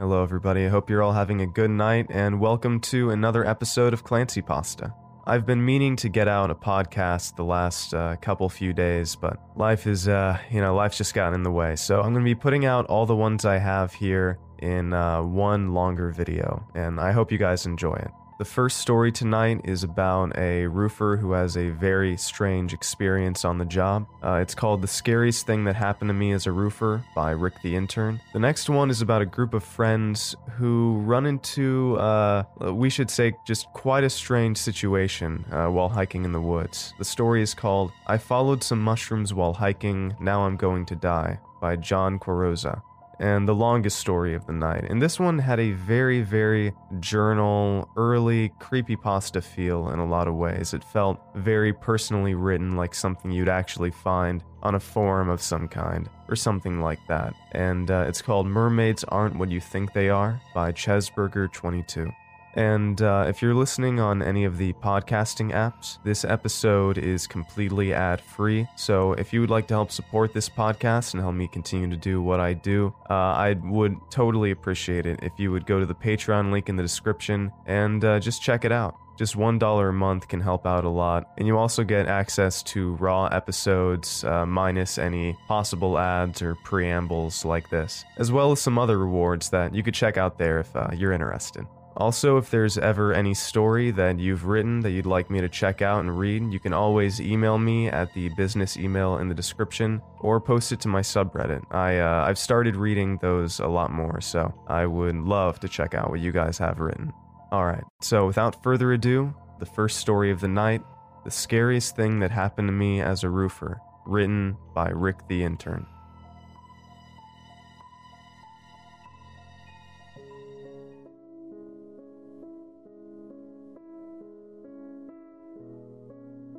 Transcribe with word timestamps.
Hello, 0.00 0.24
everybody. 0.24 0.66
I 0.66 0.70
hope 0.70 0.90
you're 0.90 1.04
all 1.04 1.12
having 1.12 1.40
a 1.40 1.46
good 1.46 1.70
night, 1.70 2.06
and 2.10 2.40
welcome 2.40 2.80
to 2.80 3.10
another 3.10 3.46
episode 3.46 3.92
of 3.92 4.02
Clancy 4.02 4.42
Pasta. 4.42 4.92
I've 5.24 5.46
been 5.46 5.64
meaning 5.64 5.94
to 5.96 6.08
get 6.08 6.26
out 6.26 6.50
a 6.50 6.54
podcast 6.56 7.36
the 7.36 7.44
last 7.44 7.94
uh, 7.94 8.16
couple 8.16 8.48
few 8.48 8.72
days, 8.72 9.14
but 9.14 9.38
life 9.54 9.86
is, 9.86 10.08
uh, 10.08 10.36
you 10.50 10.60
know, 10.60 10.74
life's 10.74 10.98
just 10.98 11.14
gotten 11.14 11.34
in 11.34 11.44
the 11.44 11.52
way. 11.52 11.76
So 11.76 11.98
I'm 12.00 12.12
going 12.12 12.24
to 12.24 12.28
be 12.28 12.34
putting 12.34 12.64
out 12.64 12.86
all 12.86 13.06
the 13.06 13.14
ones 13.14 13.44
I 13.44 13.58
have 13.58 13.94
here 13.94 14.40
in 14.58 14.92
uh, 14.92 15.22
one 15.22 15.72
longer 15.74 16.10
video, 16.10 16.66
and 16.74 16.98
I 16.98 17.12
hope 17.12 17.30
you 17.30 17.38
guys 17.38 17.64
enjoy 17.64 17.94
it. 17.94 18.10
The 18.36 18.44
first 18.44 18.78
story 18.78 19.12
tonight 19.12 19.60
is 19.62 19.84
about 19.84 20.36
a 20.36 20.66
roofer 20.66 21.16
who 21.16 21.30
has 21.32 21.56
a 21.56 21.68
very 21.68 22.16
strange 22.16 22.72
experience 22.72 23.44
on 23.44 23.58
the 23.58 23.64
job. 23.64 24.08
Uh, 24.24 24.40
it's 24.42 24.56
called 24.56 24.82
The 24.82 24.88
Scariest 24.88 25.46
Thing 25.46 25.62
That 25.64 25.76
Happened 25.76 26.08
to 26.08 26.14
Me 26.14 26.32
as 26.32 26.48
a 26.48 26.52
Roofer 26.52 27.04
by 27.14 27.30
Rick 27.30 27.62
the 27.62 27.76
Intern. 27.76 28.20
The 28.32 28.40
next 28.40 28.68
one 28.68 28.90
is 28.90 29.02
about 29.02 29.22
a 29.22 29.26
group 29.26 29.54
of 29.54 29.62
friends 29.62 30.34
who 30.56 31.00
run 31.04 31.26
into, 31.26 31.96
uh, 31.98 32.42
we 32.72 32.90
should 32.90 33.08
say, 33.08 33.34
just 33.46 33.72
quite 33.72 34.02
a 34.02 34.10
strange 34.10 34.56
situation 34.56 35.44
uh, 35.52 35.68
while 35.68 35.88
hiking 35.88 36.24
in 36.24 36.32
the 36.32 36.40
woods. 36.40 36.92
The 36.98 37.04
story 37.04 37.40
is 37.40 37.54
called 37.54 37.92
I 38.08 38.18
Followed 38.18 38.64
Some 38.64 38.82
Mushrooms 38.82 39.32
While 39.32 39.52
Hiking, 39.52 40.16
Now 40.18 40.44
I'm 40.44 40.56
Going 40.56 40.86
to 40.86 40.96
Die 40.96 41.38
by 41.60 41.76
John 41.76 42.18
Quarosa 42.18 42.82
and 43.20 43.48
the 43.48 43.54
longest 43.54 43.98
story 43.98 44.34
of 44.34 44.46
the 44.46 44.52
night. 44.52 44.84
And 44.88 45.00
this 45.00 45.18
one 45.20 45.38
had 45.38 45.60
a 45.60 45.72
very, 45.72 46.22
very 46.22 46.72
journal, 47.00 47.88
early 47.96 48.50
creepypasta 48.60 49.42
feel 49.42 49.90
in 49.90 49.98
a 49.98 50.06
lot 50.06 50.28
of 50.28 50.34
ways. 50.34 50.74
It 50.74 50.84
felt 50.84 51.20
very 51.34 51.72
personally 51.72 52.34
written, 52.34 52.76
like 52.76 52.94
something 52.94 53.30
you'd 53.30 53.48
actually 53.48 53.90
find 53.90 54.42
on 54.62 54.74
a 54.74 54.80
forum 54.80 55.28
of 55.28 55.42
some 55.42 55.68
kind, 55.68 56.08
or 56.28 56.36
something 56.36 56.80
like 56.80 57.00
that. 57.08 57.34
And 57.52 57.90
uh, 57.90 58.04
it's 58.08 58.22
called 58.22 58.46
Mermaids 58.46 59.04
Aren't 59.04 59.36
What 59.36 59.50
You 59.50 59.60
Think 59.60 59.92
They 59.92 60.08
Are 60.08 60.40
by 60.54 60.72
Chesburger22. 60.72 62.14
And 62.54 63.00
uh, 63.02 63.26
if 63.28 63.42
you're 63.42 63.54
listening 63.54 64.00
on 64.00 64.22
any 64.22 64.44
of 64.44 64.58
the 64.58 64.72
podcasting 64.74 65.52
apps, 65.52 65.98
this 66.04 66.24
episode 66.24 66.98
is 66.98 67.26
completely 67.26 67.92
ad 67.92 68.20
free. 68.20 68.66
So 68.76 69.12
if 69.14 69.32
you 69.32 69.40
would 69.40 69.50
like 69.50 69.66
to 69.68 69.74
help 69.74 69.90
support 69.90 70.32
this 70.32 70.48
podcast 70.48 71.14
and 71.14 71.22
help 71.22 71.34
me 71.34 71.48
continue 71.48 71.88
to 71.90 71.96
do 71.96 72.22
what 72.22 72.40
I 72.40 72.52
do, 72.52 72.94
uh, 73.10 73.14
I 73.14 73.54
would 73.64 73.96
totally 74.10 74.50
appreciate 74.50 75.06
it 75.06 75.20
if 75.22 75.32
you 75.38 75.50
would 75.52 75.66
go 75.66 75.80
to 75.80 75.86
the 75.86 75.94
Patreon 75.94 76.50
link 76.50 76.68
in 76.68 76.76
the 76.76 76.82
description 76.82 77.52
and 77.66 78.04
uh, 78.04 78.20
just 78.20 78.42
check 78.42 78.64
it 78.64 78.72
out. 78.72 78.96
Just 79.16 79.36
$1 79.36 79.88
a 79.88 79.92
month 79.92 80.26
can 80.26 80.40
help 80.40 80.66
out 80.66 80.84
a 80.84 80.88
lot. 80.88 81.30
And 81.38 81.46
you 81.46 81.56
also 81.56 81.84
get 81.84 82.06
access 82.06 82.64
to 82.64 82.94
raw 82.94 83.26
episodes, 83.26 84.24
uh, 84.24 84.44
minus 84.44 84.98
any 84.98 85.36
possible 85.46 85.98
ads 85.98 86.42
or 86.42 86.56
preambles 86.56 87.44
like 87.44 87.70
this, 87.70 88.04
as 88.16 88.32
well 88.32 88.50
as 88.50 88.60
some 88.60 88.76
other 88.76 88.98
rewards 88.98 89.50
that 89.50 89.72
you 89.72 89.84
could 89.84 89.94
check 89.94 90.16
out 90.16 90.38
there 90.38 90.58
if 90.58 90.74
uh, 90.74 90.88
you're 90.92 91.12
interested. 91.12 91.64
Also, 91.96 92.36
if 92.36 92.50
there's 92.50 92.76
ever 92.76 93.12
any 93.12 93.34
story 93.34 93.90
that 93.92 94.18
you've 94.18 94.46
written 94.46 94.80
that 94.80 94.90
you'd 94.90 95.06
like 95.06 95.30
me 95.30 95.40
to 95.40 95.48
check 95.48 95.80
out 95.80 96.00
and 96.00 96.18
read, 96.18 96.52
you 96.52 96.58
can 96.58 96.72
always 96.72 97.20
email 97.20 97.56
me 97.56 97.88
at 97.88 98.12
the 98.14 98.28
business 98.30 98.76
email 98.76 99.18
in 99.18 99.28
the 99.28 99.34
description 99.34 100.02
or 100.20 100.40
post 100.40 100.72
it 100.72 100.80
to 100.80 100.88
my 100.88 101.00
subreddit. 101.00 101.62
I, 101.70 101.98
uh, 101.98 102.24
I've 102.26 102.38
started 102.38 102.74
reading 102.74 103.18
those 103.18 103.60
a 103.60 103.68
lot 103.68 103.92
more, 103.92 104.20
so 104.20 104.52
I 104.66 104.86
would 104.86 105.16
love 105.16 105.60
to 105.60 105.68
check 105.68 105.94
out 105.94 106.10
what 106.10 106.20
you 106.20 106.32
guys 106.32 106.58
have 106.58 106.80
written. 106.80 107.12
Alright, 107.52 107.84
so 108.00 108.26
without 108.26 108.62
further 108.62 108.92
ado, 108.92 109.32
the 109.60 109.66
first 109.66 109.98
story 109.98 110.32
of 110.32 110.40
the 110.40 110.48
night 110.48 110.82
The 111.24 111.30
Scariest 111.30 111.94
Thing 111.94 112.18
That 112.18 112.32
Happened 112.32 112.68
to 112.68 112.72
Me 112.72 113.00
as 113.00 113.22
a 113.22 113.30
Roofer, 113.30 113.80
written 114.04 114.56
by 114.74 114.88
Rick 114.88 115.28
the 115.28 115.44
Intern. 115.44 115.86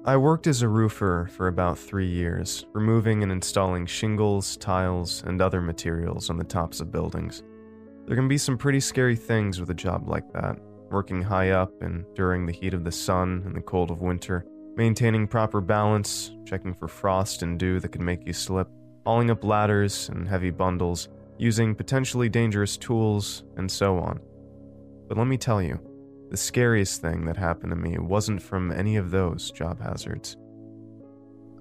I 0.07 0.17
worked 0.17 0.45
as 0.45 0.61
a 0.61 0.69
roofer 0.69 1.27
for 1.31 1.47
about 1.47 1.79
three 1.79 2.07
years, 2.07 2.67
removing 2.73 3.23
and 3.23 3.31
installing 3.31 3.87
shingles, 3.87 4.55
tiles, 4.57 5.23
and 5.25 5.41
other 5.41 5.61
materials 5.61 6.29
on 6.29 6.37
the 6.37 6.43
tops 6.43 6.79
of 6.79 6.91
buildings. 6.91 7.41
There 8.05 8.15
can 8.15 8.27
be 8.27 8.37
some 8.37 8.55
pretty 8.55 8.81
scary 8.81 9.15
things 9.15 9.59
with 9.59 9.71
a 9.71 9.73
job 9.73 10.07
like 10.07 10.31
that, 10.33 10.59
working 10.91 11.23
high 11.23 11.49
up 11.49 11.81
and 11.81 12.05
during 12.13 12.45
the 12.45 12.53
heat 12.53 12.75
of 12.75 12.83
the 12.83 12.91
sun 12.91 13.41
and 13.47 13.55
the 13.55 13.61
cold 13.61 13.89
of 13.89 14.03
winter, 14.03 14.45
maintaining 14.75 15.27
proper 15.27 15.59
balance, 15.59 16.29
checking 16.45 16.75
for 16.75 16.87
frost 16.87 17.41
and 17.41 17.57
dew 17.57 17.79
that 17.79 17.89
could 17.89 18.03
make 18.03 18.27
you 18.27 18.33
slip, 18.33 18.69
hauling 19.07 19.31
up 19.31 19.43
ladders 19.43 20.09
and 20.09 20.27
heavy 20.27 20.51
bundles, 20.51 21.09
using 21.39 21.73
potentially 21.73 22.29
dangerous 22.29 22.77
tools, 22.77 23.43
and 23.57 23.71
so 23.71 23.97
on. 23.97 24.19
But 25.07 25.17
let 25.17 25.25
me 25.25 25.37
tell 25.37 25.63
you, 25.63 25.79
the 26.29 26.37
scariest 26.37 27.01
thing 27.01 27.25
that 27.25 27.37
happened 27.37 27.71
to 27.71 27.75
me 27.75 27.97
wasn't 27.97 28.41
from 28.41 28.71
any 28.71 28.95
of 28.95 29.11
those 29.11 29.51
job 29.51 29.81
hazards. 29.81 30.37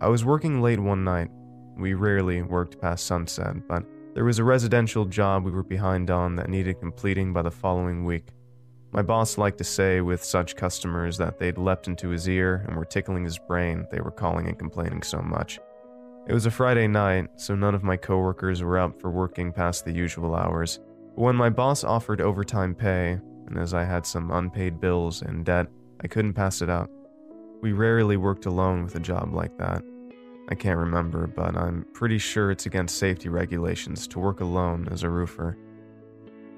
I 0.00 0.08
was 0.08 0.25
working 0.25 0.60
late 0.60 0.80
one 0.80 1.04
night. 1.04 1.28
We 1.76 1.94
rarely 1.94 2.42
worked 2.42 2.80
past 2.80 3.06
sunset, 3.06 3.66
but 3.69 3.84
there 4.14 4.25
was 4.25 4.38
a 4.38 4.44
residential 4.44 5.04
job 5.04 5.44
we 5.44 5.50
were 5.50 5.62
behind 5.62 6.10
on 6.10 6.36
that 6.36 6.48
needed 6.48 6.80
completing 6.80 7.32
by 7.32 7.42
the 7.42 7.50
following 7.50 8.04
week. 8.04 8.28
My 8.92 9.02
boss 9.02 9.38
liked 9.38 9.58
to 9.58 9.64
say 9.64 10.00
with 10.00 10.22
such 10.22 10.54
customers 10.54 11.19
that 11.19 11.38
they'd 11.38 11.58
leapt 11.58 11.88
into 11.88 12.10
his 12.10 12.28
ear 12.28 12.64
and 12.69 12.76
were 12.76 12.84
tickling 12.84 13.25
his 13.25 13.38
brain, 13.38 13.86
they 13.91 14.00
were 14.00 14.12
calling 14.12 14.46
and 14.46 14.58
complaining 14.58 15.02
so 15.02 15.20
much. 15.20 15.58
It 16.28 16.32
was 16.32 16.46
a 16.46 16.50
Friday 16.50 16.86
night, 16.86 17.28
so 17.36 17.54
none 17.54 17.75
of 17.75 17.82
my 17.82 17.96
coworkers 17.96 18.62
were 18.62 18.78
up 18.78 19.00
for 19.00 19.10
working 19.10 19.52
past 19.52 19.84
the 19.84 19.92
usual 19.92 20.34
hours. 20.34 20.78
But 21.16 21.22
when 21.22 21.36
my 21.36 21.50
boss 21.50 21.82
offered 21.82 22.20
overtime 22.20 22.75
pay, 22.75 23.19
and 23.47 23.59
as 23.59 23.75
I 23.75 23.84
had 23.84 24.06
some 24.06 24.31
unpaid 24.31 24.81
bills 24.81 25.22
and 25.22 25.44
debt, 25.44 25.69
I 26.00 26.09
couldn't 26.09 26.34
pass 26.34 26.62
it 26.62 26.69
up. 26.69 26.91
We 27.60 27.72
rarely 27.72 28.16
worked 28.16 28.47
alone 28.47 28.84
with 28.84 28.94
a 28.94 29.00
job 29.00 29.32
like 29.32 29.56
that. 29.59 29.82
I 30.50 30.55
can't 30.55 30.78
remember, 30.78 31.27
but 31.27 31.56
I'm 31.56 31.87
pretty 31.94 32.19
sure 32.19 32.50
it's 32.50 32.66
against 32.66 32.99
safety 32.99 33.28
regulations 33.28 34.06
to 34.09 34.19
work 34.19 34.41
alone 34.41 34.88
as 34.91 35.03
a 35.03 35.09
roofer. 35.09 35.56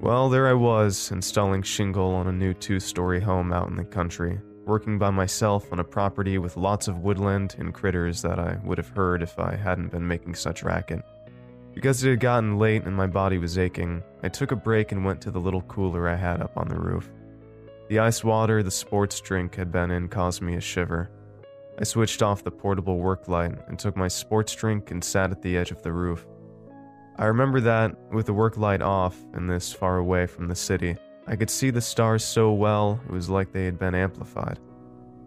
Well, 0.00 0.28
there 0.28 0.48
I 0.48 0.52
was, 0.52 1.10
installing 1.12 1.62
shingle 1.62 2.14
on 2.14 2.26
a 2.26 2.32
new 2.32 2.52
two 2.52 2.80
story 2.80 3.20
home 3.20 3.52
out 3.52 3.68
in 3.68 3.76
the 3.76 3.84
country, 3.84 4.40
working 4.66 4.98
by 4.98 5.10
myself 5.10 5.72
on 5.72 5.78
a 5.78 5.84
property 5.84 6.38
with 6.38 6.56
lots 6.56 6.88
of 6.88 6.98
woodland 6.98 7.54
and 7.58 7.72
critters 7.72 8.20
that 8.22 8.38
I 8.38 8.58
would 8.64 8.78
have 8.78 8.88
heard 8.88 9.22
if 9.22 9.38
I 9.38 9.54
hadn't 9.54 9.92
been 9.92 10.06
making 10.06 10.34
such 10.34 10.64
racket. 10.64 11.02
Because 11.76 12.02
it 12.02 12.08
had 12.08 12.20
gotten 12.20 12.58
late 12.58 12.84
and 12.86 12.96
my 12.96 13.06
body 13.06 13.36
was 13.36 13.58
aching, 13.58 14.02
I 14.22 14.30
took 14.30 14.50
a 14.50 14.56
break 14.56 14.92
and 14.92 15.04
went 15.04 15.20
to 15.20 15.30
the 15.30 15.38
little 15.38 15.60
cooler 15.60 16.08
I 16.08 16.16
had 16.16 16.40
up 16.40 16.56
on 16.56 16.68
the 16.68 16.80
roof. 16.80 17.12
The 17.90 17.98
ice 17.98 18.24
water 18.24 18.62
the 18.62 18.70
sports 18.70 19.20
drink 19.20 19.54
had 19.56 19.70
been 19.70 19.90
in 19.90 20.08
caused 20.08 20.40
me 20.40 20.54
a 20.56 20.60
shiver. 20.60 21.10
I 21.78 21.84
switched 21.84 22.22
off 22.22 22.42
the 22.42 22.50
portable 22.50 22.96
work 22.96 23.28
light 23.28 23.52
and 23.68 23.78
took 23.78 23.94
my 23.94 24.08
sports 24.08 24.54
drink 24.54 24.90
and 24.90 25.04
sat 25.04 25.30
at 25.30 25.42
the 25.42 25.54
edge 25.58 25.70
of 25.70 25.82
the 25.82 25.92
roof. 25.92 26.26
I 27.18 27.26
remember 27.26 27.60
that, 27.60 27.94
with 28.10 28.24
the 28.24 28.32
work 28.32 28.56
light 28.56 28.80
off 28.80 29.22
and 29.34 29.48
this 29.48 29.70
far 29.70 29.98
away 29.98 30.24
from 30.26 30.48
the 30.48 30.54
city, 30.54 30.96
I 31.26 31.36
could 31.36 31.50
see 31.50 31.68
the 31.68 31.82
stars 31.82 32.24
so 32.24 32.54
well 32.54 32.98
it 33.06 33.12
was 33.12 33.28
like 33.28 33.52
they 33.52 33.66
had 33.66 33.78
been 33.78 33.94
amplified. 33.94 34.58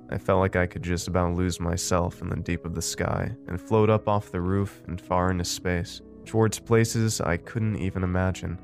I 0.10 0.18
felt 0.18 0.40
like 0.40 0.56
I 0.56 0.66
could 0.66 0.82
just 0.82 1.08
about 1.08 1.36
lose 1.36 1.60
myself 1.60 2.24
in 2.24 2.30
the 2.30 2.38
deep 2.38 2.66
of 2.66 2.74
the 2.74 2.82
sky 2.82 3.36
and 3.48 3.62
float 3.62 3.92
up 3.92 4.08
off 4.08 4.32
the 4.32 4.42
roof 4.42 4.82
and 4.88 5.00
far 5.00 5.30
into 5.30 5.46
space 5.46 6.02
towards 6.30 6.60
places 6.60 7.20
I 7.20 7.38
couldn't 7.38 7.78
even 7.78 8.04
imagine. 8.04 8.60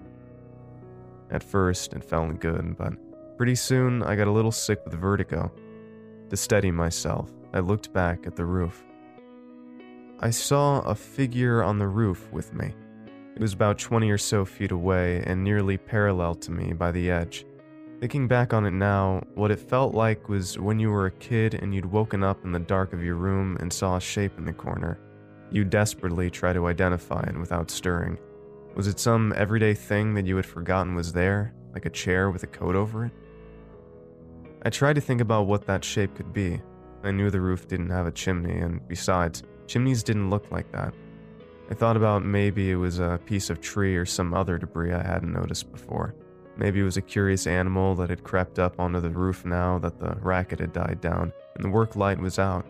At 1.31 1.41
first, 1.41 1.93
it 1.93 2.03
felt 2.03 2.39
good, 2.39 2.77
but 2.77 2.93
pretty 3.37 3.55
soon 3.55 4.03
I 4.03 4.15
got 4.15 4.27
a 4.27 4.31
little 4.31 4.51
sick 4.51 4.85
with 4.85 4.93
vertigo. 4.93 5.51
To 6.29 6.37
steady 6.37 6.69
myself, 6.69 7.31
I 7.55 7.59
looked 7.61 7.91
back 7.91 8.27
at 8.27 8.35
the 8.35 8.45
roof. 8.45 8.85
I 10.19 10.29
saw 10.29 10.81
a 10.81 10.93
figure 10.93 11.63
on 11.63 11.79
the 11.79 11.87
roof 11.87 12.31
with 12.31 12.53
me. 12.53 12.71
It 13.35 13.41
was 13.41 13.53
about 13.53 13.79
20 13.79 14.11
or 14.11 14.19
so 14.19 14.45
feet 14.45 14.71
away 14.71 15.23
and 15.25 15.43
nearly 15.43 15.77
parallel 15.77 16.35
to 16.35 16.51
me 16.51 16.71
by 16.71 16.91
the 16.91 17.09
edge. 17.09 17.47
Thinking 17.99 18.27
back 18.27 18.53
on 18.53 18.67
it 18.67 18.73
now, 18.73 19.23
what 19.33 19.49
it 19.49 19.59
felt 19.59 19.95
like 19.95 20.29
was 20.29 20.59
when 20.59 20.77
you 20.77 20.91
were 20.91 21.07
a 21.07 21.11
kid 21.11 21.55
and 21.55 21.73
you'd 21.73 21.87
woken 21.87 22.23
up 22.23 22.45
in 22.45 22.51
the 22.51 22.59
dark 22.59 22.93
of 22.93 23.03
your 23.03 23.15
room 23.15 23.57
and 23.59 23.73
saw 23.73 23.95
a 23.95 24.01
shape 24.01 24.37
in 24.37 24.45
the 24.45 24.53
corner. 24.53 24.99
You 25.51 25.63
desperately 25.63 26.29
try 26.29 26.53
to 26.53 26.67
identify 26.67 27.23
it 27.23 27.37
without 27.37 27.71
stirring. 27.71 28.17
Was 28.75 28.87
it 28.87 28.99
some 28.99 29.33
everyday 29.35 29.73
thing 29.73 30.13
that 30.15 30.25
you 30.25 30.35
had 30.35 30.45
forgotten 30.45 30.95
was 30.95 31.13
there, 31.13 31.53
like 31.73 31.85
a 31.85 31.89
chair 31.89 32.29
with 32.29 32.43
a 32.43 32.47
coat 32.47 32.75
over 32.75 33.05
it? 33.05 33.11
I 34.63 34.69
tried 34.69 34.95
to 34.95 35.01
think 35.01 35.21
about 35.21 35.47
what 35.47 35.65
that 35.67 35.83
shape 35.83 36.15
could 36.15 36.33
be. 36.33 36.61
I 37.03 37.11
knew 37.11 37.29
the 37.29 37.39
roof 37.39 37.67
didn't 37.67 37.91
have 37.91 38.07
a 38.07 38.11
chimney, 38.11 38.59
and 38.59 38.85
besides, 38.87 39.43
chimneys 39.67 40.03
didn't 40.03 40.29
look 40.29 40.51
like 40.51 40.71
that. 40.71 40.93
I 41.69 41.73
thought 41.73 41.97
about 41.97 42.25
maybe 42.25 42.71
it 42.71 42.75
was 42.75 42.99
a 42.99 43.19
piece 43.25 43.49
of 43.49 43.61
tree 43.61 43.95
or 43.95 44.05
some 44.05 44.33
other 44.33 44.57
debris 44.57 44.93
I 44.93 45.03
hadn't 45.03 45.33
noticed 45.33 45.71
before. 45.71 46.15
Maybe 46.57 46.79
it 46.79 46.83
was 46.83 46.97
a 46.97 47.01
curious 47.01 47.47
animal 47.47 47.95
that 47.95 48.09
had 48.09 48.23
crept 48.23 48.59
up 48.59 48.79
onto 48.79 48.99
the 48.99 49.09
roof 49.09 49.45
now 49.45 49.79
that 49.79 49.99
the 49.99 50.15
racket 50.21 50.59
had 50.59 50.73
died 50.73 51.01
down 51.01 51.33
and 51.55 51.63
the 51.63 51.69
work 51.69 51.95
light 51.95 52.19
was 52.19 52.39
out. 52.39 52.65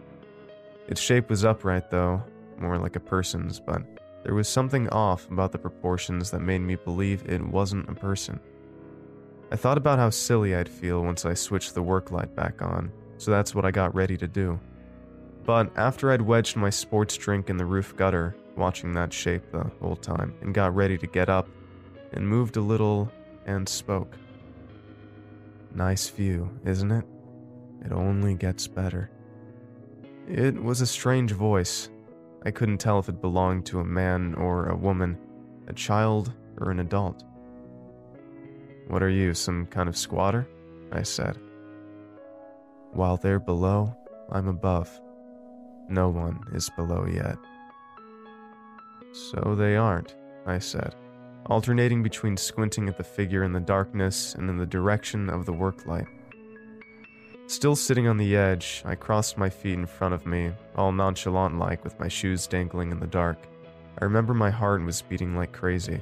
Its 0.88 1.02
shape 1.02 1.30
was 1.30 1.46
upright, 1.46 1.90
though, 1.92 2.24
more 2.60 2.78
like 2.78 2.96
a 2.96 3.00
person's, 3.00 3.60
but 3.60 3.84
There 4.26 4.34
was 4.34 4.50
something 4.50 4.90
off 4.90 5.30
about 5.30 5.52
the 5.52 5.60
proportions 5.60 6.32
that 6.32 6.42
made 6.42 6.62
me 6.62 6.76
believe 6.76 7.30
it 7.30 7.46
wasn't 7.46 7.88
a 7.88 7.94
person. 7.94 8.40
I 9.52 9.56
thought 9.56 9.78
about 9.78 10.00
how 10.00 10.10
silly 10.10 10.56
I'd 10.56 10.68
feel 10.68 11.04
once 11.04 11.26
I 11.26 11.36
switched 11.36 11.76
the 11.76 11.84
work 11.84 12.10
light 12.10 12.36
back 12.36 12.64
on, 12.64 12.92
so 13.20 13.30
that's 13.30 13.54
what 13.54 13.66
I 13.66 13.72
got 13.72 13.94
ready 13.94 14.18
to 14.18 14.28
do. 14.28 14.60
But 15.44 15.72
after 15.78 16.12
I'd 16.12 16.24
wedged 16.24 16.56
my 16.56 16.72
sports 16.72 17.16
drink 17.18 17.52
in 17.52 17.58
the 17.58 17.66
roof 17.68 17.96
gutter, 17.96 18.36
watching 18.58 18.94
that 18.94 19.14
shape 19.14 19.52
the 19.52 19.70
whole 19.80 19.96
time, 19.96 20.34
and 20.42 20.56
got 20.56 20.74
ready 20.74 20.98
to 20.98 21.06
get 21.06 21.30
up, 21.30 21.48
and 22.12 22.28
moved 22.28 22.58
a 22.58 22.62
little 22.62 23.12
and 23.46 23.70
spoke. 23.70 24.18
Nice 25.76 26.10
view, 26.10 26.50
isn't 26.66 26.92
it? 26.92 27.06
It 27.86 27.92
only 27.92 28.34
gets 28.34 28.66
better. 28.66 29.12
It 30.28 30.60
was 30.60 30.82
a 30.82 30.88
strange 30.88 31.34
voice. 31.34 31.90
I 32.46 32.52
couldn't 32.52 32.78
tell 32.78 33.00
if 33.00 33.10
it 33.10 33.22
belonged 33.22 33.66
to 33.68 33.80
a 33.80 33.86
man 33.86 34.36
or 34.36 34.68
a 34.68 34.76
woman, 34.76 35.18
a 35.68 35.74
child 35.74 36.32
or 36.60 36.70
an 36.70 36.80
adult. 36.80 37.24
What 38.88 39.02
are 39.02 39.10
you, 39.10 39.34
some 39.34 39.66
kind 39.66 39.90
of 39.90 39.98
squatter? 39.98 40.48
I 40.92 41.02
said. 41.02 41.40
While 42.92 43.18
they're 43.18 43.40
below, 43.40 43.98
I'm 44.32 44.48
above. 44.48 44.90
No 45.90 46.10
one 46.10 46.40
is 46.54 46.70
below 46.76 47.06
yet. 47.06 47.38
So 49.12 49.56
they 49.56 49.76
aren't, 49.76 50.16
I 50.46 50.60
said, 50.60 50.96
alternating 51.48 52.04
between 52.04 52.38
squinting 52.38 52.88
at 52.88 52.98
the 52.98 53.04
figure 53.04 53.44
in 53.44 53.54
the 53.54 53.60
darkness 53.60 54.36
and 54.36 54.50
in 54.50 54.58
the 54.58 54.66
direction 54.66 55.30
of 55.30 55.46
the 55.46 55.54
work 55.54 55.86
light. 55.88 56.08
Still 57.48 57.76
sitting 57.76 58.08
on 58.08 58.18
the 58.18 58.36
edge, 58.36 58.82
I 58.86 58.96
crossed 58.96 59.38
my 59.38 59.50
feet 59.50 59.76
in 59.76 59.86
front 59.86 60.16
of 60.16 60.26
me, 60.26 60.52
all 60.76 60.92
nonchalant 60.92 61.60
like 61.60 61.84
with 61.84 62.00
my 62.00 62.08
shoes 62.08 62.48
dangling 62.48 62.92
in 62.92 63.00
the 63.00 63.06
dark. 63.06 63.38
I 64.00 64.04
remember 64.04 64.34
my 64.34 64.50
heart 64.50 64.84
was 64.84 65.04
beating 65.04 65.36
like 65.36 65.52
crazy. 65.52 66.02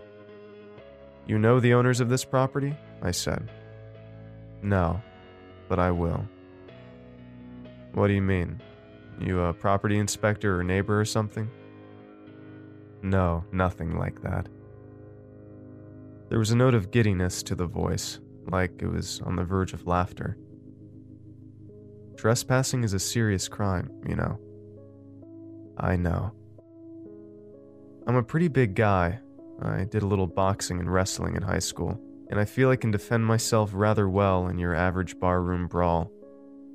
You 1.27 1.37
know 1.37 1.59
the 1.59 1.73
owners 1.73 1.99
of 1.99 2.07
this 2.07 2.23
property? 2.23 2.73
I 3.01 3.11
said. 3.11 3.49
No, 4.61 5.01
but 5.67 5.79
I 5.79 5.91
will. 5.91 6.25
What 7.91 8.07
do 8.07 8.13
you 8.13 8.21
mean? 8.21 8.61
You 9.19 9.41
a 9.41 9.53
property 9.53 9.99
inspector 9.99 10.57
or 10.57 10.63
neighbor 10.63 10.99
or 10.99 11.05
something? 11.05 11.49
No, 13.01 13.43
nothing 13.51 13.99
like 13.99 14.21
that. 14.21 14.47
There 16.29 16.39
was 16.39 16.51
a 16.51 16.55
note 16.55 16.73
of 16.73 16.89
giddiness 16.89 17.43
to 17.43 17.55
the 17.55 17.65
voice, 17.65 18.21
like 18.49 18.81
it 18.81 18.87
was 18.87 19.21
on 19.25 19.35
the 19.35 19.43
verge 19.43 19.73
of 19.73 19.85
laughter. 19.85 20.37
Trespassing 22.23 22.85
is 22.85 22.93
a 22.93 22.99
serious 22.99 23.49
crime, 23.49 23.89
you 24.07 24.15
know. 24.15 24.39
I 25.77 25.97
know. 25.97 26.31
I'm 28.07 28.15
a 28.15 28.23
pretty 28.23 28.47
big 28.47 28.75
guy. 28.75 29.19
I 29.61 29.83
did 29.83 30.03
a 30.03 30.07
little 30.07 30.27
boxing 30.27 30.79
and 30.79 30.89
wrestling 30.89 31.35
in 31.35 31.41
high 31.41 31.59
school, 31.59 31.99
and 32.29 32.39
I 32.39 32.45
feel 32.45 32.69
I 32.69 32.77
can 32.77 32.91
defend 32.91 33.25
myself 33.25 33.71
rather 33.73 34.07
well 34.07 34.47
in 34.47 34.57
your 34.57 34.73
average 34.73 35.19
barroom 35.19 35.67
brawl. 35.67 36.09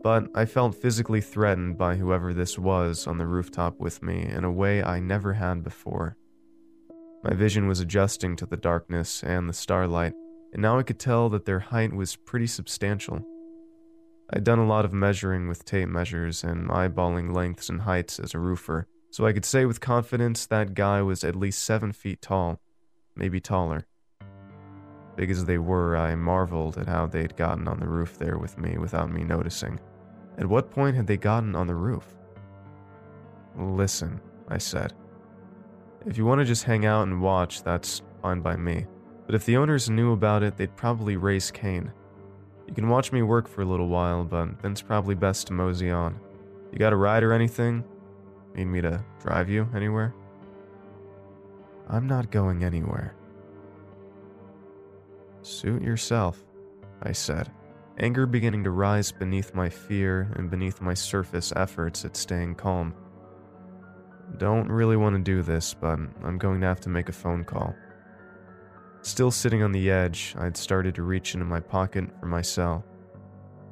But 0.02 0.26
I 0.34 0.44
felt 0.44 0.74
physically 0.74 1.22
threatened 1.22 1.78
by 1.78 1.96
whoever 1.96 2.34
this 2.34 2.58
was 2.58 3.06
on 3.06 3.16
the 3.16 3.26
rooftop 3.26 3.80
with 3.80 4.02
me 4.02 4.26
in 4.28 4.44
a 4.44 4.52
way 4.52 4.82
I 4.82 5.00
never 5.00 5.32
had 5.32 5.64
before. 5.64 6.18
My 7.24 7.32
vision 7.32 7.66
was 7.66 7.80
adjusting 7.80 8.36
to 8.36 8.44
the 8.44 8.58
darkness 8.58 9.24
and 9.24 9.48
the 9.48 9.54
starlight, 9.54 10.12
and 10.52 10.60
now 10.60 10.78
I 10.78 10.82
could 10.82 10.98
tell 10.98 11.30
that 11.30 11.46
their 11.46 11.60
height 11.60 11.94
was 11.94 12.16
pretty 12.16 12.48
substantial. 12.48 13.24
I'd 14.30 14.44
done 14.44 14.58
a 14.58 14.66
lot 14.66 14.84
of 14.84 14.92
measuring 14.92 15.48
with 15.48 15.64
tape 15.64 15.88
measures 15.88 16.44
and 16.44 16.68
eyeballing 16.68 17.34
lengths 17.34 17.70
and 17.70 17.82
heights 17.82 18.18
as 18.20 18.34
a 18.34 18.38
roofer, 18.38 18.86
so 19.10 19.26
I 19.26 19.32
could 19.32 19.46
say 19.46 19.64
with 19.64 19.80
confidence 19.80 20.44
that 20.46 20.74
guy 20.74 21.00
was 21.00 21.24
at 21.24 21.34
least 21.34 21.64
seven 21.64 21.92
feet 21.92 22.20
tall, 22.20 22.60
maybe 23.16 23.40
taller. 23.40 23.86
Big 25.16 25.30
as 25.30 25.46
they 25.46 25.58
were, 25.58 25.96
I 25.96 26.14
marveled 26.14 26.76
at 26.76 26.86
how 26.86 27.06
they'd 27.06 27.36
gotten 27.36 27.66
on 27.66 27.80
the 27.80 27.88
roof 27.88 28.18
there 28.18 28.38
with 28.38 28.58
me 28.58 28.76
without 28.76 29.10
me 29.10 29.24
noticing. 29.24 29.80
At 30.36 30.46
what 30.46 30.70
point 30.70 30.94
had 30.94 31.06
they 31.06 31.16
gotten 31.16 31.56
on 31.56 31.66
the 31.66 31.74
roof? 31.74 32.04
Listen, 33.56 34.20
I 34.46 34.58
said. 34.58 34.92
If 36.06 36.16
you 36.16 36.24
want 36.24 36.40
to 36.40 36.44
just 36.44 36.64
hang 36.64 36.86
out 36.86 37.08
and 37.08 37.20
watch, 37.20 37.62
that's 37.62 38.02
fine 38.22 38.40
by 38.40 38.56
me. 38.56 38.86
But 39.26 39.34
if 39.34 39.44
the 39.44 39.56
owners 39.56 39.90
knew 39.90 40.12
about 40.12 40.42
it, 40.42 40.56
they'd 40.56 40.76
probably 40.76 41.16
raise 41.16 41.50
Cain. 41.50 41.92
You 42.68 42.74
can 42.74 42.90
watch 42.90 43.12
me 43.12 43.22
work 43.22 43.48
for 43.48 43.62
a 43.62 43.64
little 43.64 43.88
while, 43.88 44.24
but 44.24 44.60
then 44.60 44.72
it's 44.72 44.82
probably 44.82 45.14
best 45.14 45.46
to 45.46 45.54
mosey 45.54 45.90
on. 45.90 46.20
You 46.70 46.78
got 46.78 46.92
a 46.92 46.96
ride 46.96 47.22
or 47.22 47.32
anything? 47.32 47.82
Need 48.54 48.66
me 48.66 48.82
to 48.82 49.02
drive 49.22 49.48
you 49.48 49.66
anywhere? 49.74 50.14
I'm 51.88 52.06
not 52.06 52.30
going 52.30 52.62
anywhere. 52.62 53.14
Suit 55.40 55.82
yourself, 55.82 56.44
I 57.02 57.12
said, 57.12 57.50
anger 57.98 58.26
beginning 58.26 58.64
to 58.64 58.70
rise 58.70 59.10
beneath 59.10 59.54
my 59.54 59.70
fear 59.70 60.30
and 60.36 60.50
beneath 60.50 60.82
my 60.82 60.92
surface 60.92 61.54
efforts 61.56 62.04
at 62.04 62.18
staying 62.18 62.56
calm. 62.56 62.94
Don't 64.36 64.68
really 64.68 64.98
want 64.98 65.16
to 65.16 65.22
do 65.22 65.40
this, 65.42 65.72
but 65.72 65.98
I'm 66.22 66.36
going 66.36 66.60
to 66.60 66.66
have 66.66 66.80
to 66.80 66.90
make 66.90 67.08
a 67.08 67.12
phone 67.12 67.44
call. 67.44 67.74
Still 69.02 69.30
sitting 69.30 69.62
on 69.62 69.72
the 69.72 69.90
edge, 69.90 70.34
I'd 70.38 70.56
started 70.56 70.94
to 70.96 71.02
reach 71.02 71.34
into 71.34 71.46
my 71.46 71.60
pocket 71.60 72.04
for 72.18 72.26
my 72.26 72.42
cell. 72.42 72.84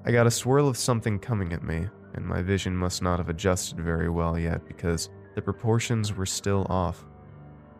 I 0.04 0.12
got 0.12 0.26
a 0.26 0.30
swirl 0.30 0.68
of 0.68 0.76
something 0.76 1.18
coming 1.18 1.52
at 1.52 1.64
me, 1.64 1.88
and 2.14 2.24
my 2.24 2.42
vision 2.42 2.76
must 2.76 3.02
not 3.02 3.18
have 3.18 3.28
adjusted 3.28 3.80
very 3.80 4.08
well 4.08 4.38
yet 4.38 4.66
because 4.66 5.10
the 5.34 5.42
proportions 5.42 6.14
were 6.14 6.26
still 6.26 6.64
off. 6.70 7.04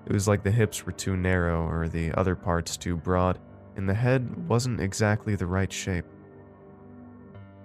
It 0.06 0.12
was 0.12 0.26
like 0.26 0.42
the 0.42 0.50
hips 0.50 0.84
were 0.84 0.92
too 0.92 1.16
narrow 1.16 1.66
or 1.66 1.88
the 1.88 2.12
other 2.12 2.34
parts 2.34 2.76
too 2.76 2.96
broad, 2.96 3.38
and 3.76 3.88
the 3.88 3.94
head 3.94 4.48
wasn't 4.48 4.80
exactly 4.80 5.36
the 5.36 5.46
right 5.46 5.72
shape. 5.72 6.04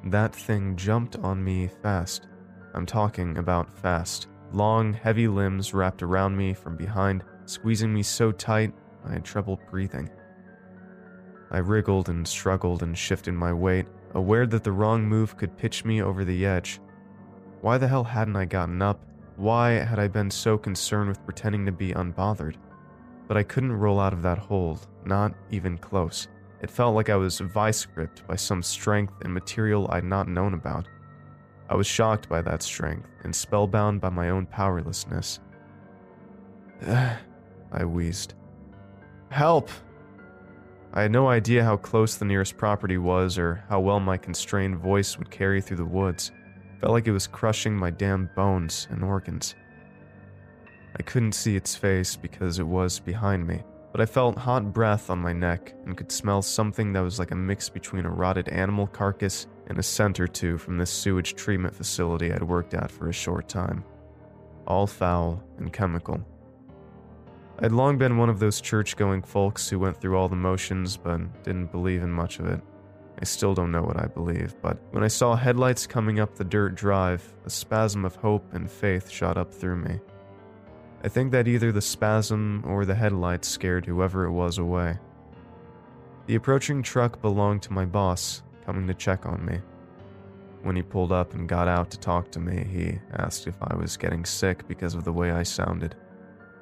That 0.06 0.33
thing 0.33 0.75
jumped 0.75 1.18
on 1.18 1.44
me 1.44 1.69
fast. 1.81 2.28
I'm 2.74 2.86
talking 2.86 3.38
about 3.38 3.75
fast. 3.78 4.28
Long, 4.54 4.94
heavy 4.94 5.28
limbs 5.28 5.74
wrapped 5.74 6.04
around 6.04 6.36
me 6.36 6.54
from 6.54 6.75
behind, 6.75 7.24
squeezing 7.45 7.94
me 7.94 8.04
so 8.04 8.31
tight 8.31 8.74
I 9.06 9.13
had 9.13 9.25
trouble 9.25 9.59
breathing. 9.69 10.09
I 11.51 11.57
wriggled 11.57 12.09
and 12.09 12.27
struggled 12.27 12.81
and 12.81 12.98
shifted 12.98 13.33
my 13.33 13.51
weight, 13.51 13.86
aware 14.13 14.48
that 14.48 14.63
the 14.63 14.71
wrong 14.71 15.06
move 15.06 15.36
could 15.38 15.57
pitch 15.57 15.83
me 15.83 16.01
over 16.01 16.24
the 16.24 16.45
edge. 16.45 16.80
Why 17.62 17.77
the 17.77 17.88
hell 17.88 18.03
hadn't 18.03 18.36
I 18.36 18.45
gotten 18.45 18.81
up? 18.81 19.00
Why 19.36 19.71
had 19.71 20.00
I 20.00 20.07
been 20.07 20.31
so 20.31 20.57
concerned 20.57 21.09
with 21.09 21.25
pretending 21.25 21.65
to 21.65 21.71
be 21.71 21.94
unbothered? 21.94 22.56
But 23.27 23.38
I 23.38 23.44
couldn't 23.44 23.74
roll 23.74 24.00
out 24.00 24.13
of 24.13 24.21
that 24.21 24.38
hold, 24.38 24.88
not 25.06 25.33
even 25.51 25.77
close. 25.77 26.27
It 26.62 26.69
felt 26.69 26.95
like 26.95 27.09
I 27.09 27.15
was 27.15 27.40
vice 27.40 27.85
gripped 27.85 28.28
by 28.28 28.35
some 28.35 28.61
strength 28.61 29.14
and 29.23 29.33
material 29.33 29.90
I'd 29.92 30.04
not 30.04 30.28
known 30.28 30.54
about. 30.54 30.87
I 31.69 31.76
was 31.76 31.87
shocked 31.87 32.30
by 32.30 32.42
that 32.42 32.61
strength 32.61 33.09
and 33.23 33.35
spellbound 33.35 34.02
by 34.02 34.09
my 34.09 34.30
own 34.30 34.45
powerlessness. 34.45 35.40
I 36.85 37.85
wheezed. 37.85 38.35
Help! 39.31 39.69
I 40.94 41.04
had 41.04 41.11
no 41.14 41.30
idea 41.30 41.64
how 41.64 41.78
close 41.78 42.16
the 42.18 42.26
nearest 42.26 42.57
property 42.57 42.97
was 42.97 43.38
or 43.38 43.64
how 43.69 43.80
well 43.80 44.02
my 44.02 44.18
constrained 44.18 44.78
voice 44.78 45.18
would 45.18 45.31
carry 45.31 45.61
through 45.61 45.78
the 45.78 45.85
woods. 45.85 46.33
Felt 46.81 46.92
like 46.92 47.07
it 47.07 47.14
was 47.14 47.28
crushing 47.28 47.73
my 47.73 47.92
damn 47.92 48.30
bones 48.35 48.90
and 48.92 49.02
organs. 49.06 49.56
I 51.00 51.04
couldn't 51.04 51.31
see 51.31 51.56
its 51.56 51.76
face 51.76 52.18
because 52.18 52.59
it 52.59 52.68
was 52.68 53.00
behind 53.00 53.47
me, 53.47 53.64
but 53.94 54.02
I 54.02 54.06
felt 54.06 54.38
hot 54.38 54.73
breath 54.73 55.09
on 55.09 55.19
my 55.19 55.31
neck 55.31 55.73
and 55.85 55.95
could 55.95 56.11
smell 56.11 56.42
something 56.42 56.92
that 56.92 57.00
was 57.00 57.18
like 57.18 57.31
a 57.31 57.35
mix 57.35 57.69
between 57.69 58.06
a 58.06 58.11
rotted 58.11 58.50
animal 58.50 58.85
carcass 58.85 59.47
and 59.68 59.80
a 59.80 59.83
scent 59.83 60.19
or 60.19 60.28
two 60.28 60.57
from 60.57 60.78
this 60.78 60.92
sewage 60.92 61.35
treatment 61.35 61.73
facility 61.73 62.33
I'd 62.33 62.44
worked 62.44 62.73
at 62.73 62.92
for 62.92 63.07
a 63.07 63.14
short 63.14 63.47
time. 63.47 63.85
All 64.68 64.88
foul 64.88 65.42
and 65.57 65.71
chemical. 65.71 66.21
I'd 67.63 67.71
long 67.71 67.99
been 67.99 68.18
one 68.18 68.30
of 68.30 68.39
those 68.39 68.59
church 68.59 68.95
going 68.95 69.21
folks 69.21 69.69
who 69.69 69.77
went 69.77 70.01
through 70.01 70.18
all 70.18 70.27
the 70.27 70.35
motions 70.35 70.97
but 70.97 71.44
didn't 71.44 71.71
believe 71.71 72.01
in 72.01 72.11
much 72.11 72.39
of 72.39 72.47
it. 72.47 72.59
I 73.21 73.23
still 73.23 73.53
don't 73.53 73.71
know 73.71 73.83
what 73.83 74.01
I 74.01 74.07
believe, 74.07 74.56
but 74.63 74.80
when 74.89 75.03
I 75.03 75.07
saw 75.07 75.35
headlights 75.35 75.85
coming 75.85 76.19
up 76.19 76.33
the 76.33 76.44
dirt 76.44 76.73
drive, 76.73 77.31
a 77.45 77.51
spasm 77.51 78.03
of 78.03 78.15
hope 78.15 78.51
and 78.56 78.69
faith 78.69 79.11
shot 79.11 79.37
up 79.37 79.53
through 79.53 79.75
me. 79.75 79.99
I 81.03 81.07
think 81.07 81.31
that 81.33 81.47
either 81.47 81.71
the 81.71 81.81
spasm 81.81 82.63
or 82.65 82.83
the 82.83 82.95
headlights 82.95 83.47
scared 83.47 83.85
whoever 83.85 84.25
it 84.25 84.31
was 84.31 84.57
away. 84.57 84.97
The 86.25 86.35
approaching 86.35 86.81
truck 86.81 87.21
belonged 87.21 87.61
to 87.63 87.73
my 87.73 87.85
boss, 87.85 88.41
coming 88.65 88.87
to 88.87 88.95
check 88.95 89.27
on 89.27 89.45
me. 89.45 89.59
When 90.63 90.75
he 90.75 90.81
pulled 90.81 91.11
up 91.11 91.35
and 91.35 91.47
got 91.47 91.68
out 91.68 91.91
to 91.91 91.99
talk 91.99 92.31
to 92.31 92.39
me, 92.39 92.63
he 92.63 92.99
asked 93.13 93.45
if 93.45 93.56
I 93.61 93.75
was 93.75 93.97
getting 93.97 94.25
sick 94.25 94.68
because 94.68 94.95
of 94.95 95.03
the 95.03 95.13
way 95.13 95.30
I 95.30 95.44
sounded. 95.44 95.95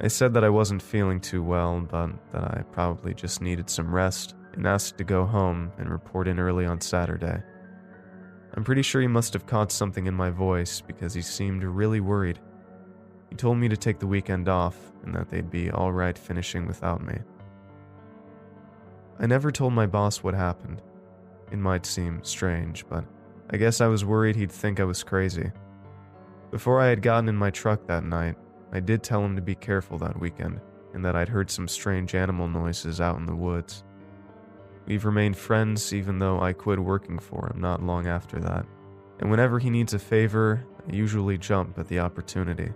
I 0.01 0.07
said 0.07 0.33
that 0.33 0.43
I 0.43 0.49
wasn't 0.49 0.81
feeling 0.81 1.19
too 1.19 1.43
well, 1.43 1.81
but 1.81 2.11
that 2.31 2.43
I 2.43 2.63
probably 2.71 3.13
just 3.13 3.41
needed 3.41 3.69
some 3.69 3.93
rest, 3.93 4.35
and 4.53 4.65
asked 4.65 4.97
to 4.97 5.03
go 5.03 5.25
home 5.25 5.71
and 5.77 5.89
report 5.89 6.27
in 6.27 6.39
early 6.39 6.65
on 6.65 6.79
Saturday. 6.81 7.43
I'm 8.53 8.63
pretty 8.63 8.81
sure 8.81 9.01
he 9.01 9.07
must 9.07 9.33
have 9.33 9.45
caught 9.45 9.71
something 9.71 10.07
in 10.07 10.13
my 10.13 10.29
voice 10.29 10.81
because 10.81 11.13
he 11.13 11.21
seemed 11.21 11.63
really 11.63 11.99
worried. 11.99 12.39
He 13.29 13.35
told 13.35 13.57
me 13.57 13.69
to 13.69 13.77
take 13.77 13.99
the 13.99 14.07
weekend 14.07 14.49
off 14.49 14.75
and 15.03 15.13
that 15.15 15.29
they'd 15.29 15.51
be 15.51 15.71
alright 15.71 16.17
finishing 16.17 16.65
without 16.65 17.05
me. 17.05 17.19
I 19.19 19.27
never 19.27 19.51
told 19.51 19.73
my 19.73 19.85
boss 19.85 20.23
what 20.23 20.33
happened. 20.33 20.81
It 21.51 21.57
might 21.57 21.85
seem 21.85 22.23
strange, 22.23 22.87
but 22.89 23.05
I 23.49 23.57
guess 23.57 23.81
I 23.81 23.87
was 23.87 24.05
worried 24.05 24.35
he'd 24.35 24.51
think 24.51 24.79
I 24.79 24.85
was 24.85 25.03
crazy. 25.03 25.51
Before 26.51 26.79
I 26.79 26.87
had 26.87 27.01
gotten 27.01 27.29
in 27.29 27.35
my 27.35 27.51
truck 27.51 27.85
that 27.87 28.03
night, 28.03 28.35
I 28.71 28.79
did 28.79 29.03
tell 29.03 29.23
him 29.23 29.35
to 29.35 29.41
be 29.41 29.55
careful 29.55 29.97
that 29.99 30.19
weekend 30.19 30.61
and 30.93 31.03
that 31.05 31.15
I'd 31.15 31.29
heard 31.29 31.51
some 31.51 31.67
strange 31.67 32.15
animal 32.15 32.47
noises 32.47 33.01
out 33.01 33.17
in 33.17 33.25
the 33.25 33.35
woods. 33.35 33.83
We've 34.85 35.05
remained 35.05 35.37
friends 35.37 35.93
even 35.93 36.19
though 36.19 36.41
I 36.41 36.53
quit 36.53 36.79
working 36.79 37.19
for 37.19 37.51
him 37.51 37.61
not 37.61 37.83
long 37.83 38.07
after 38.07 38.39
that, 38.39 38.65
and 39.19 39.29
whenever 39.29 39.59
he 39.59 39.69
needs 39.69 39.93
a 39.93 39.99
favor, 39.99 40.65
I 40.87 40.95
usually 40.95 41.37
jump 41.37 41.77
at 41.77 41.87
the 41.87 41.99
opportunity. 41.99 42.71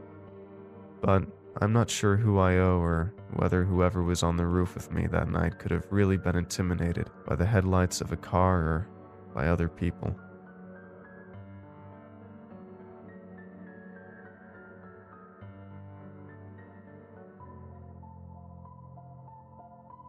But 1.01 1.23
I'm 1.61 1.73
not 1.73 1.89
sure 1.89 2.17
who 2.17 2.39
I 2.39 2.57
owe 2.57 2.79
or 2.79 3.13
whether 3.33 3.63
whoever 3.63 4.03
was 4.03 4.23
on 4.23 4.37
the 4.37 4.45
roof 4.45 4.75
with 4.75 4.91
me 4.91 5.07
that 5.07 5.29
night 5.29 5.59
could 5.59 5.71
have 5.71 5.87
really 5.89 6.17
been 6.17 6.35
intimidated 6.35 7.09
by 7.27 7.35
the 7.35 7.45
headlights 7.45 8.01
of 8.01 8.11
a 8.11 8.17
car 8.17 8.57
or 8.59 8.87
by 9.33 9.47
other 9.47 9.67
people. 9.67 10.15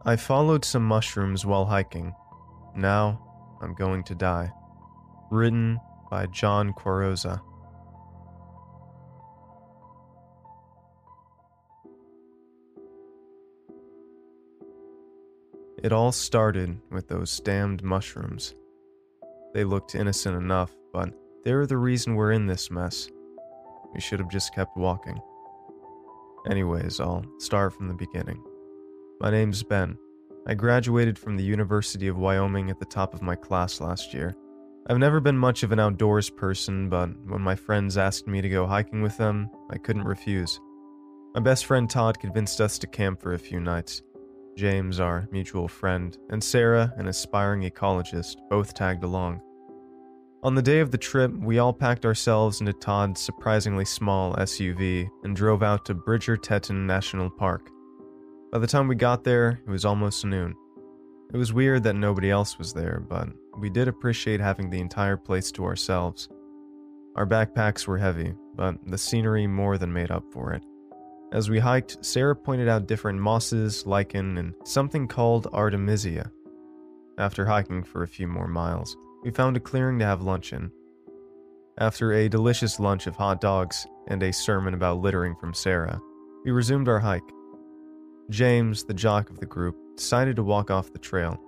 I 0.07 0.15
followed 0.17 0.63
some 0.63 0.85
mushrooms 0.85 1.47
while 1.47 1.65
hiking. 1.65 2.13
Now 2.75 3.19
I'm 3.59 3.73
going 3.73 4.03
to 4.03 4.13
die. 4.13 4.51
Written 5.31 5.79
by 6.11 6.27
John 6.27 6.73
Quaroza. 6.73 7.41
It 15.83 15.91
all 15.91 16.11
started 16.11 16.79
with 16.91 17.07
those 17.07 17.39
damned 17.39 17.81
mushrooms. 17.81 18.53
They 19.55 19.63
looked 19.63 19.95
innocent 19.95 20.37
enough, 20.37 20.71
but 20.93 21.09
they're 21.43 21.65
the 21.65 21.77
reason 21.77 22.13
we're 22.13 22.31
in 22.31 22.45
this 22.45 22.69
mess. 22.69 23.09
We 23.95 24.01
should 24.01 24.19
have 24.19 24.29
just 24.29 24.53
kept 24.53 24.77
walking. 24.77 25.19
Anyways, 26.47 26.99
I'll 26.99 27.25
start 27.39 27.73
from 27.73 27.87
the 27.87 27.93
beginning. 27.95 28.43
My 29.21 29.31
name's 29.31 29.63
Ben. 29.63 29.97
I 30.45 30.55
graduated 30.55 31.17
from 31.17 31.37
the 31.37 31.43
University 31.43 32.09
of 32.09 32.17
Wyoming 32.17 32.69
at 32.69 32.79
the 32.79 32.85
top 32.85 33.13
of 33.13 33.21
my 33.21 33.33
class 33.35 33.79
last 33.79 34.13
year. 34.13 34.35
I've 34.87 34.97
never 34.97 35.21
been 35.21 35.37
much 35.37 35.63
of 35.63 35.71
an 35.71 35.79
outdoors 35.79 36.29
person, 36.29 36.89
but 36.89 37.09
when 37.25 37.41
my 37.41 37.55
friends 37.55 37.97
asked 37.97 38.27
me 38.27 38.41
to 38.41 38.49
go 38.49 38.67
hiking 38.67 39.01
with 39.01 39.15
them, 39.15 39.49
I 39.69 39.77
couldn't 39.77 40.03
refuse. 40.03 40.59
My 41.33 41.39
best 41.39 41.65
friend 41.65 41.89
Todd 41.89 42.19
convinced 42.19 42.59
us 42.59 42.77
to 42.79 42.87
camp 42.87 43.21
for 43.21 43.33
a 43.33 43.39
few 43.39 43.61
nights. 43.61 44.01
James, 44.57 44.99
our 44.99 45.29
mutual 45.31 45.69
friend, 45.69 46.17
and 46.29 46.43
Sarah, 46.43 46.93
an 46.97 47.07
aspiring 47.07 47.61
ecologist, 47.61 48.35
both 48.49 48.73
tagged 48.73 49.05
along. 49.05 49.41
On 50.43 50.55
the 50.55 50.61
day 50.61 50.81
of 50.81 50.91
the 50.91 50.97
trip, 50.97 51.31
we 51.37 51.57
all 51.57 51.73
packed 51.73 52.05
ourselves 52.05 52.59
into 52.59 52.73
Todd's 52.73 53.21
surprisingly 53.21 53.85
small 53.85 54.35
SUV 54.35 55.09
and 55.23 55.35
drove 55.35 55.63
out 55.63 55.85
to 55.85 55.93
Bridger 55.93 56.35
Teton 56.35 56.85
National 56.85 57.29
Park. 57.29 57.71
By 58.55 58.59
the 58.59 58.67
time 58.67 58.87
we 58.87 58.95
got 58.95 59.25
there, 59.25 59.59
it 59.67 59.69
was 59.69 59.83
almost 59.83 60.23
noon. 60.23 60.55
It 61.33 61.35
was 61.35 61.51
weird 61.51 61.83
that 61.83 61.97
nobody 61.97 62.31
else 62.31 62.57
was 62.57 62.71
there, 62.71 63.03
but 63.05 63.27
we 63.59 63.69
did 63.69 63.89
appreciate 63.89 64.39
having 64.39 64.69
the 64.69 64.79
entire 64.79 65.17
place 65.17 65.51
to 65.51 65.65
ourselves. 65.65 66.29
Our 67.17 67.25
backpacks 67.27 67.85
were 67.85 67.97
heavy, 67.97 68.33
but 68.55 68.75
the 68.87 68.97
scenery 68.97 69.45
more 69.45 69.77
than 69.77 69.91
made 69.91 70.09
up 70.09 70.23
for 70.31 70.53
it. 70.53 70.63
As 71.33 71.49
we 71.49 71.59
hiked, 71.59 71.97
Sarah 71.99 72.33
pointed 72.33 72.69
out 72.69 72.87
different 72.87 73.19
mosses, 73.19 73.85
lichen, 73.85 74.37
and 74.37 74.53
something 74.63 75.05
called 75.09 75.47
Artemisia. 75.51 76.31
After 77.17 77.45
hiking 77.45 77.83
for 77.83 78.03
a 78.03 78.07
few 78.07 78.29
more 78.29 78.47
miles, 78.47 78.95
we 79.21 79.31
found 79.31 79.57
a 79.57 79.59
clearing 79.59 79.99
to 79.99 80.05
have 80.05 80.21
lunch 80.21 80.53
in. 80.53 80.71
After 81.77 82.13
a 82.13 82.29
delicious 82.29 82.79
lunch 82.79 83.05
of 83.05 83.17
hot 83.17 83.41
dogs 83.41 83.85
and 84.07 84.23
a 84.23 84.31
sermon 84.31 84.73
about 84.73 85.01
littering 85.01 85.35
from 85.41 85.53
Sarah, 85.53 85.99
we 86.45 86.51
resumed 86.51 86.87
our 86.87 86.99
hike. 86.99 87.34
James, 88.29 88.83
the 88.83 88.93
jock 88.93 89.29
of 89.29 89.39
the 89.39 89.45
group, 89.45 89.77
decided 89.95 90.35
to 90.35 90.43
walk 90.43 90.71
off 90.71 90.91
the 90.91 90.99
trail. 90.99 91.39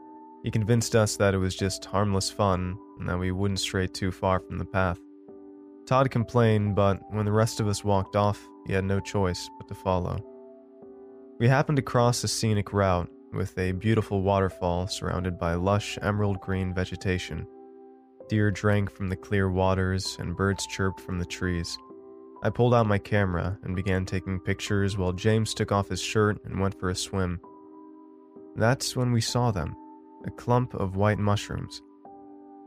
He 0.43 0.51
convinced 0.51 0.96
us 0.96 1.17
that 1.17 1.34
it 1.34 1.39
was 1.39 1.55
just 1.55 1.86
harmless 1.86 2.29
fun 2.29 2.77
and 3.00 3.10
that 3.10 3.17
we 3.17 3.31
wouldn't 3.31 3.60
stray 3.60 3.88
too 3.88 4.12
far 4.12 4.39
from 4.39 4.57
the 4.57 4.65
path. 4.65 5.00
Todd 5.88 6.12
complained, 6.12 6.75
but 6.75 7.01
when 7.12 7.25
the 7.25 7.31
rest 7.31 7.60
of 7.60 7.67
us 7.67 7.84
walked 7.84 8.15
off, 8.15 8.46
he 8.65 8.74
had 8.74 8.84
no 8.84 9.00
choice 9.00 9.50
but 9.57 9.67
to 9.67 9.75
follow. 9.75 10.24
We 11.39 11.48
happened 11.48 11.77
to 11.77 11.81
cross 11.81 12.24
a 12.24 12.27
scenic 12.27 12.74
route 12.74 13.10
with 13.34 13.57
a 13.57 13.72
beautiful 13.72 14.22
waterfall 14.22 14.88
surrounded 14.88 15.39
by 15.39 15.55
lush 15.55 15.98
emerald 16.01 16.39
green 16.41 16.74
vegetation. 16.74 17.48
Deer 18.29 18.51
drank 18.51 18.91
from 18.91 19.07
the 19.07 19.15
clear 19.15 19.50
waters 19.50 20.17
and 20.19 20.36
birds 20.36 20.67
chirped 20.67 21.00
from 21.00 21.19
the 21.19 21.25
trees. 21.25 21.77
I 22.44 22.50
pulled 22.50 22.74
out 22.74 22.86
my 22.86 23.00
camera 23.00 23.58
and 23.63 23.75
began 23.75 24.06
taking 24.06 24.39
pictures 24.39 24.98
while 24.98 25.12
James 25.12 25.53
took 25.53 25.72
off 25.72 25.89
his 25.89 26.01
shirt 26.01 26.44
and 26.46 26.60
went 26.60 26.79
for 26.79 26.89
a 26.89 26.96
swim. 26.96 27.39
That's 28.56 28.96
when 28.96 29.12
we 29.12 29.22
saw 29.22 29.51
them 29.51 29.75
a 30.25 30.32
clump 30.32 30.74
of 30.74 30.96
white 30.96 31.20
mushrooms. 31.20 31.82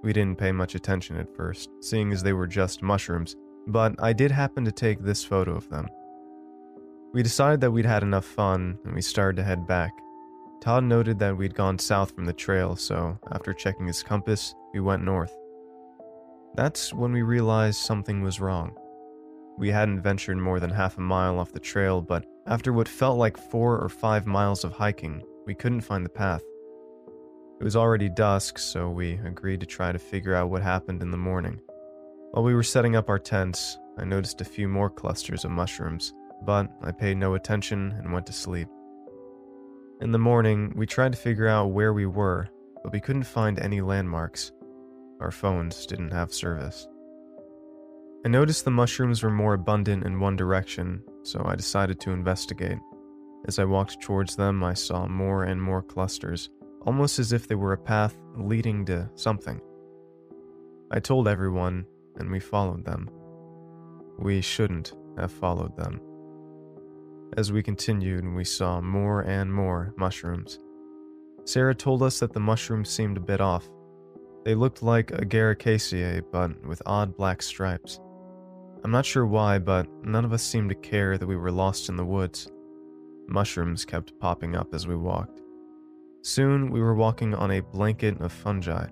We 0.03 0.13
didn't 0.13 0.39
pay 0.39 0.51
much 0.51 0.75
attention 0.75 1.17
at 1.17 1.35
first, 1.37 1.69
seeing 1.81 2.13
as 2.13 2.23
they 2.23 2.33
were 2.33 2.47
just 2.47 2.83
mushrooms, 2.83 3.37
but 3.67 3.95
I 3.99 4.13
did 4.13 4.31
happen 4.31 4.65
to 4.65 4.73
take 4.73 5.01
this 5.01 5.25
photo 5.25 5.55
of 5.55 5.69
them. 5.69 5.89
We 7.13 7.23
decided 7.23 7.61
that 7.61 7.73
we'd 7.73 7.87
had 7.87 8.03
enough 8.03 8.25
fun 8.25 8.79
and 8.85 8.95
we 8.95 9.03
started 9.03 9.37
to 9.37 9.45
head 9.45 9.67
back. 9.67 9.93
Todd 10.61 10.85
noted 10.85 11.19
that 11.19 11.37
we'd 11.37 11.55
gone 11.55 11.79
south 11.79 12.15
from 12.15 12.25
the 12.25 12.33
trail, 12.33 12.77
so 12.77 13.19
after 13.33 13.53
checking 13.53 13.87
his 13.87 14.03
compass, 14.03 14.55
we 14.73 14.81
went 14.81 15.03
north. 15.03 15.37
That's 16.55 16.93
when 16.93 17.13
we 17.13 17.23
realized 17.23 17.81
something 17.81 18.23
was 18.23 18.41
wrong. 18.41 18.77
We 19.59 19.71
hadn't 19.71 20.03
ventured 20.03 20.39
more 20.39 20.61
than 20.61 20.71
half 20.71 20.97
a 20.99 21.01
mile 21.01 21.39
off 21.39 21.53
the 21.53 21.61
trail, 21.61 22.01
but 22.01 22.25
after 22.47 22.73
what 22.73 22.89
felt 22.89 23.19
like 23.19 23.37
four 23.37 23.79
or 23.79 23.89
five 23.89 24.27
miles 24.27 24.65
of 24.65 24.73
hiking, 24.73 25.23
we 25.47 25.55
couldn't 25.55 25.83
find 25.83 26.05
the 26.05 26.11
path. 26.11 26.43
It 27.61 27.65
was 27.65 27.77
already 27.77 28.09
dusk, 28.09 28.59
so 28.59 28.89
we 28.89 29.21
agreed 29.25 29.61
to 29.61 29.67
try 29.67 29.93
to 29.93 29.99
figure 29.99 30.35
out 30.35 30.49
what 30.49 30.63
happened 30.63 31.03
in 31.03 31.11
the 31.11 31.19
morning. 31.19 31.61
While 32.31 32.45
we 32.45 32.55
were 32.55 32.63
setting 32.63 32.97
up 32.97 33.09
our 33.11 33.19
tents, 33.19 33.77
I 33.99 34.05
noticed 34.05 34.41
a 34.41 34.47
few 34.47 34.67
more 34.67 34.89
clusters 34.89 35.45
of 35.45 35.51
mushrooms, 35.51 36.15
but 36.43 36.71
I 36.83 36.93
paid 36.93 37.19
no 37.19 37.35
attention 37.35 37.93
and 37.99 38.13
went 38.13 38.25
to 38.27 38.33
sleep. 38.33 38.69
In 40.01 40.13
the 40.13 40.19
morning, 40.19 40.73
we 40.75 40.87
tried 40.87 41.13
to 41.13 41.19
figure 41.19 41.49
out 41.49 41.73
where 41.73 41.93
we 41.93 42.07
were, 42.07 42.49
but 42.83 42.93
we 42.93 43.01
couldn't 43.01 43.25
find 43.25 43.59
any 43.59 43.83
landmarks. 43.83 44.53
Our 45.21 45.31
phones 45.31 45.85
didn't 45.85 46.13
have 46.13 46.33
service. 46.33 46.89
I 48.23 48.29
noticed 48.29 48.67
the 48.67 48.71
mushrooms 48.71 49.23
were 49.23 49.31
more 49.31 49.55
abundant 49.55 50.05
in 50.05 50.21
one 50.21 50.37
direction, 50.37 51.03
so 51.23 51.43
I 51.47 51.57
decided 51.57 51.99
to 52.01 52.11
investigate. 52.11 52.79
As 53.49 53.59
I 53.59 53.65
walked 53.65 54.03
towards 54.03 54.37
them, 54.37 54.63
I 54.63 54.75
saw 54.75 55.07
more 55.07 55.45
and 55.45 55.61
more 55.61 55.81
clusters, 55.81 56.51
almost 56.83 57.19
as 57.19 57.33
if 57.33 57.49
they 57.49 57.55
were 57.55 57.73
a 57.73 57.79
path 57.79 58.19
leading 58.37 58.85
to 58.87 59.09
something. 59.15 59.59
I 60.91 61.01
told 61.01 61.29
everyone, 61.29 61.87
and 62.17 62.31
we 62.31 62.41
followed 62.41 62.85
them. 62.85 63.09
We 64.19 64.43
shouldn't 64.43 64.93
have 65.17 65.33
followed 65.33 65.75
them. 65.79 65.99
As 67.39 67.51
we 67.51 67.63
continued, 67.63 68.27
we 68.35 68.45
saw 68.45 68.83
more 68.83 69.23
and 69.23 69.51
more 69.51 69.95
mushrooms. 69.97 70.59
Sarah 71.47 71.75
told 71.75 72.03
us 72.03 72.19
that 72.19 72.35
the 72.35 72.41
mushrooms 72.41 72.91
seemed 72.91 73.17
a 73.17 73.21
bit 73.21 73.41
off. 73.41 73.71
They 74.45 74.55
looked 74.55 74.83
like 74.83 75.07
Agaricaceae, 75.07 76.25
but 76.31 76.67
with 76.67 76.83
odd 76.85 77.17
black 77.17 77.41
stripes. 77.41 77.99
I'm 78.83 78.91
not 78.91 79.05
sure 79.05 79.27
why, 79.27 79.59
but 79.59 79.87
none 80.05 80.25
of 80.25 80.33
us 80.33 80.43
seemed 80.43 80.71
to 80.71 80.75
care 80.75 81.19
that 81.19 81.27
we 81.27 81.37
were 81.37 81.53
lost 81.53 81.89
in 81.89 81.97
the 81.97 82.05
woods. 82.05 82.51
Mushrooms 83.29 83.85
kept 83.85 84.19
popping 84.19 84.57
up 84.57 84.73
as 84.73 84.87
we 84.87 84.97
walked. 84.97 85.41
Soon, 86.23 86.71
we 86.71 86.81
were 86.81 86.95
walking 86.95 87.35
on 87.35 87.51
a 87.51 87.61
blanket 87.61 88.21
of 88.21 88.33
fungi. 88.33 88.87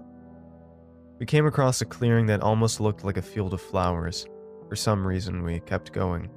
We 1.18 1.26
came 1.26 1.47
across 1.47 1.80
a 1.80 1.87
clearing 1.87 2.26
that 2.26 2.42
almost 2.42 2.80
looked 2.80 3.04
like 3.04 3.16
a 3.16 3.23
field 3.23 3.54
of 3.54 3.61
flowers. 3.61 4.26
For 4.68 4.76
some 4.76 5.07
reason, 5.07 5.42
we 5.42 5.61
kept 5.61 5.92
going. 5.92 6.30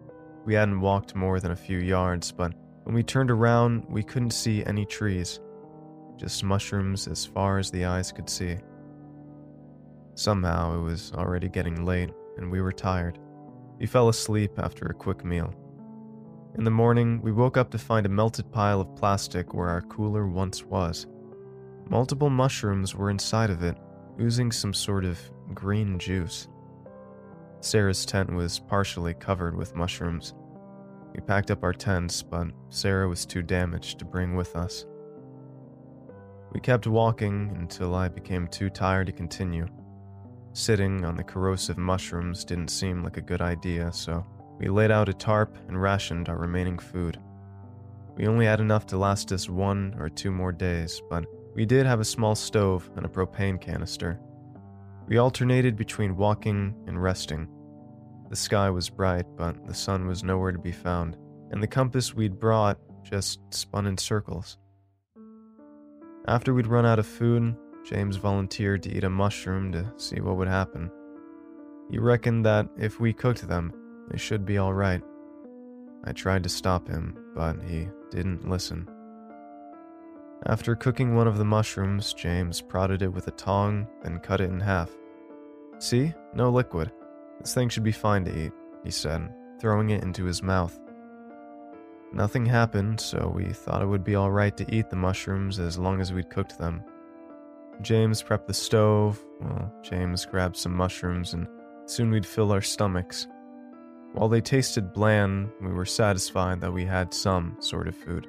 We 0.46 0.54
hadn't 0.54 0.82
walked 0.82 1.16
more 1.16 1.40
than 1.40 1.52
a 1.52 1.56
few 1.56 1.78
yards, 1.78 2.32
but 2.32 2.54
when 2.84 2.96
we 2.96 3.04
turned 3.04 3.30
around, 3.30 3.86
we 3.90 4.02
couldn't 4.02 4.32
see 4.32 4.66
any 4.66 4.86
trees. 4.86 5.40
Just 6.18 6.44
mushrooms 6.44 7.08
as 7.08 7.26
far 7.26 7.60
as 7.60 7.70
the 7.70 7.86
eyes 7.86 8.12
could 8.12 8.30
see. 8.30 8.58
Somehow, 10.16 10.80
it 10.80 10.82
was 10.82 11.12
already 11.14 11.48
getting 11.50 11.86
late, 11.86 12.12
and 12.38 12.50
we 12.50 12.62
were 12.62 12.72
tired. 12.72 13.20
We 13.82 13.88
fell 13.88 14.10
asleep 14.10 14.60
after 14.60 14.86
a 14.86 14.94
quick 14.94 15.26
meal. 15.26 15.56
In 16.56 16.64
the 16.64 16.70
morning, 16.70 17.20
we 17.24 17.32
woke 17.32 17.58
up 17.58 17.72
to 17.72 17.80
find 17.80 18.06
a 18.06 18.10
melted 18.10 18.52
pile 18.52 18.80
of 18.80 18.96
plastic 18.96 19.56
where 19.56 19.70
our 19.70 19.82
cooler 19.82 20.28
once 20.28 20.64
was. 20.64 21.08
Multiple 21.90 22.30
mushrooms 22.30 22.94
were 22.94 23.10
inside 23.10 23.50
of 23.50 23.64
it, 23.64 23.76
oozing 24.22 24.52
some 24.52 24.72
sort 24.72 25.04
of 25.04 25.20
green 25.56 25.98
juice. 25.98 26.48
Sarah's 27.62 28.06
tent 28.06 28.32
was 28.32 28.60
partially 28.60 29.16
covered 29.16 29.58
with 29.58 29.76
mushrooms. 29.76 30.36
We 31.16 31.22
packed 31.22 31.50
up 31.50 31.64
our 31.64 31.74
tents, 31.74 32.22
but 32.22 32.50
Sarah 32.70 33.10
was 33.10 33.26
too 33.26 33.42
damaged 33.42 33.98
to 33.98 34.06
bring 34.06 34.36
with 34.36 34.56
us. 34.56 34.86
We 36.52 36.60
kept 36.60 36.86
walking 36.86 37.56
until 37.60 37.96
I 37.96 38.10
became 38.10 38.48
too 38.48 38.70
tired 38.70 39.08
to 39.08 39.12
continue. 39.12 39.66
Sitting 40.54 41.06
on 41.06 41.16
the 41.16 41.24
corrosive 41.24 41.78
mushrooms 41.78 42.44
didn't 42.44 42.70
seem 42.70 43.04
like 43.04 43.16
a 43.16 43.22
good 43.22 43.42
idea, 43.42 43.92
so 43.94 44.26
we 44.60 44.68
laid 44.68 44.92
out 44.92 45.08
a 45.08 45.14
tarp 45.14 45.58
and 45.70 45.82
rationed 45.82 46.28
our 46.28 46.38
remaining 46.38 46.78
food. 46.78 47.18
We 48.18 48.28
only 48.28 48.46
had 48.46 48.60
enough 48.60 48.86
to 48.88 48.98
last 48.98 49.32
us 49.32 49.50
one 49.50 49.96
or 49.98 50.10
two 50.10 50.30
more 50.30 50.52
days, 50.52 51.02
but 51.10 51.26
we 51.56 51.66
did 51.66 51.86
have 51.86 52.02
a 52.02 52.06
small 52.06 52.36
stove 52.36 52.90
and 52.98 53.06
a 53.06 53.10
propane 53.10 53.60
canister. 53.62 54.20
We 55.08 55.18
alternated 55.18 55.78
between 55.78 56.18
walking 56.18 56.76
and 56.86 57.02
resting. 57.02 57.48
The 58.30 58.36
sky 58.36 58.70
was 58.70 58.90
bright, 58.90 59.26
but 59.38 59.66
the 59.66 59.74
sun 59.74 60.06
was 60.06 60.24
nowhere 60.24 60.52
to 60.52 60.60
be 60.60 60.72
found, 60.74 61.18
and 61.52 61.64
the 61.64 61.68
compass 61.68 62.14
we'd 62.14 62.40
brought 62.40 62.78
just 63.04 63.40
spun 63.54 63.88
in 63.88 63.98
circles. 63.98 64.58
After 66.28 66.54
we'd 66.54 66.68
run 66.68 66.86
out 66.86 67.00
of 67.00 67.08
food, 67.08 67.56
James 67.84 68.18
volunteered 68.18 68.84
to 68.84 68.96
eat 68.96 69.04
a 69.04 69.10
mushroom 69.10 69.72
to 69.72 69.92
see 69.98 70.22
what 70.22 70.38
would 70.38 70.48
happen. 70.48 70.92
He 71.90 72.00
reckoned 72.00 72.46
that 72.46 72.70
if 72.78 73.00
we 73.00 73.14
cooked 73.14 73.48
them, 73.48 73.74
they 74.10 74.18
should 74.18 74.46
be 74.46 74.60
alright. 74.60 75.02
I 76.04 76.14
tried 76.14 76.44
to 76.44 76.50
stop 76.50 76.88
him, 76.88 77.18
but 77.36 77.62
he 77.64 77.88
didn't 78.10 78.50
listen. 78.50 78.90
After 80.48 80.76
cooking 80.76 81.16
one 81.16 81.28
of 81.28 81.38
the 81.38 81.46
mushrooms, 81.46 82.14
James 82.14 82.62
prodded 82.62 83.04
it 83.04 83.14
with 83.14 83.28
a 83.28 83.32
tong, 83.32 83.88
then 84.02 84.20
cut 84.20 84.42
it 84.42 84.50
in 84.50 84.60
half. 84.60 84.90
See? 85.78 86.14
No 86.34 86.50
liquid. 86.50 86.92
This 87.40 87.54
thing 87.54 87.70
should 87.70 87.84
be 87.84 87.92
fine 87.92 88.26
to 88.26 88.46
eat, 88.46 88.52
he 88.84 88.90
said, 88.90 89.34
throwing 89.60 89.92
it 89.92 90.04
into 90.04 90.26
his 90.26 90.42
mouth. 90.42 90.80
Nothing 92.14 92.46
happened, 92.46 93.00
so 93.00 93.32
we 93.34 93.46
thought 93.46 93.82
it 93.82 93.88
would 93.88 94.04
be 94.04 94.16
alright 94.16 94.58
to 94.58 94.76
eat 94.76 94.90
the 94.90 94.96
mushrooms 94.96 95.60
as 95.60 95.78
long 95.78 96.02
as 96.02 96.12
we'd 96.12 96.30
cooked 96.30 96.58
them. 96.58 96.84
James 97.82 98.22
prepped 98.22 98.48
the 98.48 98.54
stove, 98.54 99.24
well, 99.40 99.74
James 99.82 100.26
grabbed 100.26 100.58
some 100.58 100.76
mushrooms, 100.76 101.34
and 101.34 101.48
soon 101.86 102.12
we'd 102.12 102.26
fill 102.26 102.52
our 102.52 102.62
stomachs. 102.62 103.28
While 104.14 104.30
they 104.30 104.42
tasted 104.42 104.94
bland, 104.94 105.50
we 105.62 105.72
were 105.72 105.86
satisfied 105.86 106.62
that 106.62 106.74
we 106.74 106.86
had 106.86 107.14
some 107.14 107.56
sort 107.60 107.88
of 107.88 107.96
food. 107.96 108.28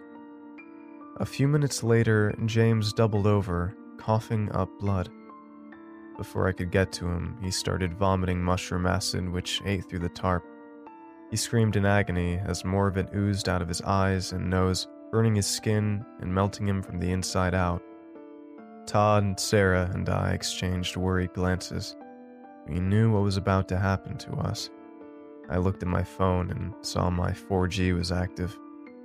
A 1.18 1.26
few 1.26 1.48
minutes 1.48 1.82
later, 1.82 2.34
James 2.46 2.92
doubled 2.92 3.26
over, 3.26 3.76
coughing 3.98 4.50
up 4.52 4.70
blood. 4.78 5.10
Before 6.16 6.48
I 6.48 6.52
could 6.52 6.70
get 6.70 6.92
to 6.92 7.06
him, 7.06 7.36
he 7.42 7.50
started 7.50 7.98
vomiting 7.98 8.42
mushroom 8.42 8.86
acid, 8.86 9.28
which 9.28 9.60
ate 9.64 9.84
through 9.84 9.98
the 10.00 10.08
tarp. 10.08 10.44
He 11.30 11.36
screamed 11.36 11.76
in 11.76 11.84
agony 11.84 12.38
as 12.44 12.64
more 12.64 12.86
of 12.86 12.96
it 12.96 13.08
oozed 13.14 13.48
out 13.48 13.62
of 13.62 13.68
his 13.68 13.82
eyes 13.82 14.32
and 14.32 14.48
nose, 14.48 14.86
burning 15.10 15.34
his 15.34 15.46
skin 15.46 16.04
and 16.20 16.34
melting 16.34 16.68
him 16.68 16.82
from 16.82 16.98
the 16.98 17.10
inside 17.10 17.54
out. 17.54 17.82
Todd, 18.86 19.22
and 19.22 19.40
Sarah, 19.40 19.90
and 19.94 20.08
I 20.08 20.32
exchanged 20.32 20.96
worried 20.96 21.32
glances. 21.32 21.96
We 22.66 22.80
knew 22.80 23.12
what 23.12 23.22
was 23.22 23.36
about 23.36 23.68
to 23.68 23.78
happen 23.78 24.16
to 24.18 24.32
us. 24.34 24.70
I 25.48 25.58
looked 25.58 25.82
at 25.82 25.88
my 25.88 26.02
phone 26.02 26.50
and 26.50 26.74
saw 26.80 27.10
my 27.10 27.30
4G 27.30 27.94
was 27.94 28.12
active. 28.12 28.56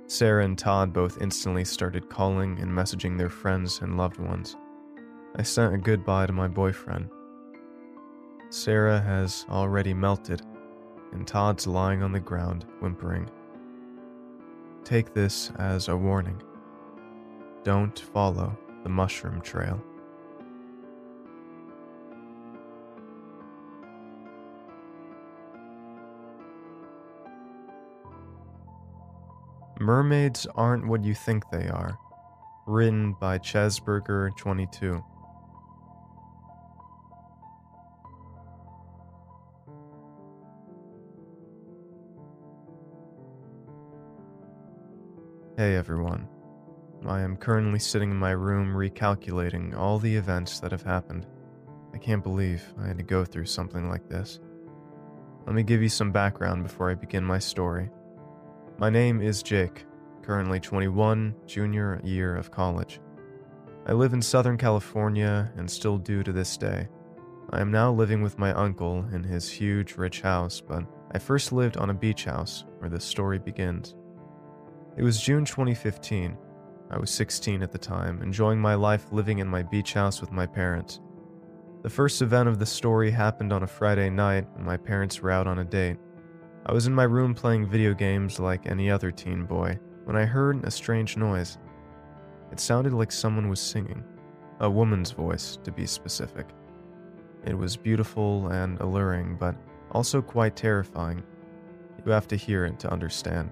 Sarah 0.06 0.44
and 0.44 0.58
Todd 0.58 0.92
both 0.92 1.20
instantly 1.20 1.64
started 1.64 2.08
calling 2.08 2.58
and 2.60 2.70
messaging 2.70 3.18
their 3.18 3.28
friends 3.28 3.80
and 3.82 3.96
loved 3.96 4.18
ones. 4.18 4.56
I 5.36 5.42
sent 5.42 5.74
a 5.74 5.78
goodbye 5.78 6.26
to 6.26 6.32
my 6.32 6.48
boyfriend. 6.48 7.10
Sarah 8.50 9.00
has 9.00 9.44
already 9.50 9.92
melted, 9.92 10.42
and 11.12 11.26
Todd's 11.26 11.66
lying 11.66 12.02
on 12.02 12.12
the 12.12 12.20
ground, 12.20 12.64
whimpering. 12.80 13.28
Take 14.84 15.12
this 15.12 15.52
as 15.58 15.88
a 15.88 15.96
warning. 15.96 16.42
Don't 17.62 17.98
follow 17.98 18.56
the 18.82 18.88
mushroom 18.88 19.40
trail. 19.40 19.82
Mermaids 29.80 30.46
Aren't 30.54 30.86
What 30.86 31.04
You 31.04 31.14
Think 31.14 31.44
They 31.50 31.68
Are, 31.68 31.98
written 32.66 33.14
by 33.20 33.38
Chesburger22. 33.38 35.02
Hey 45.56 45.74
everyone. 45.74 46.28
I 47.06 47.20
am 47.20 47.36
currently 47.36 47.78
sitting 47.78 48.10
in 48.10 48.16
my 48.16 48.32
room 48.32 48.74
recalculating 48.74 49.76
all 49.76 49.98
the 49.98 50.16
events 50.16 50.60
that 50.60 50.72
have 50.72 50.82
happened. 50.82 51.26
I 51.94 51.98
can't 51.98 52.22
believe 52.22 52.62
I 52.80 52.86
had 52.88 52.98
to 52.98 53.04
go 53.04 53.24
through 53.24 53.46
something 53.46 53.88
like 53.88 54.08
this. 54.08 54.40
Let 55.46 55.54
me 55.54 55.62
give 55.62 55.80
you 55.80 55.88
some 55.88 56.12
background 56.12 56.64
before 56.64 56.90
I 56.90 56.94
begin 56.94 57.24
my 57.24 57.38
story. 57.38 57.88
My 58.78 58.90
name 58.90 59.22
is 59.22 59.42
Jake, 59.42 59.86
currently 60.22 60.60
21, 60.60 61.34
junior 61.46 62.00
year 62.04 62.36
of 62.36 62.50
college. 62.50 63.00
I 63.86 63.92
live 63.92 64.12
in 64.12 64.20
Southern 64.20 64.58
California 64.58 65.50
and 65.56 65.70
still 65.70 65.98
do 65.98 66.22
to 66.22 66.32
this 66.32 66.56
day. 66.56 66.88
I 67.50 67.60
am 67.60 67.70
now 67.70 67.90
living 67.90 68.20
with 68.20 68.38
my 68.38 68.52
uncle 68.52 69.06
in 69.12 69.22
his 69.22 69.48
huge, 69.48 69.96
rich 69.96 70.20
house, 70.20 70.60
but 70.60 70.84
I 71.12 71.18
first 71.18 71.52
lived 71.52 71.78
on 71.78 71.88
a 71.88 71.94
beach 71.94 72.24
house 72.24 72.64
where 72.78 72.90
this 72.90 73.04
story 73.04 73.38
begins. 73.38 73.94
It 74.98 75.02
was 75.02 75.22
June 75.22 75.46
2015. 75.46 76.36
I 76.90 76.98
was 76.98 77.10
16 77.10 77.62
at 77.62 77.70
the 77.70 77.78
time, 77.78 78.22
enjoying 78.22 78.60
my 78.60 78.74
life 78.74 79.12
living 79.12 79.40
in 79.40 79.46
my 79.46 79.62
beach 79.62 79.92
house 79.92 80.20
with 80.20 80.32
my 80.32 80.46
parents. 80.46 81.00
The 81.82 81.90
first 81.90 82.22
event 82.22 82.48
of 82.48 82.58
the 82.58 82.66
story 82.66 83.10
happened 83.10 83.52
on 83.52 83.62
a 83.62 83.66
Friday 83.66 84.08
night 84.10 84.46
when 84.54 84.64
my 84.64 84.76
parents 84.76 85.20
were 85.20 85.30
out 85.30 85.46
on 85.46 85.58
a 85.58 85.64
date. 85.64 85.98
I 86.66 86.72
was 86.72 86.86
in 86.86 86.94
my 86.94 87.04
room 87.04 87.34
playing 87.34 87.68
video 87.68 87.94
games 87.94 88.40
like 88.40 88.66
any 88.66 88.90
other 88.90 89.10
teen 89.10 89.44
boy 89.44 89.78
when 90.04 90.16
I 90.16 90.24
heard 90.24 90.64
a 90.64 90.70
strange 90.70 91.16
noise. 91.16 91.58
It 92.50 92.58
sounded 92.58 92.94
like 92.94 93.12
someone 93.12 93.48
was 93.48 93.60
singing, 93.60 94.02
a 94.60 94.70
woman's 94.70 95.10
voice 95.10 95.58
to 95.64 95.70
be 95.70 95.86
specific. 95.86 96.48
It 97.44 97.56
was 97.56 97.76
beautiful 97.76 98.48
and 98.48 98.80
alluring, 98.80 99.36
but 99.38 99.54
also 99.92 100.22
quite 100.22 100.56
terrifying. 100.56 101.22
You 102.04 102.12
have 102.12 102.28
to 102.28 102.36
hear 102.36 102.64
it 102.64 102.78
to 102.80 102.90
understand. 102.90 103.50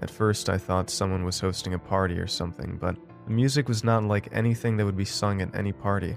At 0.00 0.10
first, 0.10 0.48
I 0.48 0.58
thought 0.58 0.90
someone 0.90 1.24
was 1.24 1.40
hosting 1.40 1.74
a 1.74 1.78
party 1.78 2.18
or 2.18 2.26
something, 2.26 2.78
but 2.80 2.96
the 3.26 3.32
music 3.32 3.68
was 3.68 3.84
not 3.84 4.02
like 4.04 4.28
anything 4.32 4.76
that 4.76 4.84
would 4.84 4.96
be 4.96 5.04
sung 5.04 5.42
at 5.42 5.54
any 5.54 5.72
party. 5.72 6.16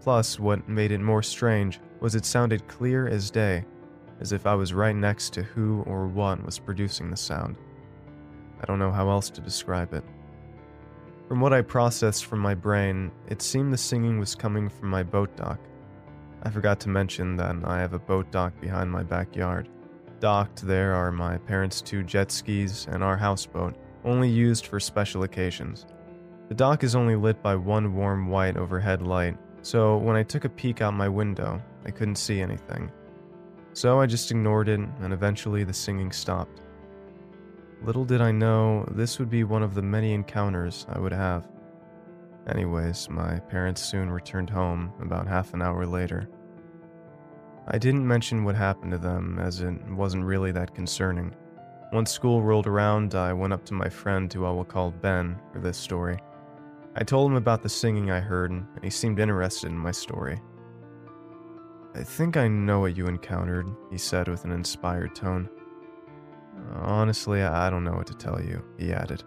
Plus, 0.00 0.38
what 0.38 0.68
made 0.68 0.92
it 0.92 1.00
more 1.00 1.22
strange 1.22 1.80
was 2.00 2.14
it 2.14 2.24
sounded 2.24 2.66
clear 2.68 3.08
as 3.08 3.30
day 3.30 3.64
as 4.20 4.32
if 4.32 4.46
I 4.46 4.54
was 4.54 4.72
right 4.72 4.96
next 4.96 5.32
to 5.34 5.42
who 5.42 5.82
or 5.86 6.06
what 6.06 6.44
was 6.44 6.58
producing 6.58 7.10
the 7.10 7.16
sound. 7.16 7.56
I 8.60 8.66
don't 8.66 8.80
know 8.80 8.90
how 8.90 9.08
else 9.10 9.30
to 9.30 9.40
describe 9.40 9.94
it. 9.94 10.04
From 11.28 11.40
what 11.40 11.52
I 11.52 11.62
processed 11.62 12.24
from 12.24 12.40
my 12.40 12.54
brain, 12.54 13.12
it 13.28 13.42
seemed 13.42 13.72
the 13.72 13.78
singing 13.78 14.18
was 14.18 14.34
coming 14.34 14.68
from 14.68 14.88
my 14.88 15.02
boat 15.02 15.36
dock. 15.36 15.60
I 16.42 16.50
forgot 16.50 16.80
to 16.80 16.88
mention 16.88 17.36
that 17.36 17.56
I 17.64 17.78
have 17.78 17.92
a 17.92 17.98
boat 17.98 18.30
dock 18.30 18.58
behind 18.60 18.90
my 18.90 19.02
backyard. 19.02 19.68
Docked 20.20 20.66
there 20.66 20.94
are 20.94 21.12
my 21.12 21.38
parents' 21.38 21.80
two 21.80 22.02
jet 22.02 22.32
skis 22.32 22.86
and 22.90 23.04
our 23.04 23.16
houseboat, 23.16 23.76
only 24.04 24.28
used 24.28 24.66
for 24.66 24.80
special 24.80 25.22
occasions. 25.22 25.86
The 26.48 26.54
dock 26.54 26.82
is 26.82 26.96
only 26.96 27.14
lit 27.14 27.40
by 27.42 27.54
one 27.54 27.94
warm 27.94 28.28
white 28.28 28.56
overhead 28.56 29.02
light, 29.02 29.36
so 29.62 29.96
when 29.96 30.16
I 30.16 30.24
took 30.24 30.44
a 30.44 30.48
peek 30.48 30.82
out 30.82 30.94
my 30.94 31.08
window, 31.08 31.62
I 31.84 31.90
couldn't 31.90 32.16
see 32.16 32.40
anything. 32.40 32.90
So 33.74 34.00
I 34.00 34.06
just 34.06 34.30
ignored 34.30 34.68
it, 34.68 34.80
and 34.80 35.12
eventually 35.12 35.62
the 35.62 35.72
singing 35.72 36.10
stopped. 36.10 36.62
Little 37.82 38.04
did 38.04 38.20
I 38.20 38.32
know 38.32 38.84
this 38.90 39.20
would 39.20 39.30
be 39.30 39.44
one 39.44 39.62
of 39.62 39.74
the 39.74 39.82
many 39.82 40.14
encounters 40.14 40.84
I 40.88 40.98
would 40.98 41.12
have. 41.12 41.46
Anyways, 42.48 43.08
my 43.08 43.38
parents 43.38 43.82
soon 43.82 44.10
returned 44.10 44.50
home 44.50 44.92
about 45.00 45.28
half 45.28 45.54
an 45.54 45.62
hour 45.62 45.86
later. 45.86 46.28
I 47.70 47.76
didn't 47.76 48.06
mention 48.06 48.44
what 48.44 48.54
happened 48.54 48.92
to 48.92 48.98
them, 48.98 49.38
as 49.38 49.60
it 49.60 49.74
wasn't 49.90 50.24
really 50.24 50.52
that 50.52 50.74
concerning. 50.74 51.34
Once 51.92 52.10
school 52.10 52.42
rolled 52.42 52.66
around, 52.66 53.14
I 53.14 53.34
went 53.34 53.52
up 53.52 53.64
to 53.66 53.74
my 53.74 53.90
friend, 53.90 54.32
who 54.32 54.46
I 54.46 54.50
will 54.50 54.64
call 54.64 54.90
Ben, 54.90 55.38
for 55.52 55.58
this 55.58 55.76
story. 55.76 56.18
I 56.96 57.04
told 57.04 57.30
him 57.30 57.36
about 57.36 57.62
the 57.62 57.68
singing 57.68 58.10
I 58.10 58.20
heard, 58.20 58.50
and 58.50 58.66
he 58.82 58.88
seemed 58.88 59.20
interested 59.20 59.70
in 59.70 59.76
my 59.76 59.90
story. 59.90 60.40
I 61.94 62.02
think 62.02 62.38
I 62.38 62.48
know 62.48 62.80
what 62.80 62.96
you 62.96 63.06
encountered, 63.06 63.68
he 63.90 63.98
said 63.98 64.28
with 64.28 64.44
an 64.44 64.52
inspired 64.52 65.14
tone. 65.14 65.50
Honestly, 66.72 67.42
I 67.42 67.68
don't 67.68 67.84
know 67.84 67.96
what 67.96 68.06
to 68.06 68.14
tell 68.14 68.40
you, 68.42 68.64
he 68.78 68.92
added. 68.92 69.24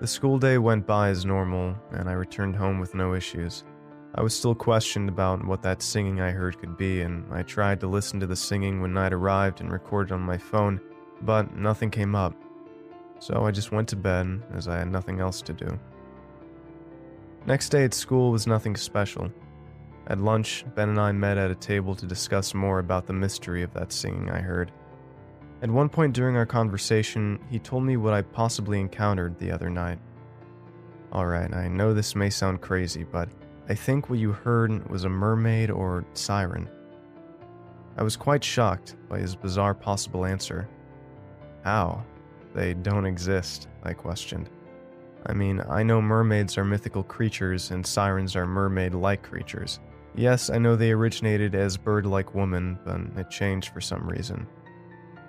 The 0.00 0.06
school 0.06 0.38
day 0.38 0.58
went 0.58 0.86
by 0.86 1.08
as 1.08 1.24
normal, 1.24 1.76
and 1.90 2.08
I 2.08 2.12
returned 2.12 2.56
home 2.56 2.78
with 2.78 2.94
no 2.94 3.14
issues. 3.14 3.64
I 4.14 4.22
was 4.22 4.34
still 4.34 4.54
questioned 4.54 5.08
about 5.08 5.44
what 5.46 5.62
that 5.62 5.80
singing 5.80 6.20
I 6.20 6.32
heard 6.32 6.58
could 6.58 6.76
be, 6.76 7.00
and 7.00 7.24
I 7.32 7.42
tried 7.42 7.80
to 7.80 7.86
listen 7.86 8.20
to 8.20 8.26
the 8.26 8.36
singing 8.36 8.82
when 8.82 8.92
night 8.92 9.14
arrived 9.14 9.60
and 9.60 9.72
recorded 9.72 10.12
on 10.12 10.20
my 10.20 10.36
phone, 10.36 10.80
but 11.22 11.56
nothing 11.56 11.90
came 11.90 12.14
up. 12.14 12.34
So 13.20 13.46
I 13.46 13.50
just 13.50 13.72
went 13.72 13.88
to 13.88 13.96
bed 13.96 14.42
as 14.52 14.68
I 14.68 14.78
had 14.78 14.90
nothing 14.90 15.20
else 15.20 15.40
to 15.42 15.54
do. 15.54 15.78
Next 17.46 17.70
day 17.70 17.84
at 17.84 17.94
school 17.94 18.30
was 18.30 18.46
nothing 18.46 18.76
special. 18.76 19.30
At 20.08 20.20
lunch, 20.20 20.64
Ben 20.74 20.90
and 20.90 21.00
I 21.00 21.12
met 21.12 21.38
at 21.38 21.50
a 21.50 21.54
table 21.54 21.94
to 21.94 22.04
discuss 22.04 22.52
more 22.52 22.80
about 22.80 23.06
the 23.06 23.12
mystery 23.14 23.62
of 23.62 23.72
that 23.72 23.92
singing 23.92 24.30
I 24.30 24.40
heard. 24.40 24.72
At 25.62 25.70
one 25.70 25.88
point 25.88 26.12
during 26.12 26.36
our 26.36 26.44
conversation, 26.44 27.38
he 27.48 27.58
told 27.58 27.84
me 27.84 27.96
what 27.96 28.12
I 28.12 28.22
possibly 28.22 28.78
encountered 28.78 29.38
the 29.38 29.52
other 29.52 29.70
night. 29.70 30.00
Alright, 31.12 31.54
I 31.54 31.68
know 31.68 31.94
this 31.94 32.14
may 32.14 32.30
sound 32.30 32.60
crazy, 32.60 33.04
but 33.04 33.28
I 33.68 33.74
think 33.74 34.10
what 34.10 34.18
you 34.18 34.32
heard 34.32 34.88
was 34.90 35.04
a 35.04 35.08
mermaid 35.08 35.70
or 35.70 36.04
siren. 36.14 36.68
I 37.96 38.02
was 38.02 38.16
quite 38.16 38.42
shocked 38.42 38.96
by 39.08 39.18
his 39.18 39.36
bizarre 39.36 39.74
possible 39.74 40.24
answer. 40.24 40.68
How? 41.62 42.04
They 42.54 42.74
don't 42.74 43.06
exist, 43.06 43.68
I 43.82 43.92
questioned. 43.92 44.50
I 45.26 45.32
mean, 45.32 45.62
I 45.68 45.82
know 45.82 46.02
mermaids 46.02 46.58
are 46.58 46.64
mythical 46.64 47.04
creatures 47.04 47.70
and 47.70 47.86
sirens 47.86 48.34
are 48.34 48.46
mermaid 48.46 48.94
like 48.94 49.22
creatures. 49.22 49.78
Yes, 50.14 50.50
I 50.50 50.58
know 50.58 50.74
they 50.74 50.90
originated 50.90 51.54
as 51.54 51.76
bird 51.76 52.04
like 52.04 52.34
women, 52.34 52.78
but 52.84 53.00
it 53.16 53.30
changed 53.30 53.72
for 53.72 53.80
some 53.80 54.06
reason. 54.08 54.46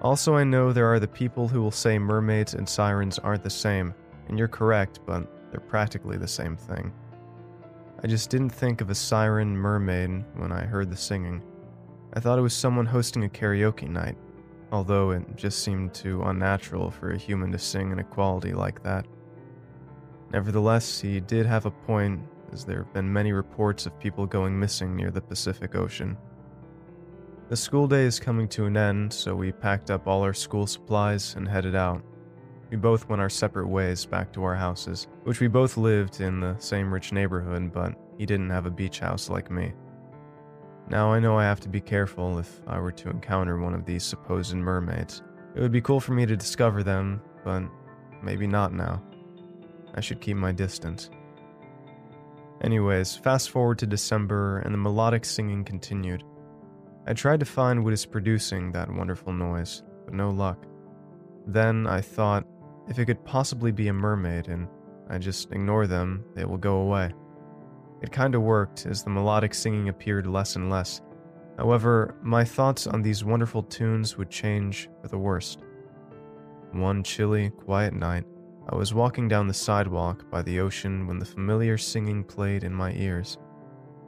Also, 0.01 0.35
I 0.35 0.43
know 0.43 0.73
there 0.73 0.91
are 0.91 0.99
the 0.99 1.07
people 1.07 1.47
who 1.47 1.61
will 1.61 1.71
say 1.71 1.97
mermaids 1.99 2.55
and 2.55 2.67
sirens 2.67 3.19
aren't 3.19 3.43
the 3.43 3.49
same, 3.49 3.93
and 4.27 4.37
you're 4.37 4.47
correct, 4.49 4.99
but 5.05 5.51
they're 5.51 5.61
practically 5.61 6.17
the 6.17 6.27
same 6.27 6.57
thing. 6.57 6.91
I 8.03 8.07
just 8.07 8.29
didn't 8.29 8.49
think 8.49 8.81
of 8.81 8.89
a 8.89 8.95
siren 8.95 9.55
mermaid 9.55 10.25
when 10.35 10.51
I 10.51 10.65
heard 10.65 10.89
the 10.89 10.97
singing. 10.97 11.41
I 12.13 12.19
thought 12.19 12.37
it 12.37 12.41
was 12.41 12.53
someone 12.53 12.85
hosting 12.85 13.23
a 13.23 13.29
karaoke 13.29 13.87
night, 13.87 14.17
although 14.73 15.11
it 15.11 15.23
just 15.37 15.63
seemed 15.63 15.93
too 15.93 16.21
unnatural 16.23 16.91
for 16.91 17.11
a 17.11 17.17
human 17.17 17.49
to 17.53 17.57
sing 17.57 17.91
in 17.91 17.99
a 17.99 18.03
quality 18.03 18.51
like 18.51 18.83
that. 18.83 19.05
Nevertheless, 20.33 20.99
he 20.99 21.21
did 21.21 21.45
have 21.45 21.65
a 21.65 21.71
point, 21.71 22.19
as 22.51 22.65
there 22.65 22.83
have 22.83 22.93
been 22.93 23.11
many 23.11 23.31
reports 23.31 23.85
of 23.85 23.97
people 23.99 24.25
going 24.25 24.59
missing 24.59 24.97
near 24.97 25.09
the 25.09 25.21
Pacific 25.21 25.73
Ocean. 25.73 26.17
The 27.47 27.55
school 27.55 27.87
day 27.87 28.03
is 28.03 28.19
coming 28.19 28.49
to 28.49 28.65
an 28.65 28.75
end, 28.75 29.13
so 29.13 29.33
we 29.33 29.53
packed 29.53 29.89
up 29.89 30.07
all 30.07 30.23
our 30.23 30.33
school 30.33 30.67
supplies 30.67 31.35
and 31.35 31.47
headed 31.47 31.73
out. 31.75 32.03
We 32.73 32.77
both 32.77 33.07
went 33.07 33.21
our 33.21 33.29
separate 33.29 33.67
ways 33.67 34.03
back 34.03 34.33
to 34.33 34.43
our 34.43 34.55
houses, 34.55 35.05
which 35.25 35.39
we 35.39 35.47
both 35.47 35.77
lived 35.77 36.21
in 36.21 36.39
the 36.39 36.57
same 36.57 36.91
rich 36.91 37.11
neighborhood, 37.11 37.71
but 37.71 37.93
he 38.17 38.25
didn't 38.25 38.49
have 38.49 38.65
a 38.65 38.71
beach 38.71 38.97
house 38.97 39.29
like 39.29 39.51
me. 39.51 39.73
Now 40.89 41.13
I 41.13 41.19
know 41.19 41.37
I 41.37 41.43
have 41.43 41.59
to 41.59 41.69
be 41.69 41.79
careful 41.79 42.39
if 42.39 42.61
I 42.65 42.79
were 42.79 42.91
to 42.93 43.11
encounter 43.11 43.59
one 43.59 43.75
of 43.75 43.85
these 43.85 44.03
supposed 44.03 44.55
mermaids. 44.55 45.21
It 45.53 45.61
would 45.61 45.71
be 45.71 45.81
cool 45.81 45.99
for 45.99 46.13
me 46.13 46.25
to 46.25 46.35
discover 46.35 46.81
them, 46.81 47.21
but 47.43 47.61
maybe 48.23 48.47
not 48.47 48.73
now. 48.73 49.03
I 49.93 50.01
should 50.01 50.19
keep 50.19 50.37
my 50.37 50.51
distance. 50.51 51.11
Anyways, 52.61 53.15
fast 53.17 53.51
forward 53.51 53.77
to 53.79 53.85
December 53.85 54.57
and 54.65 54.73
the 54.73 54.79
melodic 54.79 55.25
singing 55.25 55.63
continued. 55.63 56.23
I 57.05 57.13
tried 57.13 57.41
to 57.41 57.45
find 57.45 57.83
what 57.83 57.93
is 57.93 58.03
producing 58.03 58.71
that 58.71 58.91
wonderful 58.91 59.31
noise, 59.31 59.83
but 60.05 60.15
no 60.15 60.31
luck. 60.31 60.65
Then 61.45 61.85
I 61.85 62.01
thought 62.01 62.47
if 62.87 62.99
it 62.99 63.05
could 63.05 63.23
possibly 63.25 63.71
be 63.71 63.87
a 63.87 63.93
mermaid 63.93 64.47
and 64.47 64.67
I 65.09 65.17
just 65.17 65.51
ignore 65.51 65.87
them, 65.87 66.23
they 66.35 66.45
will 66.45 66.57
go 66.57 66.77
away. 66.77 67.13
It 68.01 68.11
kinda 68.11 68.39
worked 68.39 68.85
as 68.85 69.03
the 69.03 69.09
melodic 69.09 69.53
singing 69.53 69.89
appeared 69.89 70.27
less 70.27 70.55
and 70.55 70.69
less. 70.69 71.01
However, 71.57 72.15
my 72.21 72.43
thoughts 72.43 72.87
on 72.87 73.01
these 73.01 73.23
wonderful 73.23 73.63
tunes 73.63 74.17
would 74.17 74.29
change 74.29 74.89
for 75.01 75.07
the 75.07 75.17
worst. 75.17 75.63
One 76.71 77.03
chilly, 77.03 77.51
quiet 77.51 77.93
night, 77.93 78.25
I 78.69 78.75
was 78.75 78.93
walking 78.93 79.27
down 79.27 79.47
the 79.47 79.53
sidewalk 79.53 80.29
by 80.31 80.41
the 80.41 80.59
ocean 80.59 81.05
when 81.05 81.19
the 81.19 81.25
familiar 81.25 81.77
singing 81.77 82.23
played 82.23 82.63
in 82.63 82.73
my 82.73 82.93
ears. 82.93 83.37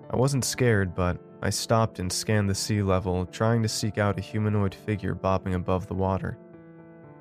I 0.10 0.16
wasn't 0.16 0.46
scared, 0.46 0.96
but 0.96 1.20
I 1.42 1.50
stopped 1.50 2.00
and 2.00 2.12
scanned 2.12 2.50
the 2.50 2.56
sea 2.56 2.82
level, 2.82 3.26
trying 3.26 3.62
to 3.64 3.70
seek 3.70 3.98
out 3.98 4.18
a 4.18 4.22
humanoid 4.22 4.74
figure 4.74 5.14
bobbing 5.14 5.56
above 5.56 5.88
the 5.88 5.94
water. 5.94 6.38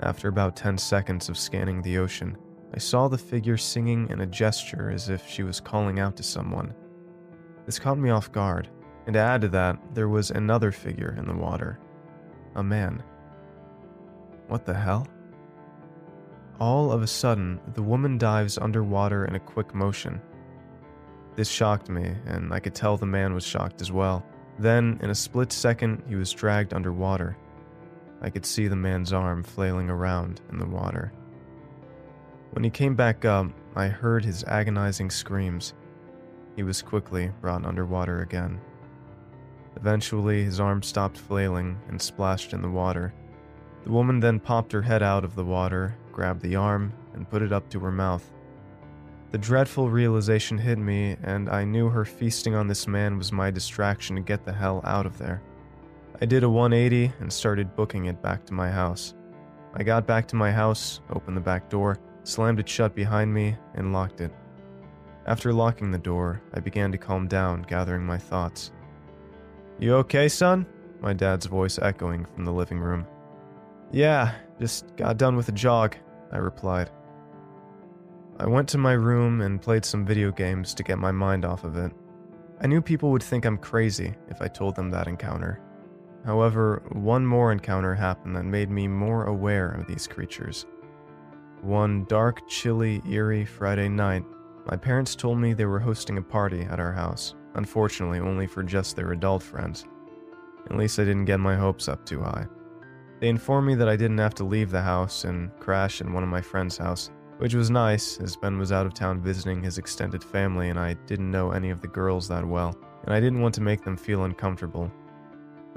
After 0.04 0.28
about 0.28 0.54
10 0.54 0.76
seconds 0.76 1.30
of 1.30 1.38
scanning 1.38 1.80
the 1.80 1.96
ocean, 1.96 2.36
I 2.74 2.78
saw 2.78 3.08
the 3.08 3.16
figure 3.16 3.56
singing 3.56 4.10
in 4.10 4.20
a 4.20 4.26
gesture 4.26 4.90
as 4.90 5.08
if 5.08 5.26
she 5.26 5.42
was 5.42 5.60
calling 5.60 5.98
out 5.98 6.14
to 6.18 6.22
someone. 6.22 6.74
This 7.64 7.78
caught 7.78 7.96
me 7.96 8.10
off 8.10 8.30
guard, 8.30 8.68
and 9.06 9.14
to 9.14 9.20
add 9.20 9.40
to 9.40 9.48
that, 9.48 9.78
there 9.94 10.10
was 10.10 10.30
another 10.30 10.70
figure 10.72 11.14
in 11.18 11.26
the 11.26 11.34
water 11.34 11.80
a 12.54 12.62
man. 12.62 13.02
What 14.48 14.66
the 14.66 14.74
hell? 14.74 15.08
All 16.60 16.92
of 16.92 17.02
a 17.02 17.06
sudden, 17.06 17.58
the 17.72 17.82
woman 17.82 18.18
dives 18.18 18.58
underwater 18.58 19.24
in 19.24 19.34
a 19.34 19.40
quick 19.40 19.74
motion. 19.74 20.20
This 21.34 21.48
shocked 21.48 21.88
me, 21.88 22.14
and 22.26 22.52
I 22.52 22.60
could 22.60 22.74
tell 22.74 22.98
the 22.98 23.06
man 23.06 23.34
was 23.34 23.44
shocked 23.44 23.80
as 23.80 23.90
well. 23.90 24.24
Then, 24.58 25.00
in 25.02 25.08
a 25.08 25.14
split 25.14 25.50
second, 25.50 26.02
he 26.06 26.14
was 26.14 26.30
dragged 26.30 26.74
underwater. 26.74 27.38
I 28.24 28.30
could 28.30 28.46
see 28.46 28.68
the 28.68 28.74
man's 28.74 29.12
arm 29.12 29.42
flailing 29.42 29.90
around 29.90 30.40
in 30.50 30.58
the 30.58 30.64
water. 30.64 31.12
When 32.52 32.64
he 32.64 32.70
came 32.70 32.94
back 32.94 33.26
up, 33.26 33.48
I 33.76 33.88
heard 33.88 34.24
his 34.24 34.44
agonizing 34.44 35.10
screams. 35.10 35.74
He 36.56 36.62
was 36.62 36.80
quickly 36.80 37.30
brought 37.42 37.66
underwater 37.66 38.22
again. 38.22 38.62
Eventually, 39.76 40.42
his 40.42 40.58
arm 40.58 40.82
stopped 40.82 41.18
flailing 41.18 41.78
and 41.88 42.00
splashed 42.00 42.54
in 42.54 42.62
the 42.62 42.70
water. 42.70 43.12
The 43.84 43.92
woman 43.92 44.20
then 44.20 44.40
popped 44.40 44.72
her 44.72 44.80
head 44.80 45.02
out 45.02 45.24
of 45.24 45.34
the 45.34 45.44
water, 45.44 45.94
grabbed 46.10 46.40
the 46.40 46.56
arm, 46.56 46.94
and 47.12 47.28
put 47.28 47.42
it 47.42 47.52
up 47.52 47.68
to 47.70 47.80
her 47.80 47.92
mouth. 47.92 48.32
The 49.32 49.38
dreadful 49.38 49.90
realization 49.90 50.56
hit 50.56 50.78
me, 50.78 51.18
and 51.22 51.50
I 51.50 51.64
knew 51.64 51.90
her 51.90 52.06
feasting 52.06 52.54
on 52.54 52.68
this 52.68 52.88
man 52.88 53.18
was 53.18 53.32
my 53.32 53.50
distraction 53.50 54.16
to 54.16 54.22
get 54.22 54.46
the 54.46 54.52
hell 54.54 54.80
out 54.84 55.04
of 55.04 55.18
there. 55.18 55.42
I 56.24 56.26
did 56.26 56.42
a 56.42 56.48
180 56.48 57.12
and 57.20 57.30
started 57.30 57.76
booking 57.76 58.06
it 58.06 58.22
back 58.22 58.46
to 58.46 58.54
my 58.54 58.70
house. 58.70 59.12
I 59.74 59.82
got 59.82 60.06
back 60.06 60.26
to 60.28 60.36
my 60.36 60.50
house, 60.50 61.02
opened 61.10 61.36
the 61.36 61.42
back 61.42 61.68
door, 61.68 61.98
slammed 62.22 62.58
it 62.58 62.66
shut 62.66 62.94
behind 62.94 63.34
me, 63.34 63.58
and 63.74 63.92
locked 63.92 64.22
it. 64.22 64.32
After 65.26 65.52
locking 65.52 65.90
the 65.90 65.98
door, 65.98 66.40
I 66.54 66.60
began 66.60 66.90
to 66.92 66.96
calm 66.96 67.28
down, 67.28 67.60
gathering 67.60 68.06
my 68.06 68.16
thoughts. 68.16 68.72
You 69.78 69.96
okay, 69.96 70.26
son? 70.30 70.64
My 71.02 71.12
dad's 71.12 71.44
voice 71.44 71.78
echoing 71.78 72.24
from 72.34 72.46
the 72.46 72.52
living 72.54 72.80
room. 72.80 73.06
Yeah, 73.92 74.32
just 74.58 74.96
got 74.96 75.18
done 75.18 75.36
with 75.36 75.50
a 75.50 75.52
jog, 75.52 75.94
I 76.32 76.38
replied. 76.38 76.88
I 78.38 78.46
went 78.46 78.70
to 78.70 78.78
my 78.78 78.92
room 78.94 79.42
and 79.42 79.60
played 79.60 79.84
some 79.84 80.06
video 80.06 80.32
games 80.32 80.72
to 80.72 80.82
get 80.82 80.98
my 80.98 81.12
mind 81.12 81.44
off 81.44 81.64
of 81.64 81.76
it. 81.76 81.92
I 82.62 82.66
knew 82.66 82.80
people 82.80 83.10
would 83.10 83.22
think 83.22 83.44
I'm 83.44 83.58
crazy 83.58 84.14
if 84.30 84.40
I 84.40 84.48
told 84.48 84.74
them 84.74 84.90
that 84.90 85.06
encounter, 85.06 85.60
However, 86.24 86.82
one 86.92 87.26
more 87.26 87.52
encounter 87.52 87.94
happened 87.94 88.34
that 88.36 88.44
made 88.44 88.70
me 88.70 88.88
more 88.88 89.24
aware 89.24 89.70
of 89.70 89.86
these 89.86 90.06
creatures. 90.06 90.64
One 91.60 92.04
dark, 92.04 92.48
chilly, 92.48 93.02
eerie 93.08 93.44
Friday 93.44 93.88
night, 93.88 94.24
my 94.66 94.76
parents 94.76 95.14
told 95.14 95.38
me 95.38 95.52
they 95.52 95.66
were 95.66 95.78
hosting 95.80 96.16
a 96.16 96.22
party 96.22 96.62
at 96.62 96.80
our 96.80 96.92
house, 96.92 97.34
unfortunately, 97.54 98.20
only 98.20 98.46
for 98.46 98.62
just 98.62 98.96
their 98.96 99.12
adult 99.12 99.42
friends. 99.42 99.84
At 100.70 100.76
least 100.76 100.98
I 100.98 101.04
didn't 101.04 101.26
get 101.26 101.40
my 101.40 101.56
hopes 101.56 101.88
up 101.88 102.06
too 102.06 102.22
high. 102.22 102.46
They 103.20 103.28
informed 103.28 103.66
me 103.66 103.74
that 103.74 103.88
I 103.88 103.96
didn't 103.96 104.18
have 104.18 104.34
to 104.36 104.44
leave 104.44 104.70
the 104.70 104.80
house 104.80 105.24
and 105.24 105.50
crash 105.60 106.00
in 106.00 106.12
one 106.12 106.22
of 106.22 106.30
my 106.30 106.40
friend's 106.40 106.78
house, 106.78 107.10
which 107.38 107.54
was 107.54 107.70
nice 107.70 108.18
as 108.18 108.36
Ben 108.36 108.58
was 108.58 108.72
out 108.72 108.86
of 108.86 108.94
town 108.94 109.20
visiting 109.20 109.62
his 109.62 109.76
extended 109.76 110.24
family 110.24 110.70
and 110.70 110.78
I 110.78 110.94
didn't 111.06 111.30
know 111.30 111.50
any 111.50 111.70
of 111.70 111.82
the 111.82 111.88
girls 111.88 112.28
that 112.28 112.46
well, 112.46 112.74
and 113.04 113.14
I 113.14 113.20
didn't 113.20 113.42
want 113.42 113.54
to 113.56 113.60
make 113.60 113.84
them 113.84 113.96
feel 113.96 114.24
uncomfortable, 114.24 114.90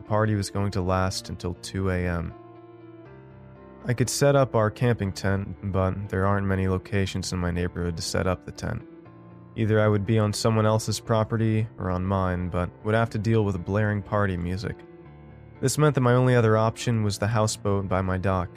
party 0.07 0.35
was 0.35 0.49
going 0.49 0.71
to 0.71 0.81
last 0.81 1.29
until 1.29 1.53
2 1.55 1.91
a.m. 1.91 2.33
I 3.85 3.93
could 3.93 4.09
set 4.09 4.35
up 4.35 4.55
our 4.55 4.71
camping 4.71 5.11
tent, 5.11 5.55
but 5.71 6.09
there 6.09 6.25
aren't 6.25 6.47
many 6.47 6.67
locations 6.67 7.31
in 7.31 7.39
my 7.39 7.51
neighborhood 7.51 7.95
to 7.97 8.03
set 8.03 8.27
up 8.27 8.45
the 8.45 8.51
tent. 8.51 8.85
Either 9.55 9.79
I 9.79 9.87
would 9.87 10.05
be 10.05 10.19
on 10.19 10.33
someone 10.33 10.65
else's 10.65 10.99
property 10.99 11.67
or 11.79 11.89
on 11.89 12.05
mine, 12.05 12.49
but 12.49 12.69
would 12.83 12.95
have 12.95 13.09
to 13.11 13.17
deal 13.17 13.43
with 13.43 13.63
blaring 13.65 14.01
party 14.01 14.37
music. 14.37 14.77
This 15.61 15.77
meant 15.77 15.95
that 15.95 16.01
my 16.01 16.13
only 16.13 16.35
other 16.35 16.57
option 16.57 17.03
was 17.03 17.17
the 17.17 17.27
houseboat 17.27 17.87
by 17.87 18.01
my 18.01 18.17
dock. 18.17 18.49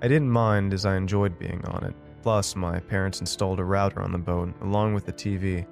I 0.00 0.08
didn't 0.08 0.30
mind 0.30 0.72
as 0.72 0.86
I 0.86 0.96
enjoyed 0.96 1.38
being 1.38 1.64
on 1.66 1.84
it. 1.84 1.94
Plus, 2.22 2.56
my 2.56 2.80
parents 2.80 3.20
installed 3.20 3.60
a 3.60 3.64
router 3.64 4.00
on 4.00 4.12
the 4.12 4.18
boat 4.18 4.54
along 4.62 4.94
with 4.94 5.06
the 5.06 5.12
TV. 5.12 5.66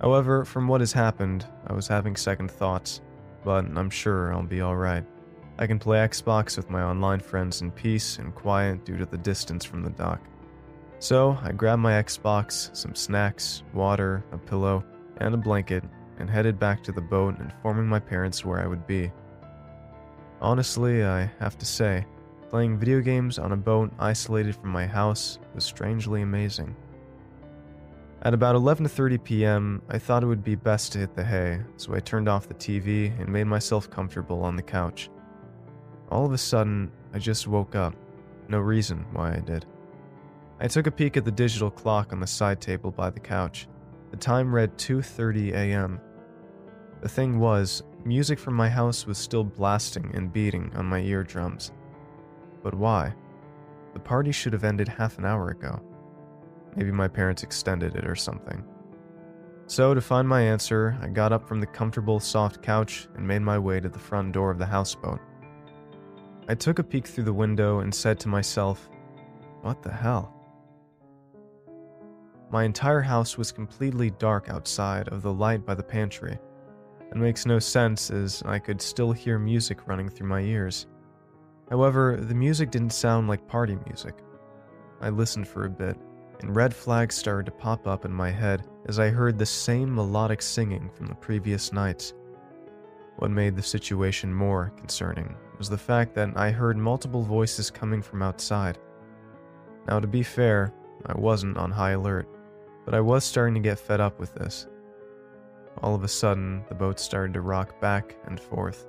However, 0.00 0.44
from 0.44 0.66
what 0.66 0.80
has 0.80 0.92
happened, 0.92 1.46
I 1.66 1.72
was 1.72 1.86
having 1.86 2.16
second 2.16 2.50
thoughts 2.50 3.00
but 3.44 3.64
I'm 3.64 3.90
sure 3.90 4.32
I'll 4.32 4.42
be 4.42 4.62
alright. 4.62 5.04
I 5.58 5.66
can 5.66 5.78
play 5.78 5.98
Xbox 5.98 6.56
with 6.56 6.70
my 6.70 6.82
online 6.82 7.20
friends 7.20 7.60
in 7.60 7.70
peace 7.70 8.18
and 8.18 8.34
quiet 8.34 8.84
due 8.84 8.96
to 8.96 9.06
the 9.06 9.18
distance 9.18 9.64
from 9.64 9.82
the 9.82 9.90
dock. 9.90 10.20
So 10.98 11.38
I 11.42 11.52
grabbed 11.52 11.82
my 11.82 11.92
Xbox, 12.02 12.74
some 12.74 12.94
snacks, 12.94 13.62
water, 13.72 14.24
a 14.32 14.38
pillow, 14.38 14.84
and 15.18 15.34
a 15.34 15.38
blanket, 15.38 15.84
and 16.18 16.28
headed 16.28 16.58
back 16.58 16.82
to 16.84 16.92
the 16.92 17.00
boat, 17.00 17.38
informing 17.38 17.86
my 17.86 18.00
parents 18.00 18.44
where 18.44 18.60
I 18.60 18.66
would 18.66 18.86
be. 18.86 19.12
Honestly, 20.40 21.04
I 21.04 21.30
have 21.38 21.56
to 21.58 21.66
say, 21.66 22.04
playing 22.50 22.78
video 22.78 23.00
games 23.00 23.38
on 23.38 23.52
a 23.52 23.56
boat 23.56 23.92
isolated 23.98 24.56
from 24.56 24.70
my 24.70 24.86
house 24.86 25.38
was 25.54 25.64
strangely 25.64 26.22
amazing. 26.22 26.74
At 28.24 28.32
about 28.32 28.56
11:30 28.56 29.22
p.m., 29.22 29.82
I 29.90 29.98
thought 29.98 30.22
it 30.22 30.26
would 30.26 30.42
be 30.42 30.54
best 30.54 30.92
to 30.92 30.98
hit 30.98 31.14
the 31.14 31.22
hay, 31.22 31.60
so 31.76 31.94
I 31.94 32.00
turned 32.00 32.26
off 32.26 32.48
the 32.48 32.54
TV 32.54 33.12
and 33.20 33.28
made 33.28 33.44
myself 33.44 33.90
comfortable 33.90 34.42
on 34.42 34.56
the 34.56 34.62
couch. 34.62 35.10
All 36.10 36.24
of 36.24 36.32
a 36.32 36.38
sudden, 36.38 36.90
I 37.12 37.18
just 37.18 37.46
woke 37.46 37.74
up. 37.74 37.94
No 38.48 38.60
reason 38.60 39.04
why 39.12 39.34
I 39.34 39.40
did. 39.40 39.66
I 40.58 40.68
took 40.68 40.86
a 40.86 40.90
peek 40.90 41.18
at 41.18 41.26
the 41.26 41.30
digital 41.30 41.70
clock 41.70 42.14
on 42.14 42.20
the 42.20 42.26
side 42.26 42.62
table 42.62 42.90
by 42.90 43.10
the 43.10 43.20
couch. 43.20 43.68
The 44.10 44.16
time 44.16 44.54
read 44.54 44.78
2:30 44.78 45.52
a.m. 45.52 46.00
The 47.02 47.10
thing 47.10 47.38
was, 47.38 47.82
music 48.06 48.38
from 48.38 48.54
my 48.54 48.70
house 48.70 49.06
was 49.06 49.18
still 49.18 49.44
blasting 49.44 50.10
and 50.14 50.32
beating 50.32 50.72
on 50.74 50.86
my 50.86 51.00
eardrums. 51.00 51.72
But 52.62 52.74
why? 52.74 53.14
The 53.92 54.00
party 54.00 54.32
should 54.32 54.54
have 54.54 54.64
ended 54.64 54.88
half 54.88 55.18
an 55.18 55.26
hour 55.26 55.50
ago. 55.50 55.82
Maybe 56.76 56.90
my 56.90 57.08
parents 57.08 57.42
extended 57.42 57.96
it 57.96 58.06
or 58.06 58.16
something. 58.16 58.64
So, 59.66 59.94
to 59.94 60.00
find 60.00 60.28
my 60.28 60.42
answer, 60.42 60.98
I 61.00 61.08
got 61.08 61.32
up 61.32 61.48
from 61.48 61.60
the 61.60 61.66
comfortable, 61.66 62.20
soft 62.20 62.62
couch 62.62 63.08
and 63.16 63.26
made 63.26 63.40
my 63.40 63.58
way 63.58 63.80
to 63.80 63.88
the 63.88 63.98
front 63.98 64.32
door 64.32 64.50
of 64.50 64.58
the 64.58 64.66
houseboat. 64.66 65.20
I 66.48 66.54
took 66.54 66.78
a 66.78 66.84
peek 66.84 67.06
through 67.06 67.24
the 67.24 67.32
window 67.32 67.80
and 67.80 67.94
said 67.94 68.20
to 68.20 68.28
myself, 68.28 68.90
What 69.62 69.82
the 69.82 69.92
hell? 69.92 70.34
My 72.50 72.64
entire 72.64 73.00
house 73.00 73.38
was 73.38 73.50
completely 73.50 74.10
dark 74.10 74.50
outside 74.50 75.08
of 75.08 75.22
the 75.22 75.32
light 75.32 75.64
by 75.64 75.74
the 75.74 75.82
pantry. 75.82 76.38
It 77.10 77.16
makes 77.16 77.46
no 77.46 77.58
sense 77.58 78.10
as 78.10 78.42
I 78.44 78.58
could 78.58 78.82
still 78.82 79.12
hear 79.12 79.38
music 79.38 79.86
running 79.86 80.10
through 80.10 80.28
my 80.28 80.40
ears. 80.40 80.86
However, 81.70 82.18
the 82.20 82.34
music 82.34 82.70
didn't 82.70 82.90
sound 82.90 83.28
like 83.28 83.48
party 83.48 83.78
music. 83.86 84.18
I 85.00 85.08
listened 85.08 85.48
for 85.48 85.64
a 85.64 85.70
bit, 85.70 85.96
and 86.40 86.54
red 86.54 86.74
flags 86.74 87.14
started 87.14 87.46
to 87.46 87.52
pop 87.52 87.86
up 87.86 88.04
in 88.04 88.12
my 88.12 88.30
head 88.30 88.66
as 88.86 88.98
I 88.98 89.08
heard 89.08 89.38
the 89.38 89.46
same 89.46 89.94
melodic 89.94 90.42
singing 90.42 90.90
from 90.94 91.06
the 91.06 91.14
previous 91.14 91.72
nights. 91.72 92.14
What 93.16 93.30
made 93.30 93.56
the 93.56 93.62
situation 93.62 94.34
more 94.34 94.72
concerning 94.76 95.34
was 95.58 95.68
the 95.68 95.78
fact 95.78 96.14
that 96.14 96.36
I 96.36 96.50
heard 96.50 96.76
multiple 96.76 97.22
voices 97.22 97.70
coming 97.70 98.02
from 98.02 98.22
outside. 98.22 98.78
Now, 99.86 100.00
to 100.00 100.06
be 100.06 100.22
fair, 100.22 100.72
I 101.06 101.16
wasn't 101.16 101.56
on 101.56 101.70
high 101.70 101.92
alert, 101.92 102.28
but 102.84 102.94
I 102.94 103.00
was 103.00 103.24
starting 103.24 103.54
to 103.54 103.60
get 103.60 103.78
fed 103.78 104.00
up 104.00 104.18
with 104.18 104.34
this. 104.34 104.66
All 105.82 105.94
of 105.94 106.04
a 106.04 106.08
sudden, 106.08 106.64
the 106.68 106.74
boat 106.74 106.98
started 106.98 107.34
to 107.34 107.40
rock 107.40 107.80
back 107.80 108.16
and 108.26 108.38
forth. 108.38 108.86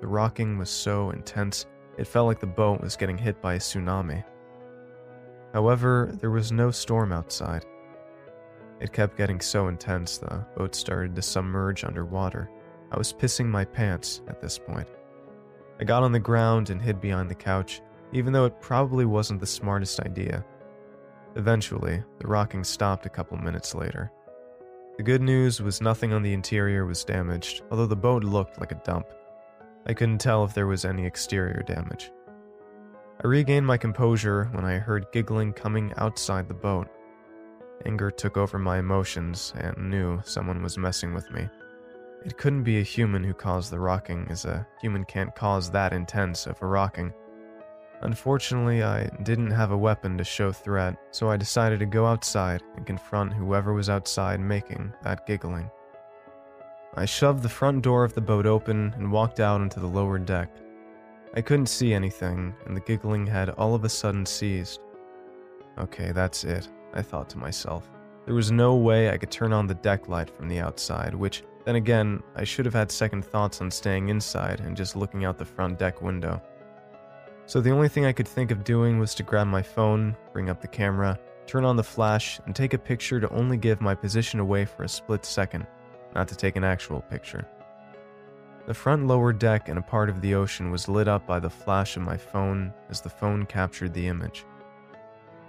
The 0.00 0.06
rocking 0.06 0.58
was 0.58 0.70
so 0.70 1.10
intense, 1.10 1.66
it 1.96 2.06
felt 2.06 2.26
like 2.26 2.40
the 2.40 2.46
boat 2.46 2.80
was 2.80 2.96
getting 2.96 3.16
hit 3.16 3.40
by 3.40 3.54
a 3.54 3.58
tsunami. 3.58 4.24
However, 5.54 6.10
there 6.20 6.32
was 6.32 6.50
no 6.50 6.72
storm 6.72 7.12
outside. 7.12 7.64
It 8.80 8.92
kept 8.92 9.16
getting 9.16 9.40
so 9.40 9.68
intense, 9.68 10.18
the 10.18 10.44
boat 10.56 10.74
started 10.74 11.14
to 11.14 11.22
submerge 11.22 11.84
underwater. 11.84 12.50
I 12.90 12.98
was 12.98 13.12
pissing 13.12 13.46
my 13.46 13.64
pants 13.64 14.20
at 14.28 14.40
this 14.40 14.58
point. 14.58 14.88
I 15.80 15.84
got 15.84 16.02
on 16.02 16.10
the 16.10 16.18
ground 16.18 16.70
and 16.70 16.82
hid 16.82 17.00
behind 17.00 17.30
the 17.30 17.36
couch, 17.36 17.80
even 18.12 18.32
though 18.32 18.46
it 18.46 18.60
probably 18.60 19.04
wasn't 19.04 19.38
the 19.38 19.46
smartest 19.46 20.00
idea. 20.00 20.44
Eventually, 21.36 22.02
the 22.18 22.26
rocking 22.26 22.64
stopped 22.64 23.06
a 23.06 23.10
couple 23.10 23.36
minutes 23.38 23.76
later. 23.76 24.10
The 24.96 25.04
good 25.04 25.22
news 25.22 25.62
was 25.62 25.80
nothing 25.80 26.12
on 26.12 26.22
the 26.22 26.32
interior 26.32 26.84
was 26.84 27.04
damaged, 27.04 27.62
although 27.70 27.86
the 27.86 27.94
boat 27.94 28.24
looked 28.24 28.60
like 28.60 28.72
a 28.72 28.82
dump. 28.84 29.06
I 29.86 29.94
couldn't 29.94 30.18
tell 30.18 30.44
if 30.44 30.52
there 30.52 30.66
was 30.66 30.84
any 30.84 31.06
exterior 31.06 31.62
damage. 31.64 32.10
I 33.22 33.26
regained 33.26 33.66
my 33.66 33.76
composure 33.76 34.48
when 34.52 34.64
I 34.64 34.78
heard 34.78 35.12
giggling 35.12 35.52
coming 35.52 35.92
outside 35.96 36.48
the 36.48 36.54
boat. 36.54 36.88
Anger 37.86 38.10
took 38.10 38.36
over 38.36 38.58
my 38.58 38.78
emotions 38.78 39.52
and 39.56 39.90
knew 39.90 40.20
someone 40.24 40.62
was 40.62 40.76
messing 40.76 41.14
with 41.14 41.30
me. 41.30 41.48
It 42.24 42.36
couldn't 42.38 42.64
be 42.64 42.80
a 42.80 42.82
human 42.82 43.22
who 43.22 43.34
caused 43.34 43.70
the 43.70 43.78
rocking, 43.78 44.26
as 44.30 44.44
a 44.44 44.66
human 44.80 45.04
can't 45.04 45.34
cause 45.34 45.70
that 45.70 45.92
intense 45.92 46.46
of 46.46 46.60
a 46.60 46.66
rocking. 46.66 47.12
Unfortunately, 48.00 48.82
I 48.82 49.06
didn't 49.22 49.50
have 49.50 49.70
a 49.70 49.78
weapon 49.78 50.18
to 50.18 50.24
show 50.24 50.50
threat, 50.50 50.96
so 51.10 51.30
I 51.30 51.36
decided 51.36 51.78
to 51.78 51.86
go 51.86 52.06
outside 52.06 52.62
and 52.76 52.86
confront 52.86 53.32
whoever 53.32 53.72
was 53.72 53.88
outside 53.88 54.40
making 54.40 54.92
that 55.02 55.26
giggling. 55.26 55.70
I 56.96 57.04
shoved 57.04 57.42
the 57.42 57.48
front 57.48 57.82
door 57.82 58.04
of 58.04 58.14
the 58.14 58.20
boat 58.20 58.46
open 58.46 58.92
and 58.96 59.12
walked 59.12 59.40
out 59.40 59.60
into 59.60 59.80
the 59.80 59.86
lower 59.86 60.18
deck. 60.18 60.50
I 61.36 61.42
couldn't 61.42 61.66
see 61.66 61.92
anything, 61.92 62.54
and 62.64 62.76
the 62.76 62.80
giggling 62.80 63.26
had 63.26 63.50
all 63.50 63.74
of 63.74 63.84
a 63.84 63.88
sudden 63.88 64.24
ceased. 64.24 64.80
Okay, 65.78 66.12
that's 66.12 66.44
it, 66.44 66.68
I 66.92 67.02
thought 67.02 67.28
to 67.30 67.38
myself. 67.38 67.90
There 68.24 68.36
was 68.36 68.52
no 68.52 68.76
way 68.76 69.10
I 69.10 69.18
could 69.18 69.32
turn 69.32 69.52
on 69.52 69.66
the 69.66 69.74
deck 69.74 70.06
light 70.06 70.30
from 70.30 70.48
the 70.48 70.60
outside, 70.60 71.12
which, 71.12 71.42
then 71.64 71.74
again, 71.74 72.22
I 72.36 72.44
should 72.44 72.64
have 72.66 72.74
had 72.74 72.92
second 72.92 73.24
thoughts 73.24 73.60
on 73.60 73.70
staying 73.70 74.10
inside 74.10 74.60
and 74.60 74.76
just 74.76 74.94
looking 74.94 75.24
out 75.24 75.36
the 75.36 75.44
front 75.44 75.76
deck 75.76 76.00
window. 76.00 76.40
So 77.46 77.60
the 77.60 77.72
only 77.72 77.88
thing 77.88 78.06
I 78.06 78.12
could 78.12 78.28
think 78.28 78.52
of 78.52 78.62
doing 78.62 79.00
was 79.00 79.12
to 79.16 79.24
grab 79.24 79.48
my 79.48 79.60
phone, 79.60 80.16
bring 80.32 80.48
up 80.48 80.60
the 80.60 80.68
camera, 80.68 81.18
turn 81.46 81.64
on 81.64 81.74
the 81.74 81.82
flash, 81.82 82.40
and 82.46 82.54
take 82.54 82.74
a 82.74 82.78
picture 82.78 83.18
to 83.18 83.28
only 83.30 83.56
give 83.56 83.80
my 83.80 83.94
position 83.94 84.38
away 84.38 84.64
for 84.64 84.84
a 84.84 84.88
split 84.88 85.24
second, 85.24 85.66
not 86.14 86.28
to 86.28 86.36
take 86.36 86.54
an 86.54 86.64
actual 86.64 87.00
picture. 87.00 87.46
The 88.66 88.74
front 88.74 89.06
lower 89.06 89.32
deck 89.32 89.68
and 89.68 89.78
a 89.78 89.82
part 89.82 90.08
of 90.08 90.22
the 90.22 90.34
ocean 90.34 90.70
was 90.70 90.88
lit 90.88 91.06
up 91.06 91.26
by 91.26 91.38
the 91.38 91.50
flash 91.50 91.96
of 91.96 92.02
my 92.02 92.16
phone 92.16 92.72
as 92.88 93.02
the 93.02 93.10
phone 93.10 93.44
captured 93.44 93.92
the 93.92 94.06
image. 94.06 94.46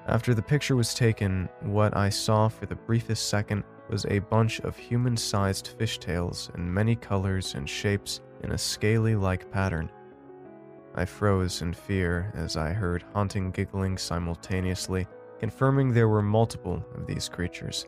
After 0.07 0.33
the 0.33 0.41
picture 0.41 0.75
was 0.75 0.93
taken, 0.93 1.47
what 1.61 1.95
I 1.95 2.09
saw 2.09 2.49
for 2.49 2.65
the 2.65 2.75
briefest 2.75 3.29
second 3.29 3.63
was 3.89 4.05
a 4.05 4.19
bunch 4.19 4.59
of 4.61 4.77
human 4.77 5.15
sized 5.15 5.77
fishtails 5.79 6.53
in 6.55 6.73
many 6.73 6.95
colors 6.95 7.55
and 7.55 7.69
shapes 7.69 8.19
in 8.43 8.51
a 8.51 8.57
scaly 8.57 9.15
like 9.15 9.49
pattern. 9.49 9.89
I 10.95 11.05
froze 11.05 11.61
in 11.61 11.73
fear 11.73 12.31
as 12.35 12.57
I 12.57 12.73
heard 12.73 13.05
haunting 13.13 13.51
giggling 13.51 13.97
simultaneously, 13.97 15.07
confirming 15.39 15.93
there 15.93 16.09
were 16.09 16.21
multiple 16.21 16.85
of 16.95 17.07
these 17.07 17.29
creatures. 17.29 17.85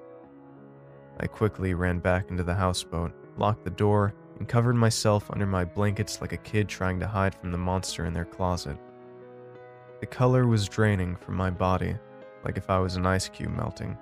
I 1.20 1.28
quickly 1.28 1.74
ran 1.74 2.00
back 2.00 2.32
into 2.32 2.44
the 2.44 2.56
houseboat, 2.56 3.12
locked 3.38 3.63
the 3.63 3.72
door, 3.72 4.13
and 4.38 4.47
covered 4.47 4.76
myself 4.76 5.30
under 5.32 5.45
my 5.45 5.65
blankets 5.65 6.21
like 6.21 6.34
a 6.34 6.38
kid 6.38 6.67
trying 6.67 7.00
to 7.00 7.08
hide 7.08 7.36
from 7.36 7.52
the 7.52 7.58
monster 7.58 8.06
in 8.06 8.13
their 8.13 8.26
closet. 8.26 8.78
The 10.00 10.06
color 10.06 10.47
was 10.47 10.67
draining 10.67 11.15
from 11.15 11.36
my 11.36 11.50
body, 11.50 11.95
like 12.43 12.58
if 12.58 12.69
I 12.69 12.80
was 12.80 12.95
an 12.95 13.06
ice 13.06 13.30
cube 13.30 13.56
melting. 13.56 13.97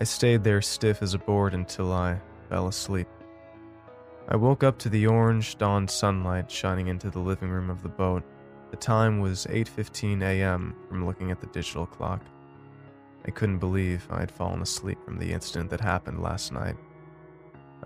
I 0.00 0.04
stayed 0.04 0.44
there 0.44 0.62
stiff 0.62 1.02
as 1.02 1.14
a 1.14 1.18
board 1.18 1.54
until 1.54 1.92
I 1.92 2.20
fell 2.48 2.68
asleep. 2.68 3.08
I 4.28 4.36
woke 4.36 4.64
up 4.64 4.78
to 4.78 4.88
the 4.88 5.06
orange 5.06 5.56
dawn 5.56 5.86
sunlight 5.86 6.50
shining 6.50 6.88
into 6.88 7.10
the 7.10 7.20
living 7.20 7.48
room 7.48 7.70
of 7.70 7.82
the 7.82 7.88
boat. 7.88 8.24
The 8.70 8.76
time 8.76 9.20
was 9.20 9.46
8:15 9.48 10.22
a.m. 10.22 10.74
from 10.88 11.06
looking 11.06 11.30
at 11.30 11.40
the 11.40 11.46
digital 11.46 11.86
clock. 11.86 12.20
I 13.26 13.30
couldn't 13.30 13.58
believe 13.58 14.06
I 14.10 14.20
had 14.20 14.30
fallen 14.30 14.62
asleep 14.62 14.98
from 15.04 15.18
the 15.18 15.32
incident 15.32 15.70
that 15.70 15.80
happened 15.80 16.22
last 16.22 16.52
night. 16.52 16.76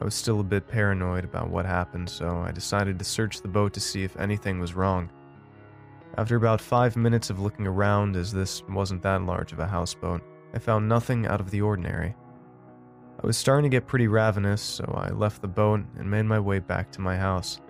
I 0.00 0.04
was 0.04 0.14
still 0.14 0.40
a 0.40 0.44
bit 0.44 0.66
paranoid 0.66 1.24
about 1.24 1.50
what 1.50 1.66
happened, 1.66 2.08
so 2.08 2.38
I 2.38 2.52
decided 2.52 2.98
to 2.98 3.04
search 3.04 3.42
the 3.42 3.48
boat 3.48 3.74
to 3.74 3.80
see 3.80 4.02
if 4.02 4.16
anything 4.16 4.58
was 4.58 4.74
wrong. 4.74 5.10
After 6.16 6.36
about 6.36 6.60
five 6.60 6.96
minutes 6.96 7.28
of 7.28 7.38
looking 7.38 7.66
around, 7.66 8.16
as 8.16 8.32
this 8.32 8.62
wasn't 8.68 9.02
that 9.02 9.22
large 9.22 9.52
of 9.52 9.58
a 9.58 9.66
houseboat, 9.66 10.22
I 10.54 10.58
found 10.58 10.88
nothing 10.88 11.26
out 11.26 11.40
of 11.40 11.50
the 11.50 11.60
ordinary. 11.60 12.14
I 13.22 13.26
was 13.26 13.36
starting 13.36 13.70
to 13.70 13.74
get 13.74 13.86
pretty 13.86 14.08
ravenous, 14.08 14.62
so 14.62 14.84
I 14.96 15.10
left 15.10 15.42
the 15.42 15.48
boat 15.48 15.80
and 15.98 16.10
made 16.10 16.24
my 16.24 16.40
way 16.40 16.58
back 16.58 16.90
to 16.92 17.02
my 17.02 17.16
house. 17.16 17.60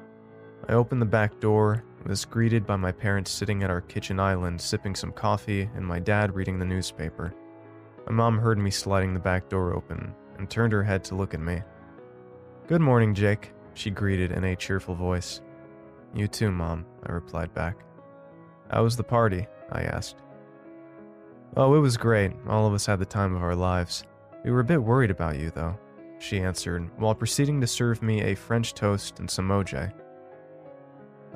I 0.68 0.74
opened 0.74 1.02
the 1.02 1.06
back 1.06 1.40
door 1.40 1.82
and 1.98 2.08
was 2.08 2.24
greeted 2.24 2.64
by 2.64 2.76
my 2.76 2.92
parents 2.92 3.32
sitting 3.32 3.64
at 3.64 3.70
our 3.70 3.80
kitchen 3.80 4.20
island 4.20 4.60
sipping 4.60 4.94
some 4.94 5.12
coffee 5.12 5.68
and 5.74 5.84
my 5.84 5.98
dad 5.98 6.36
reading 6.36 6.60
the 6.60 6.64
newspaper. 6.64 7.34
My 8.06 8.12
mom 8.12 8.38
heard 8.38 8.58
me 8.58 8.70
sliding 8.70 9.14
the 9.14 9.20
back 9.20 9.48
door 9.48 9.74
open 9.74 10.14
and 10.38 10.48
turned 10.48 10.72
her 10.72 10.84
head 10.84 11.02
to 11.04 11.16
look 11.16 11.34
at 11.34 11.40
me. 11.40 11.62
Good 12.70 12.80
morning, 12.80 13.14
Jake, 13.16 13.52
she 13.74 13.90
greeted 13.90 14.30
in 14.30 14.44
a 14.44 14.54
cheerful 14.54 14.94
voice. 14.94 15.40
You 16.14 16.28
too, 16.28 16.52
Mom, 16.52 16.86
I 17.04 17.10
replied 17.10 17.52
back. 17.52 17.84
How 18.70 18.84
was 18.84 18.96
the 18.96 19.02
party? 19.02 19.48
I 19.72 19.82
asked. 19.82 20.22
Oh, 21.56 21.74
it 21.74 21.80
was 21.80 21.96
great. 21.96 22.30
All 22.46 22.68
of 22.68 22.72
us 22.72 22.86
had 22.86 23.00
the 23.00 23.04
time 23.04 23.34
of 23.34 23.42
our 23.42 23.56
lives. 23.56 24.04
We 24.44 24.52
were 24.52 24.60
a 24.60 24.64
bit 24.64 24.80
worried 24.80 25.10
about 25.10 25.40
you, 25.40 25.50
though, 25.50 25.76
she 26.20 26.38
answered, 26.38 26.88
while 26.96 27.12
proceeding 27.12 27.60
to 27.60 27.66
serve 27.66 28.02
me 28.02 28.22
a 28.22 28.36
French 28.36 28.72
toast 28.72 29.18
and 29.18 29.28
some 29.28 29.48
OJ. 29.48 29.92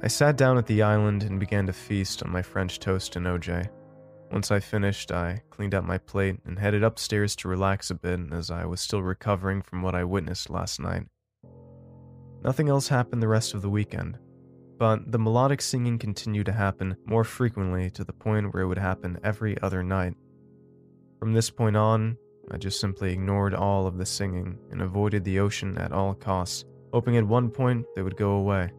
I 0.05 0.07
sat 0.07 0.37
down 0.37 0.57
at 0.57 0.67
the 0.67 0.83
island 0.83 1.25
and 1.25 1.41
began 1.41 1.67
to 1.67 1.73
feast 1.73 2.23
on 2.23 2.31
my 2.31 2.43
French 2.43 2.79
toast 2.79 3.17
and 3.17 3.27
OJ. 3.27 3.69
Once 4.31 4.53
I 4.53 4.61
finished, 4.61 5.11
I 5.11 5.43
cleaned 5.51 5.75
up 5.75 5.83
my 5.83 5.99
plate 5.99 6.39
and 6.47 6.61
headed 6.61 6.85
upstairs 6.85 7.35
to 7.37 7.49
relax 7.49 7.91
a 7.91 7.97
bit 7.97 8.21
as 8.33 8.53
I 8.53 8.67
was 8.67 8.81
still 8.81 9.03
recovering 9.03 9.63
from 9.63 9.83
what 9.83 9.97
I 9.97 10.05
witnessed 10.05 10.49
last 10.49 10.79
night. 10.79 11.09
Nothing 12.45 12.69
else 12.69 12.89
happened 12.89 13.23
the 13.23 13.29
rest 13.29 13.55
of 13.55 13.63
the 13.63 13.71
weekend. 13.71 14.19
but 14.79 15.11
the 15.11 15.19
melodic 15.19 15.63
singing 15.63 15.99
continued 15.99 16.47
to 16.47 16.53
happen 16.53 16.97
more 17.07 17.25
frequently 17.25 17.91
to 17.91 18.05
the 18.05 18.13
point 18.13 18.53
where 18.53 18.65
it 18.65 18.67
would 18.67 18.79
happen 18.79 19.19
every 19.23 19.61
other 19.63 19.83
night. 19.83 20.15
From 21.19 21.33
this 21.33 21.51
point 21.51 21.77
on, 21.77 22.17
I 22.51 22.59
just 22.59 22.81
simply 22.81 23.13
ignored 23.13 23.55
all 23.55 23.87
of 23.87 23.97
the 23.97 24.05
singing 24.05 24.59
and 24.71 24.83
avoided 24.83 25.25
the 25.25 25.39
ocean 25.39 25.79
at 25.79 25.93
all 25.93 26.13
costs, 26.15 26.65
hoping 26.93 27.17
at 27.17 27.27
one 27.27 27.51
point 27.51 27.87
they 27.95 28.03
would 28.03 28.17
go 28.17 28.33
away. 28.33 28.71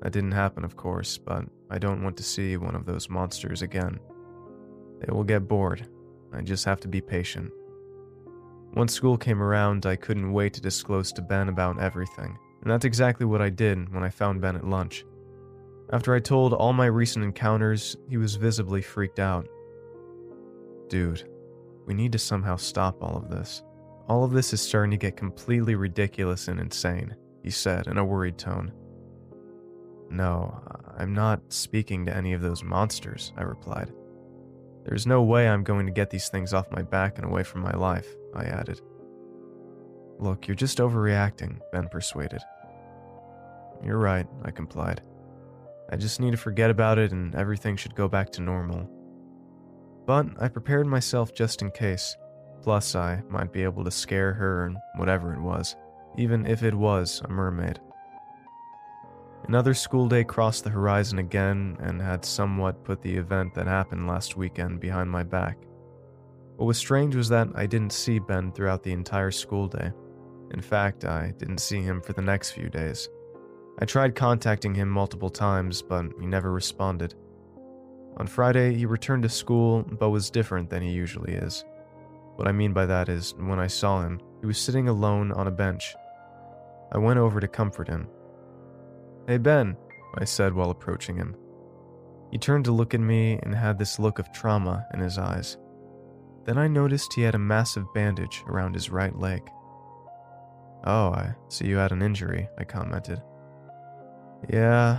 That 0.00 0.12
didn't 0.12 0.32
happen, 0.32 0.64
of 0.64 0.76
course, 0.76 1.18
but 1.18 1.44
I 1.70 1.78
don't 1.78 2.02
want 2.02 2.16
to 2.16 2.22
see 2.22 2.56
one 2.56 2.74
of 2.74 2.86
those 2.86 3.10
monsters 3.10 3.62
again. 3.62 3.98
They 5.00 5.12
will 5.12 5.24
get 5.24 5.48
bored. 5.48 5.88
I 6.32 6.42
just 6.42 6.64
have 6.64 6.80
to 6.80 6.88
be 6.88 7.00
patient. 7.00 7.52
Once 8.74 8.94
school 8.94 9.18
came 9.18 9.42
around, 9.42 9.84
I 9.84 9.96
couldn't 9.96 10.32
wait 10.32 10.54
to 10.54 10.60
disclose 10.62 11.12
to 11.12 11.22
Ben 11.22 11.50
about 11.50 11.78
everything, 11.78 12.38
and 12.62 12.70
that's 12.70 12.84
exactly 12.84 13.26
what 13.26 13.42
I 13.42 13.50
did 13.50 13.92
when 13.92 14.04
I 14.04 14.08
found 14.08 14.40
Ben 14.40 14.56
at 14.56 14.66
lunch. 14.66 15.04
After 15.92 16.14
I 16.14 16.20
told 16.20 16.54
all 16.54 16.72
my 16.72 16.86
recent 16.86 17.24
encounters, 17.24 17.96
he 18.08 18.16
was 18.16 18.36
visibly 18.36 18.80
freaked 18.80 19.18
out. 19.18 19.46
Dude, 20.88 21.28
we 21.86 21.92
need 21.92 22.12
to 22.12 22.18
somehow 22.18 22.56
stop 22.56 23.02
all 23.02 23.16
of 23.16 23.28
this. 23.28 23.62
All 24.08 24.24
of 24.24 24.32
this 24.32 24.52
is 24.52 24.60
starting 24.60 24.92
to 24.92 24.96
get 24.96 25.16
completely 25.16 25.74
ridiculous 25.74 26.48
and 26.48 26.60
insane, 26.60 27.14
he 27.42 27.50
said 27.50 27.88
in 27.88 27.98
a 27.98 28.04
worried 28.04 28.38
tone. 28.38 28.72
No, 30.10 30.62
I'm 30.96 31.14
not 31.14 31.40
speaking 31.52 32.06
to 32.06 32.16
any 32.16 32.32
of 32.32 32.42
those 32.42 32.62
monsters, 32.62 33.32
I 33.36 33.42
replied. 33.42 33.92
There's 34.84 35.06
no 35.06 35.22
way 35.22 35.48
I'm 35.48 35.64
going 35.64 35.86
to 35.86 35.92
get 35.92 36.10
these 36.10 36.28
things 36.28 36.52
off 36.52 36.70
my 36.70 36.82
back 36.82 37.18
and 37.18 37.26
away 37.26 37.42
from 37.42 37.62
my 37.62 37.72
life, 37.72 38.06
I 38.34 38.44
added. 38.44 38.80
Look, 40.22 40.46
you're 40.46 40.54
just 40.54 40.78
overreacting, 40.78 41.58
Ben 41.72 41.88
persuaded. 41.88 42.42
You're 43.84 43.98
right, 43.98 44.24
I 44.44 44.52
complied. 44.52 45.02
I 45.90 45.96
just 45.96 46.20
need 46.20 46.30
to 46.30 46.36
forget 46.36 46.70
about 46.70 46.96
it 46.96 47.10
and 47.10 47.34
everything 47.34 47.74
should 47.76 47.96
go 47.96 48.06
back 48.06 48.30
to 48.30 48.40
normal. 48.40 48.88
But 50.06 50.26
I 50.38 50.46
prepared 50.46 50.86
myself 50.86 51.34
just 51.34 51.60
in 51.60 51.72
case. 51.72 52.16
Plus, 52.62 52.94
I 52.94 53.20
might 53.28 53.52
be 53.52 53.64
able 53.64 53.82
to 53.82 53.90
scare 53.90 54.32
her 54.34 54.66
and 54.66 54.76
whatever 54.94 55.34
it 55.34 55.40
was, 55.40 55.74
even 56.16 56.46
if 56.46 56.62
it 56.62 56.74
was 56.74 57.20
a 57.24 57.28
mermaid. 57.28 57.80
Another 59.48 59.74
school 59.74 60.08
day 60.08 60.22
crossed 60.22 60.62
the 60.62 60.70
horizon 60.70 61.18
again 61.18 61.76
and 61.80 62.00
had 62.00 62.24
somewhat 62.24 62.84
put 62.84 63.02
the 63.02 63.16
event 63.16 63.54
that 63.54 63.66
happened 63.66 64.06
last 64.06 64.36
weekend 64.36 64.78
behind 64.78 65.10
my 65.10 65.24
back. 65.24 65.58
What 66.58 66.66
was 66.66 66.78
strange 66.78 67.16
was 67.16 67.28
that 67.30 67.48
I 67.56 67.66
didn't 67.66 67.92
see 67.92 68.20
Ben 68.20 68.52
throughout 68.52 68.84
the 68.84 68.92
entire 68.92 69.32
school 69.32 69.66
day. 69.66 69.90
In 70.52 70.60
fact, 70.60 71.04
I 71.04 71.32
didn't 71.38 71.58
see 71.58 71.80
him 71.80 72.00
for 72.00 72.12
the 72.12 72.22
next 72.22 72.50
few 72.52 72.68
days. 72.68 73.08
I 73.78 73.86
tried 73.86 74.14
contacting 74.14 74.74
him 74.74 74.88
multiple 74.88 75.30
times, 75.30 75.80
but 75.82 76.06
he 76.20 76.26
never 76.26 76.52
responded. 76.52 77.14
On 78.18 78.26
Friday, 78.26 78.74
he 78.74 78.84
returned 78.84 79.22
to 79.22 79.28
school, 79.30 79.82
but 79.82 80.10
was 80.10 80.30
different 80.30 80.68
than 80.68 80.82
he 80.82 80.90
usually 80.90 81.32
is. 81.32 81.64
What 82.36 82.46
I 82.46 82.52
mean 82.52 82.74
by 82.74 82.84
that 82.86 83.08
is, 83.08 83.34
when 83.38 83.58
I 83.58 83.66
saw 83.66 84.02
him, 84.02 84.20
he 84.40 84.46
was 84.46 84.58
sitting 84.58 84.88
alone 84.88 85.32
on 85.32 85.46
a 85.46 85.50
bench. 85.50 85.94
I 86.92 86.98
went 86.98 87.18
over 87.18 87.40
to 87.40 87.48
comfort 87.48 87.88
him. 87.88 88.08
Hey, 89.26 89.38
Ben, 89.38 89.76
I 90.18 90.24
said 90.24 90.52
while 90.52 90.70
approaching 90.70 91.16
him. 91.16 91.34
He 92.30 92.38
turned 92.38 92.66
to 92.66 92.72
look 92.72 92.92
at 92.92 93.00
me 93.00 93.38
and 93.42 93.54
had 93.54 93.78
this 93.78 93.98
look 93.98 94.18
of 94.18 94.32
trauma 94.32 94.86
in 94.92 95.00
his 95.00 95.16
eyes. 95.16 95.56
Then 96.44 96.58
I 96.58 96.68
noticed 96.68 97.14
he 97.14 97.22
had 97.22 97.34
a 97.34 97.38
massive 97.38 97.86
bandage 97.94 98.42
around 98.46 98.74
his 98.74 98.90
right 98.90 99.16
leg. 99.18 99.42
Oh, 100.84 101.10
I 101.10 101.34
see 101.48 101.66
you 101.66 101.76
had 101.76 101.92
an 101.92 102.02
injury, 102.02 102.48
I 102.58 102.64
commented. 102.64 103.22
Yeah, 104.52 104.98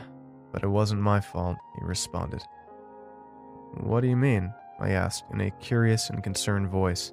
but 0.51 0.63
it 0.63 0.69
wasn't 0.69 1.01
my 1.01 1.19
fault, 1.19 1.57
he 1.77 1.85
responded. 1.85 2.41
What 3.81 4.01
do 4.01 4.07
you 4.07 4.15
mean? 4.15 4.53
I 4.79 4.91
asked 4.91 5.25
in 5.33 5.41
a 5.41 5.51
curious 5.51 6.09
and 6.09 6.23
concerned 6.23 6.69
voice. 6.69 7.11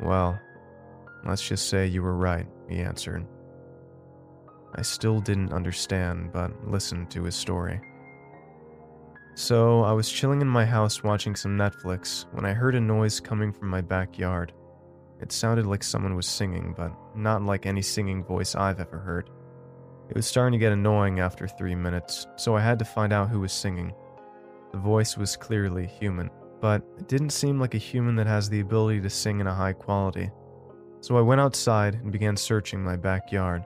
Well, 0.00 0.38
let's 1.24 1.46
just 1.46 1.68
say 1.68 1.86
you 1.86 2.02
were 2.02 2.16
right, 2.16 2.46
he 2.68 2.80
answered. 2.80 3.26
I 4.74 4.82
still 4.82 5.20
didn't 5.20 5.52
understand, 5.52 6.32
but 6.32 6.68
listened 6.68 7.10
to 7.12 7.22
his 7.22 7.36
story. 7.36 7.80
So, 9.36 9.82
I 9.82 9.92
was 9.92 10.10
chilling 10.10 10.40
in 10.40 10.48
my 10.48 10.64
house 10.64 11.02
watching 11.02 11.34
some 11.34 11.56
Netflix 11.56 12.26
when 12.32 12.44
I 12.44 12.52
heard 12.52 12.74
a 12.74 12.80
noise 12.80 13.20
coming 13.20 13.52
from 13.52 13.68
my 13.68 13.80
backyard. 13.80 14.52
It 15.20 15.32
sounded 15.32 15.66
like 15.66 15.82
someone 15.82 16.16
was 16.16 16.26
singing, 16.26 16.74
but 16.76 16.92
not 17.14 17.42
like 17.42 17.66
any 17.66 17.82
singing 17.82 18.24
voice 18.24 18.54
I've 18.54 18.80
ever 18.80 18.98
heard. 18.98 19.30
It 20.10 20.16
was 20.16 20.26
starting 20.26 20.52
to 20.52 20.62
get 20.62 20.72
annoying 20.72 21.20
after 21.20 21.48
three 21.48 21.74
minutes, 21.74 22.26
so 22.36 22.56
I 22.56 22.60
had 22.60 22.78
to 22.80 22.84
find 22.84 23.12
out 23.12 23.30
who 23.30 23.40
was 23.40 23.52
singing. 23.52 23.94
The 24.72 24.78
voice 24.78 25.16
was 25.16 25.36
clearly 25.36 25.86
human, 25.86 26.30
but 26.60 26.82
it 26.98 27.08
didn't 27.08 27.30
seem 27.30 27.60
like 27.60 27.74
a 27.74 27.78
human 27.78 28.16
that 28.16 28.26
has 28.26 28.48
the 28.48 28.60
ability 28.60 29.00
to 29.00 29.10
sing 29.10 29.40
in 29.40 29.46
a 29.46 29.54
high 29.54 29.72
quality. 29.72 30.30
So 31.00 31.16
I 31.16 31.20
went 31.20 31.40
outside 31.40 31.94
and 31.94 32.10
began 32.10 32.36
searching 32.36 32.82
my 32.82 32.96
backyard. 32.96 33.64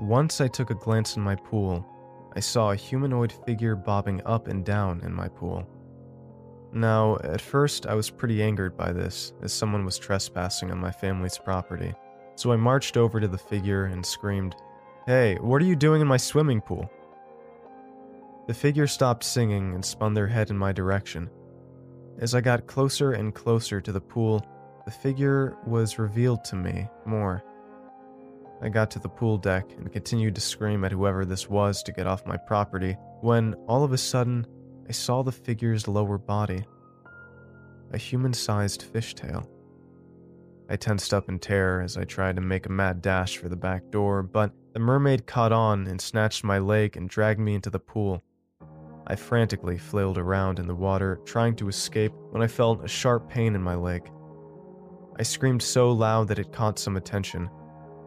Once 0.00 0.40
I 0.40 0.48
took 0.48 0.70
a 0.70 0.74
glance 0.74 1.16
in 1.16 1.22
my 1.22 1.36
pool, 1.36 1.86
I 2.34 2.40
saw 2.40 2.72
a 2.72 2.76
humanoid 2.76 3.32
figure 3.46 3.76
bobbing 3.76 4.22
up 4.24 4.48
and 4.48 4.64
down 4.64 5.02
in 5.04 5.12
my 5.12 5.28
pool. 5.28 5.68
Now, 6.74 7.18
at 7.22 7.40
first, 7.40 7.86
I 7.86 7.94
was 7.94 8.10
pretty 8.10 8.42
angered 8.42 8.76
by 8.76 8.92
this, 8.92 9.32
as 9.42 9.52
someone 9.52 9.84
was 9.84 9.96
trespassing 9.96 10.72
on 10.72 10.78
my 10.80 10.90
family's 10.90 11.38
property. 11.38 11.94
So 12.34 12.50
I 12.50 12.56
marched 12.56 12.96
over 12.96 13.20
to 13.20 13.28
the 13.28 13.38
figure 13.38 13.84
and 13.84 14.04
screamed, 14.04 14.56
Hey, 15.06 15.36
what 15.36 15.62
are 15.62 15.66
you 15.66 15.76
doing 15.76 16.00
in 16.00 16.08
my 16.08 16.16
swimming 16.16 16.60
pool? 16.60 16.90
The 18.48 18.54
figure 18.54 18.88
stopped 18.88 19.22
singing 19.22 19.72
and 19.72 19.84
spun 19.84 20.14
their 20.14 20.26
head 20.26 20.50
in 20.50 20.58
my 20.58 20.72
direction. 20.72 21.30
As 22.18 22.34
I 22.34 22.40
got 22.40 22.66
closer 22.66 23.12
and 23.12 23.32
closer 23.32 23.80
to 23.80 23.92
the 23.92 24.00
pool, 24.00 24.44
the 24.84 24.90
figure 24.90 25.56
was 25.66 26.00
revealed 26.00 26.44
to 26.46 26.56
me 26.56 26.88
more. 27.06 27.44
I 28.60 28.68
got 28.68 28.90
to 28.92 28.98
the 28.98 29.08
pool 29.08 29.38
deck 29.38 29.70
and 29.78 29.92
continued 29.92 30.34
to 30.34 30.40
scream 30.40 30.84
at 30.84 30.92
whoever 30.92 31.24
this 31.24 31.48
was 31.48 31.84
to 31.84 31.92
get 31.92 32.08
off 32.08 32.26
my 32.26 32.36
property 32.36 32.96
when, 33.20 33.54
all 33.68 33.84
of 33.84 33.92
a 33.92 33.98
sudden, 33.98 34.46
I 34.88 34.92
saw 34.92 35.22
the 35.22 35.32
figure's 35.32 35.88
lower 35.88 36.18
body 36.18 36.64
a 37.92 37.98
human 37.98 38.32
sized 38.32 38.92
fishtail. 38.92 39.46
I 40.68 40.76
tensed 40.76 41.14
up 41.14 41.28
in 41.28 41.38
terror 41.38 41.80
as 41.80 41.96
I 41.96 42.04
tried 42.04 42.36
to 42.36 42.42
make 42.42 42.66
a 42.66 42.72
mad 42.72 43.00
dash 43.00 43.36
for 43.36 43.48
the 43.48 43.56
back 43.56 43.90
door, 43.90 44.22
but 44.22 44.52
the 44.72 44.80
mermaid 44.80 45.26
caught 45.26 45.52
on 45.52 45.86
and 45.86 46.00
snatched 46.00 46.42
my 46.42 46.58
leg 46.58 46.96
and 46.96 47.08
dragged 47.08 47.38
me 47.38 47.54
into 47.54 47.70
the 47.70 47.78
pool. 47.78 48.20
I 49.06 49.14
frantically 49.14 49.78
flailed 49.78 50.18
around 50.18 50.58
in 50.58 50.66
the 50.66 50.74
water, 50.74 51.20
trying 51.24 51.54
to 51.56 51.68
escape, 51.68 52.12
when 52.30 52.42
I 52.42 52.48
felt 52.48 52.84
a 52.84 52.88
sharp 52.88 53.28
pain 53.28 53.54
in 53.54 53.62
my 53.62 53.74
leg. 53.76 54.10
I 55.18 55.22
screamed 55.22 55.62
so 55.62 55.92
loud 55.92 56.28
that 56.28 56.38
it 56.38 56.52
caught 56.52 56.78
some 56.78 56.96
attention. 56.96 57.48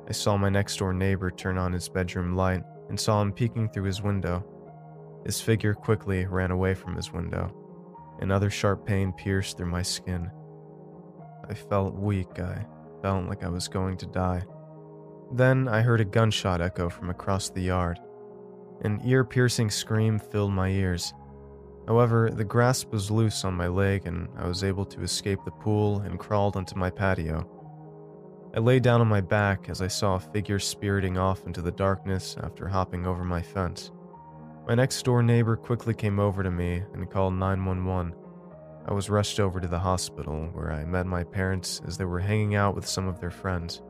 I 0.09 0.11
saw 0.11 0.35
my 0.35 0.49
next 0.49 0.77
door 0.77 0.93
neighbor 0.93 1.31
turn 1.31 1.57
on 1.57 1.71
his 1.71 1.87
bedroom 1.87 2.35
light 2.35 2.63
and 2.89 2.99
saw 2.99 3.21
him 3.21 3.31
peeking 3.31 3.69
through 3.69 3.83
his 3.83 4.01
window. 4.01 4.43
His 5.25 5.41
figure 5.41 5.73
quickly 5.73 6.25
ran 6.25 6.51
away 6.51 6.73
from 6.73 6.95
his 6.95 7.11
window. 7.11 7.53
Another 8.19 8.49
sharp 8.49 8.85
pain 8.85 9.13
pierced 9.13 9.57
through 9.57 9.69
my 9.69 9.81
skin. 9.81 10.31
I 11.49 11.53
felt 11.53 11.95
weak. 11.95 12.39
I 12.39 12.65
felt 13.01 13.27
like 13.27 13.43
I 13.43 13.49
was 13.49 13.67
going 13.67 13.97
to 13.97 14.05
die. 14.07 14.43
Then 15.33 15.67
I 15.67 15.81
heard 15.81 16.01
a 16.01 16.05
gunshot 16.05 16.61
echo 16.61 16.89
from 16.89 17.09
across 17.09 17.49
the 17.49 17.61
yard. 17.61 17.99
An 18.81 19.01
ear 19.05 19.23
piercing 19.23 19.69
scream 19.69 20.19
filled 20.19 20.53
my 20.53 20.69
ears. 20.69 21.13
However, 21.87 22.29
the 22.29 22.43
grasp 22.43 22.91
was 22.91 23.11
loose 23.11 23.45
on 23.45 23.53
my 23.53 23.67
leg 23.67 24.05
and 24.05 24.27
I 24.37 24.47
was 24.47 24.63
able 24.63 24.85
to 24.85 25.01
escape 25.01 25.39
the 25.45 25.51
pool 25.51 25.99
and 25.99 26.19
crawled 26.19 26.57
onto 26.57 26.75
my 26.75 26.89
patio. 26.89 27.49
I 28.55 28.59
lay 28.59 28.79
down 28.79 29.01
on 29.01 29.07
my 29.07 29.21
back 29.21 29.69
as 29.69 29.81
I 29.81 29.87
saw 29.87 30.15
a 30.15 30.19
figure 30.19 30.59
spiriting 30.59 31.17
off 31.17 31.45
into 31.45 31.61
the 31.61 31.71
darkness 31.71 32.35
after 32.41 32.67
hopping 32.67 33.05
over 33.05 33.23
my 33.23 33.41
fence. 33.41 33.91
My 34.67 34.75
next 34.75 35.01
door 35.03 35.23
neighbor 35.23 35.55
quickly 35.55 35.93
came 35.93 36.19
over 36.19 36.43
to 36.43 36.51
me 36.51 36.83
and 36.93 37.09
called 37.09 37.35
911. 37.35 38.13
I 38.85 38.93
was 38.93 39.09
rushed 39.09 39.39
over 39.39 39.61
to 39.61 39.67
the 39.67 39.79
hospital 39.79 40.49
where 40.51 40.73
I 40.73 40.83
met 40.83 41.05
my 41.05 41.23
parents 41.23 41.81
as 41.87 41.97
they 41.97 42.03
were 42.03 42.19
hanging 42.19 42.55
out 42.55 42.75
with 42.75 42.85
some 42.85 43.07
of 43.07 43.21
their 43.21 43.31
friends. 43.31 43.81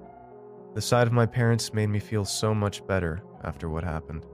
The 0.75 0.81
sight 0.81 1.07
of 1.07 1.13
my 1.13 1.25
parents 1.25 1.73
made 1.73 1.87
me 1.87 1.97
feel 1.97 2.25
so 2.25 2.53
much 2.53 2.85
better 2.85 3.23
after 3.43 3.69
what 3.69 3.83
happened. 3.83 4.27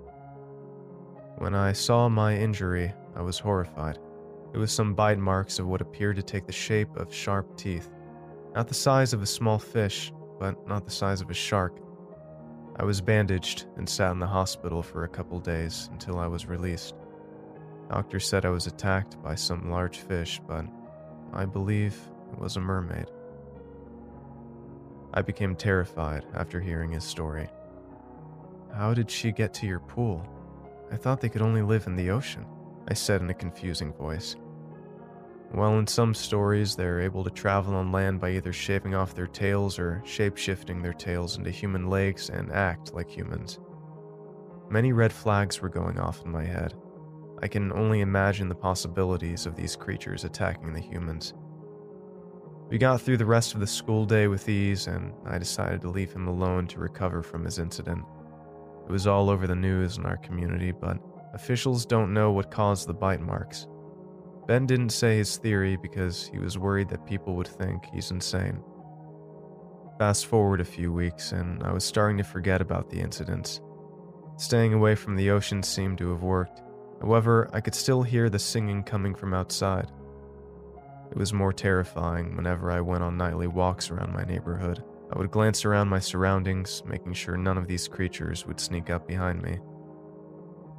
When 1.38 1.56
I 1.56 1.72
saw 1.72 2.10
my 2.10 2.36
injury, 2.36 2.94
I 3.16 3.22
was 3.22 3.39
horrified. 3.39 3.98
It 4.54 4.58
was 4.58 4.74
some 4.74 4.94
bite 4.94 5.20
marks 5.20 5.60
of 5.60 5.68
what 5.68 5.80
appeared 5.80 6.18
to 6.18 6.24
take 6.24 6.46
the 6.46 6.52
shape 6.52 6.94
of 6.98 7.14
sharp 7.14 7.56
teeth. 7.56 7.89
Not 8.54 8.68
the 8.68 8.74
size 8.74 9.14
of 9.14 9.22
a 9.22 9.26
small 9.26 9.60
fish, 9.60 10.12
but 10.41 10.68
not 10.68 10.84
the 10.84 10.91
size 10.91 11.22
of 11.22 11.30
a 11.30 11.34
shark. 11.34 11.80
I 12.76 12.84
was 12.84 13.01
bandaged 13.01 13.65
and 13.78 13.88
sat 13.88 14.11
in 14.11 14.19
the 14.19 14.28
hospital 14.28 14.82
for 14.82 15.03
a 15.03 15.09
couple 15.09 15.39
days 15.39 15.89
until 15.91 16.17
I 16.17 16.28
was 16.28 16.47
released. 16.47 16.95
Doctors 17.89 18.28
said 18.28 18.45
I 18.45 18.49
was 18.49 18.65
attacked 18.65 19.21
by 19.21 19.36
some 19.36 19.69
large 19.69 19.99
fish, 19.99 20.41
but 20.47 20.65
I 21.34 21.45
believe 21.45 21.95
it 22.32 22.39
was 22.39 22.57
a 22.57 22.59
mermaid. 22.59 23.11
I 25.13 25.21
became 25.21 25.55
terrified 25.55 26.26
after 26.34 26.59
hearing 26.59 26.91
his 26.91 27.03
story. 27.03 27.47
how 28.74 28.95
did 28.95 29.11
she 29.11 29.32
get 29.32 29.53
to 29.55 29.67
your 29.67 29.80
pool? 29.80 30.28
I 30.91 30.95
thought 30.95 31.21
they 31.21 31.30
could 31.30 31.43
only 31.43 31.61
live 31.61 31.86
in 31.86 31.95
the 31.95 32.09
ocean, 32.09 32.45
I 32.88 32.95
said 32.95 33.21
in 33.21 33.30
a 33.30 33.34
confusing 33.36 33.93
voice. 33.93 34.36
Well, 35.54 35.78
in 35.78 35.86
some 35.86 36.16
stories, 36.16 36.76
they're 36.76 36.99
able 36.99 37.24
to 37.24 37.30
travel 37.30 37.76
on 37.76 37.91
land 37.91 38.20
by 38.20 38.32
either 38.32 38.51
shaving 38.51 38.95
off 38.95 39.14
their 39.14 39.28
tails 39.28 39.78
or 39.78 40.01
shape-shifting 40.04 40.82
their 40.82 40.93
tails 40.93 41.38
into 41.38 41.51
human 41.51 41.91
legs 41.91 42.32
and 42.32 42.51
act 42.51 42.93
like 42.95 43.08
humans. 43.08 43.60
Many 44.72 44.93
red 44.93 45.14
flags 45.14 45.62
were 45.62 45.70
going 45.70 45.99
off 45.99 46.26
in 46.26 46.32
my 46.32 46.43
head. 46.43 46.74
I 47.43 47.47
can 47.47 47.72
only 47.72 48.01
imagine 48.01 48.49
the 48.49 48.56
possibilities 48.56 49.45
of 49.45 49.56
these 49.56 49.76
creatures 49.76 50.24
attacking 50.24 50.74
the 50.74 50.80
humans. 50.80 51.36
We 52.70 52.80
got 52.80 53.01
through 53.01 53.18
the 53.18 53.26
rest 53.26 53.54
of 53.54 53.60
the 53.60 53.68
school 53.68 54.06
day 54.06 54.28
with 54.28 54.49
ease, 54.49 54.88
and 54.88 55.14
I 55.28 55.38
decided 55.38 55.82
to 55.82 55.91
leave 55.91 56.12
him 56.12 56.28
alone 56.28 56.66
to 56.68 56.80
recover 56.80 57.22
from 57.22 57.45
his 57.45 57.60
incident. 57.60 58.04
It 58.88 58.91
was 58.91 59.06
all 59.06 59.30
over 59.30 59.45
the 59.45 59.56
news 59.56 59.97
in 59.97 60.06
our 60.08 60.18
community, 60.18 60.72
but 60.72 60.97
officials 61.36 61.86
don't 61.86 62.12
know 62.12 62.32
what 62.32 62.49
caused 62.49 62.88
the 62.88 62.93
bite 62.93 63.22
marks. 63.22 63.68
Ben 64.48 64.66
didn't 64.66 64.89
say 64.89 65.18
his 65.18 65.38
theory 65.38 65.78
because 65.78 66.28
he 66.28 66.38
was 66.38 66.58
worried 66.58 66.89
that 66.89 67.06
people 67.06 67.36
would 67.36 67.48
think 67.48 67.86
he's 67.86 68.12
insane. 68.12 68.62
Fast 69.98 70.26
forward 70.26 70.60
a 70.60 70.66
few 70.66 70.91
weeks, 70.91 71.32
and 71.32 71.64
I 71.64 71.72
was 71.72 71.86
starting 71.86 72.18
to 72.18 72.24
forget 72.24 72.62
about 72.62 72.89
the 72.89 73.00
incidents. 73.00 73.62
Staying 74.36 74.74
away 74.74 74.96
from 74.96 75.16
the 75.16 75.30
ocean 75.30 75.64
seemed 75.64 75.98
to 76.00 76.10
have 76.10 76.24
worked. 76.24 76.62
However, 77.02 77.50
I 77.54 77.62
could 77.62 77.76
still 77.76 78.04
hear 78.04 78.30
the 78.30 78.39
singing 78.39 78.84
coming 78.84 79.16
from 79.16 79.34
outside. 79.34 79.91
It 81.12 81.18
was 81.18 81.32
more 81.32 81.54
terrifying 81.54 82.36
whenever 82.36 82.72
I 82.72 82.82
went 82.82 83.04
on 83.04 83.18
nightly 83.18 83.48
walks 83.48 83.91
around 83.91 84.14
my 84.14 84.24
neighborhood. 84.24 84.84
I 85.14 85.20
would 85.20 85.32
glance 85.32 85.64
around 85.64 85.89
my 85.89 86.00
surroundings, 86.00 86.82
making 86.86 87.14
sure 87.14 87.38
none 87.38 87.58
of 87.58 87.68
these 87.68 87.88
creatures 87.88 88.46
would 88.48 88.60
sneak 88.60 88.89
up 88.89 89.08
behind 89.08 89.41
me. 89.41 89.60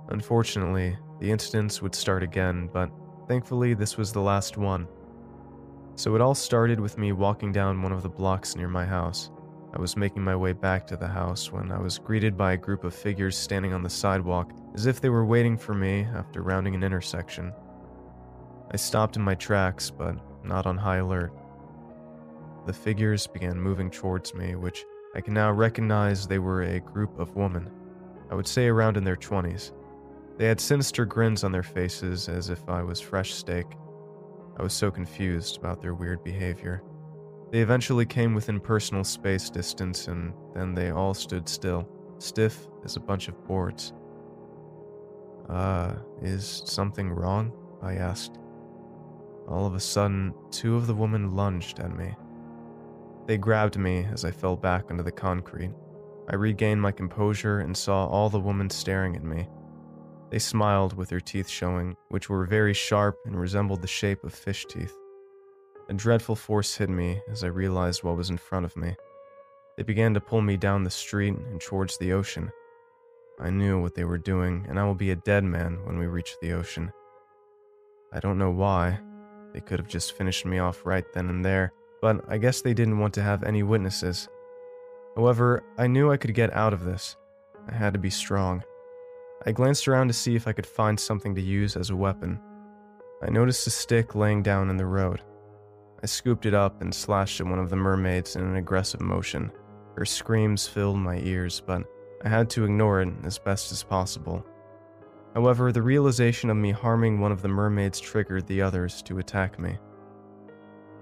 Unfortunately, 0.08 0.98
the 1.20 1.30
incidents 1.30 1.80
would 1.80 1.94
start 1.94 2.22
again, 2.22 2.68
but 2.72 2.90
Thankfully, 3.28 3.74
this 3.74 3.96
was 3.96 4.12
the 4.12 4.20
last 4.20 4.56
one. 4.56 4.86
So 5.96 6.14
it 6.14 6.20
all 6.20 6.34
started 6.34 6.80
with 6.80 6.98
me 6.98 7.12
walking 7.12 7.52
down 7.52 7.80
one 7.80 7.92
of 7.92 8.02
the 8.02 8.08
blocks 8.08 8.56
near 8.56 8.68
my 8.68 8.84
house. 8.84 9.30
I 9.72 9.80
was 9.80 9.96
making 9.96 10.22
my 10.22 10.36
way 10.36 10.52
back 10.52 10.86
to 10.88 10.96
the 10.96 11.08
house 11.08 11.50
when 11.50 11.72
I 11.72 11.78
was 11.78 11.98
greeted 11.98 12.36
by 12.36 12.52
a 12.52 12.56
group 12.56 12.84
of 12.84 12.94
figures 12.94 13.36
standing 13.36 13.72
on 13.72 13.82
the 13.82 13.90
sidewalk 13.90 14.52
as 14.74 14.86
if 14.86 15.00
they 15.00 15.08
were 15.08 15.24
waiting 15.24 15.56
for 15.56 15.74
me 15.74 16.06
after 16.14 16.42
rounding 16.42 16.74
an 16.74 16.84
intersection. 16.84 17.52
I 18.70 18.76
stopped 18.76 19.16
in 19.16 19.22
my 19.22 19.34
tracks, 19.34 19.90
but 19.90 20.16
not 20.44 20.66
on 20.66 20.76
high 20.76 20.98
alert. 20.98 21.32
The 22.66 22.72
figures 22.72 23.26
began 23.26 23.60
moving 23.60 23.90
towards 23.90 24.34
me, 24.34 24.54
which 24.54 24.84
I 25.14 25.20
can 25.20 25.34
now 25.34 25.50
recognize 25.50 26.26
they 26.26 26.38
were 26.38 26.62
a 26.62 26.80
group 26.80 27.18
of 27.18 27.36
women. 27.36 27.70
I 28.30 28.34
would 28.34 28.48
say 28.48 28.66
around 28.66 28.96
in 28.96 29.04
their 29.04 29.16
20s. 29.16 29.72
They 30.36 30.46
had 30.46 30.60
sinister 30.60 31.04
grins 31.04 31.44
on 31.44 31.52
their 31.52 31.62
faces 31.62 32.28
as 32.28 32.50
if 32.50 32.68
I 32.68 32.82
was 32.82 33.00
fresh 33.00 33.34
steak. 33.34 33.66
I 34.58 34.62
was 34.62 34.72
so 34.72 34.90
confused 34.90 35.58
about 35.58 35.80
their 35.80 35.94
weird 35.94 36.24
behavior. 36.24 36.82
They 37.52 37.60
eventually 37.60 38.06
came 38.06 38.34
within 38.34 38.58
personal 38.58 39.04
space 39.04 39.48
distance 39.48 40.08
and 40.08 40.34
then 40.54 40.74
they 40.74 40.90
all 40.90 41.14
stood 41.14 41.48
still, 41.48 41.88
stiff 42.18 42.66
as 42.84 42.96
a 42.96 43.00
bunch 43.00 43.28
of 43.28 43.44
boards. 43.44 43.92
Uh, 45.48 45.94
is 46.20 46.62
something 46.64 47.10
wrong? 47.10 47.52
I 47.82 47.94
asked. 47.94 48.38
All 49.48 49.66
of 49.66 49.74
a 49.74 49.80
sudden, 49.80 50.34
two 50.50 50.74
of 50.76 50.86
the 50.86 50.94
women 50.94 51.36
lunged 51.36 51.78
at 51.80 51.94
me. 51.94 52.16
They 53.26 53.38
grabbed 53.38 53.78
me 53.78 54.06
as 54.10 54.24
I 54.24 54.30
fell 54.30 54.56
back 54.56 54.90
onto 54.90 55.02
the 55.02 55.12
concrete. 55.12 55.70
I 56.28 56.36
regained 56.36 56.80
my 56.80 56.92
composure 56.92 57.60
and 57.60 57.76
saw 57.76 58.06
all 58.06 58.30
the 58.30 58.40
women 58.40 58.70
staring 58.70 59.14
at 59.16 59.22
me. 59.22 59.46
They 60.34 60.40
smiled 60.40 60.96
with 60.96 61.10
their 61.10 61.20
teeth 61.20 61.48
showing, 61.48 61.96
which 62.08 62.28
were 62.28 62.44
very 62.44 62.74
sharp 62.74 63.20
and 63.24 63.38
resembled 63.38 63.80
the 63.80 63.86
shape 63.86 64.24
of 64.24 64.34
fish 64.34 64.66
teeth. 64.66 64.92
A 65.88 65.94
dreadful 65.94 66.34
force 66.34 66.74
hit 66.74 66.90
me 66.90 67.20
as 67.30 67.44
I 67.44 67.46
realized 67.46 68.02
what 68.02 68.16
was 68.16 68.30
in 68.30 68.38
front 68.38 68.64
of 68.64 68.76
me. 68.76 68.96
They 69.76 69.84
began 69.84 70.12
to 70.14 70.20
pull 70.20 70.40
me 70.40 70.56
down 70.56 70.82
the 70.82 70.90
street 70.90 71.34
and 71.34 71.60
towards 71.60 71.98
the 71.98 72.14
ocean. 72.14 72.50
I 73.38 73.50
knew 73.50 73.80
what 73.80 73.94
they 73.94 74.02
were 74.02 74.18
doing, 74.18 74.66
and 74.68 74.76
I 74.76 74.84
will 74.84 74.96
be 74.96 75.12
a 75.12 75.14
dead 75.30 75.44
man 75.44 75.78
when 75.84 76.00
we 76.00 76.08
reach 76.08 76.34
the 76.42 76.54
ocean. 76.54 76.92
I 78.12 78.18
don't 78.18 78.36
know 78.36 78.50
why. 78.50 78.98
They 79.52 79.60
could 79.60 79.78
have 79.78 79.86
just 79.86 80.16
finished 80.16 80.44
me 80.44 80.58
off 80.58 80.84
right 80.84 81.04
then 81.12 81.28
and 81.28 81.44
there, 81.44 81.72
but 82.02 82.24
I 82.28 82.38
guess 82.38 82.60
they 82.60 82.74
didn't 82.74 82.98
want 82.98 83.14
to 83.14 83.22
have 83.22 83.44
any 83.44 83.62
witnesses. 83.62 84.28
However, 85.14 85.62
I 85.78 85.86
knew 85.86 86.10
I 86.10 86.16
could 86.16 86.34
get 86.34 86.52
out 86.52 86.72
of 86.72 86.84
this. 86.84 87.14
I 87.68 87.72
had 87.72 87.92
to 87.92 88.00
be 88.00 88.10
strong. 88.10 88.64
I 89.46 89.52
glanced 89.52 89.88
around 89.88 90.08
to 90.08 90.14
see 90.14 90.36
if 90.36 90.48
I 90.48 90.52
could 90.52 90.66
find 90.66 90.98
something 90.98 91.34
to 91.34 91.40
use 91.40 91.76
as 91.76 91.90
a 91.90 91.96
weapon. 91.96 92.40
I 93.22 93.30
noticed 93.30 93.66
a 93.66 93.70
stick 93.70 94.14
laying 94.14 94.42
down 94.42 94.70
in 94.70 94.76
the 94.76 94.86
road. 94.86 95.22
I 96.02 96.06
scooped 96.06 96.46
it 96.46 96.54
up 96.54 96.82
and 96.82 96.94
slashed 96.94 97.40
at 97.40 97.46
one 97.46 97.58
of 97.58 97.70
the 97.70 97.76
mermaids 97.76 98.36
in 98.36 98.42
an 98.42 98.56
aggressive 98.56 99.00
motion. 99.00 99.50
Her 99.96 100.04
screams 100.04 100.66
filled 100.66 100.98
my 100.98 101.18
ears, 101.18 101.62
but 101.64 101.84
I 102.24 102.28
had 102.28 102.50
to 102.50 102.64
ignore 102.64 103.00
it 103.00 103.08
as 103.24 103.38
best 103.38 103.72
as 103.72 103.82
possible. 103.82 104.44
However, 105.34 105.72
the 105.72 105.82
realization 105.82 106.50
of 106.50 106.56
me 106.56 106.70
harming 106.70 107.20
one 107.20 107.32
of 107.32 107.42
the 107.42 107.48
mermaids 107.48 108.00
triggered 108.00 108.46
the 108.46 108.62
others 108.62 109.02
to 109.02 109.18
attack 109.18 109.58
me. 109.58 109.78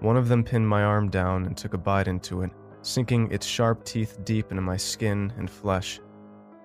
One 0.00 0.16
of 0.16 0.28
them 0.28 0.42
pinned 0.42 0.68
my 0.68 0.82
arm 0.82 1.10
down 1.10 1.46
and 1.46 1.56
took 1.56 1.74
a 1.74 1.78
bite 1.78 2.08
into 2.08 2.42
it, 2.42 2.50
sinking 2.82 3.30
its 3.30 3.46
sharp 3.46 3.84
teeth 3.84 4.18
deep 4.24 4.50
into 4.50 4.62
my 4.62 4.76
skin 4.76 5.32
and 5.36 5.48
flesh. 5.50 6.00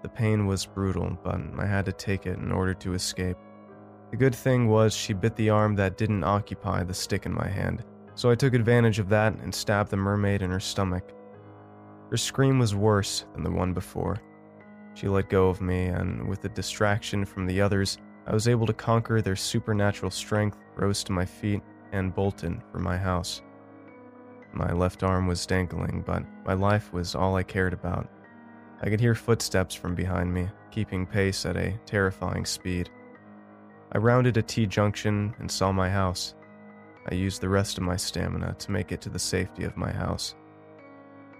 The 0.03 0.09
pain 0.09 0.45
was 0.45 0.65
brutal, 0.65 1.17
but 1.23 1.39
I 1.57 1.65
had 1.65 1.85
to 1.85 1.91
take 1.91 2.25
it 2.25 2.37
in 2.37 2.51
order 2.51 2.73
to 2.75 2.93
escape. 2.93 3.37
The 4.11 4.17
good 4.17 4.35
thing 4.35 4.67
was 4.67 4.93
she 4.93 5.13
bit 5.13 5.35
the 5.35 5.49
arm 5.49 5.75
that 5.75 5.97
didn't 5.97 6.23
occupy 6.23 6.83
the 6.83 6.93
stick 6.93 7.25
in 7.25 7.33
my 7.33 7.47
hand, 7.47 7.83
so 8.15 8.29
I 8.29 8.35
took 8.35 8.53
advantage 8.53 8.99
of 8.99 9.09
that 9.09 9.33
and 9.33 9.53
stabbed 9.53 9.89
the 9.89 9.97
mermaid 9.97 10.41
in 10.41 10.51
her 10.51 10.59
stomach. 10.59 11.11
Her 12.09 12.17
scream 12.17 12.57
was 12.57 12.73
worse 12.73 13.25
than 13.33 13.43
the 13.43 13.51
one 13.51 13.73
before. 13.73 14.21
She 14.93 15.07
let 15.07 15.29
go 15.29 15.49
of 15.49 15.61
me, 15.61 15.87
and 15.87 16.27
with 16.27 16.41
the 16.41 16.49
distraction 16.49 17.25
from 17.25 17.45
the 17.45 17.59
others, 17.59 17.97
I 18.25 18.33
was 18.33 18.47
able 18.47 18.65
to 18.65 18.73
conquer 18.73 19.21
their 19.21 19.35
supernatural 19.35 20.11
strength, 20.11 20.57
rose 20.75 21.03
to 21.05 21.11
my 21.11 21.25
feet, 21.25 21.61
and 21.91 22.15
bolted 22.15 22.61
for 22.71 22.79
my 22.79 22.97
house. 22.97 23.41
My 24.53 24.71
left 24.71 25.03
arm 25.03 25.27
was 25.27 25.45
dangling, 25.45 26.03
but 26.05 26.23
my 26.45 26.53
life 26.53 26.93
was 26.93 27.13
all 27.13 27.35
I 27.35 27.43
cared 27.43 27.73
about. 27.73 28.09
I 28.81 28.89
could 28.89 28.99
hear 28.99 29.15
footsteps 29.15 29.73
from 29.73 29.95
behind 29.95 30.33
me, 30.33 30.49
keeping 30.71 31.05
pace 31.05 31.45
at 31.45 31.57
a 31.57 31.77
terrifying 31.85 32.45
speed. 32.45 32.89
I 33.91 33.97
rounded 33.97 34.37
a 34.37 34.41
T 34.41 34.65
junction 34.65 35.33
and 35.39 35.49
saw 35.49 35.71
my 35.71 35.89
house. 35.89 36.35
I 37.09 37.15
used 37.15 37.41
the 37.41 37.49
rest 37.49 37.77
of 37.77 37.83
my 37.83 37.95
stamina 37.95 38.55
to 38.59 38.71
make 38.71 38.91
it 38.91 39.01
to 39.01 39.09
the 39.09 39.19
safety 39.19 39.63
of 39.63 39.77
my 39.77 39.91
house. 39.91 40.35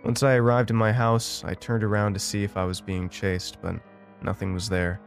Once 0.03 0.23
I 0.23 0.35
arrived 0.35 0.69
in 0.69 0.75
my 0.75 0.91
house, 0.91 1.43
I 1.45 1.53
turned 1.53 1.83
around 1.83 2.13
to 2.13 2.19
see 2.19 2.43
if 2.43 2.55
I 2.55 2.63
was 2.63 2.79
being 2.79 3.09
chased, 3.09 3.61
but 3.61 3.75
nothing 4.21 4.53
was 4.53 4.69
there. 4.69 5.01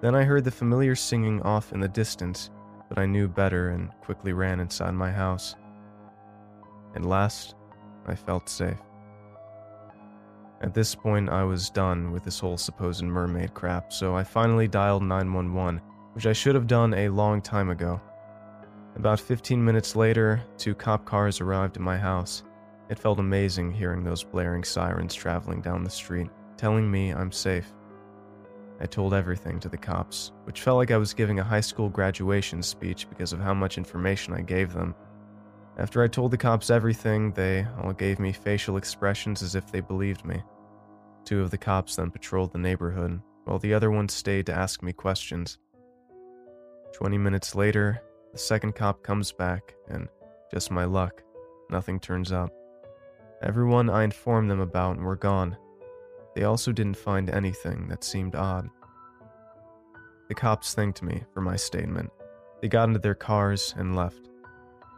Then 0.00 0.14
I 0.14 0.22
heard 0.22 0.44
the 0.44 0.50
familiar 0.50 0.94
singing 0.94 1.42
off 1.42 1.72
in 1.72 1.80
the 1.80 1.88
distance, 1.88 2.50
but 2.88 2.98
I 2.98 3.06
knew 3.06 3.28
better 3.28 3.70
and 3.70 3.90
quickly 4.00 4.32
ran 4.32 4.60
inside 4.60 4.92
my 4.92 5.10
house. 5.10 5.56
At 6.94 7.04
last, 7.04 7.56
I 8.06 8.14
felt 8.14 8.48
safe. 8.48 8.78
At 10.62 10.74
this 10.74 10.94
point, 10.94 11.28
I 11.28 11.42
was 11.42 11.70
done 11.70 12.12
with 12.12 12.22
this 12.22 12.38
whole 12.38 12.56
supposed 12.56 13.02
mermaid 13.02 13.52
crap, 13.52 13.92
so 13.92 14.14
I 14.14 14.22
finally 14.22 14.68
dialed 14.68 15.02
911, 15.02 15.80
which 16.12 16.26
I 16.26 16.32
should 16.32 16.54
have 16.54 16.68
done 16.68 16.94
a 16.94 17.08
long 17.08 17.42
time 17.42 17.70
ago. 17.70 18.00
About 18.94 19.18
15 19.18 19.64
minutes 19.64 19.96
later, 19.96 20.40
two 20.58 20.74
cop 20.74 21.04
cars 21.04 21.40
arrived 21.40 21.76
at 21.76 21.82
my 21.82 21.98
house. 21.98 22.44
It 22.90 22.98
felt 22.98 23.18
amazing 23.18 23.72
hearing 23.72 24.04
those 24.04 24.22
blaring 24.22 24.62
sirens 24.62 25.14
traveling 25.14 25.62
down 25.62 25.82
the 25.82 25.90
street, 25.90 26.28
telling 26.56 26.88
me 26.88 27.10
I'm 27.10 27.32
safe. 27.32 27.72
I 28.80 28.86
told 28.86 29.14
everything 29.14 29.58
to 29.60 29.68
the 29.68 29.76
cops, 29.76 30.30
which 30.44 30.60
felt 30.60 30.76
like 30.76 30.92
I 30.92 30.96
was 30.96 31.14
giving 31.14 31.40
a 31.40 31.44
high 31.44 31.60
school 31.60 31.88
graduation 31.88 32.62
speech 32.62 33.08
because 33.08 33.32
of 33.32 33.40
how 33.40 33.54
much 33.54 33.78
information 33.78 34.32
I 34.32 34.42
gave 34.42 34.72
them. 34.72 34.94
After 35.78 36.02
I 36.02 36.08
told 36.08 36.30
the 36.30 36.36
cops 36.36 36.70
everything, 36.70 37.32
they 37.32 37.66
all 37.82 37.92
gave 37.92 38.18
me 38.18 38.32
facial 38.32 38.76
expressions 38.76 39.42
as 39.42 39.54
if 39.54 39.72
they 39.72 39.80
believed 39.80 40.24
me. 40.24 40.42
Two 41.24 41.40
of 41.40 41.50
the 41.50 41.58
cops 41.58 41.96
then 41.96 42.10
patrolled 42.10 42.52
the 42.52 42.58
neighborhood, 42.58 43.20
while 43.44 43.58
the 43.58 43.72
other 43.72 43.90
one 43.90 44.08
stayed 44.08 44.46
to 44.46 44.54
ask 44.54 44.82
me 44.82 44.92
questions. 44.92 45.58
Twenty 46.92 47.16
minutes 47.16 47.54
later, 47.54 48.02
the 48.32 48.38
second 48.38 48.74
cop 48.74 49.02
comes 49.02 49.32
back, 49.32 49.74
and 49.88 50.08
just 50.52 50.70
my 50.70 50.84
luck, 50.84 51.22
nothing 51.70 51.98
turns 51.98 52.32
up. 52.32 52.52
Everyone 53.42 53.88
I 53.88 54.04
informed 54.04 54.50
them 54.50 54.60
about 54.60 54.98
were 54.98 55.16
gone. 55.16 55.56
They 56.34 56.44
also 56.44 56.70
didn't 56.70 56.96
find 56.96 57.30
anything 57.30 57.88
that 57.88 58.04
seemed 58.04 58.34
odd. 58.34 58.68
The 60.28 60.34
cops 60.34 60.74
thanked 60.74 61.02
me 61.02 61.24
for 61.32 61.40
my 61.40 61.56
statement. 61.56 62.10
They 62.60 62.68
got 62.68 62.88
into 62.88 63.00
their 63.00 63.14
cars 63.14 63.74
and 63.76 63.96
left. 63.96 64.28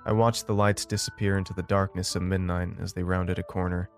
I 0.06 0.12
watched 0.12 0.46
the 0.46 0.54
lights 0.54 0.84
disappear 0.84 1.38
into 1.38 1.54
the 1.54 1.62
darkness 1.62 2.14
of 2.14 2.22
midnight 2.22 2.68
as 2.80 2.92
they 2.92 3.02
rounded 3.02 3.38
a 3.38 3.42
corner. 3.42 3.88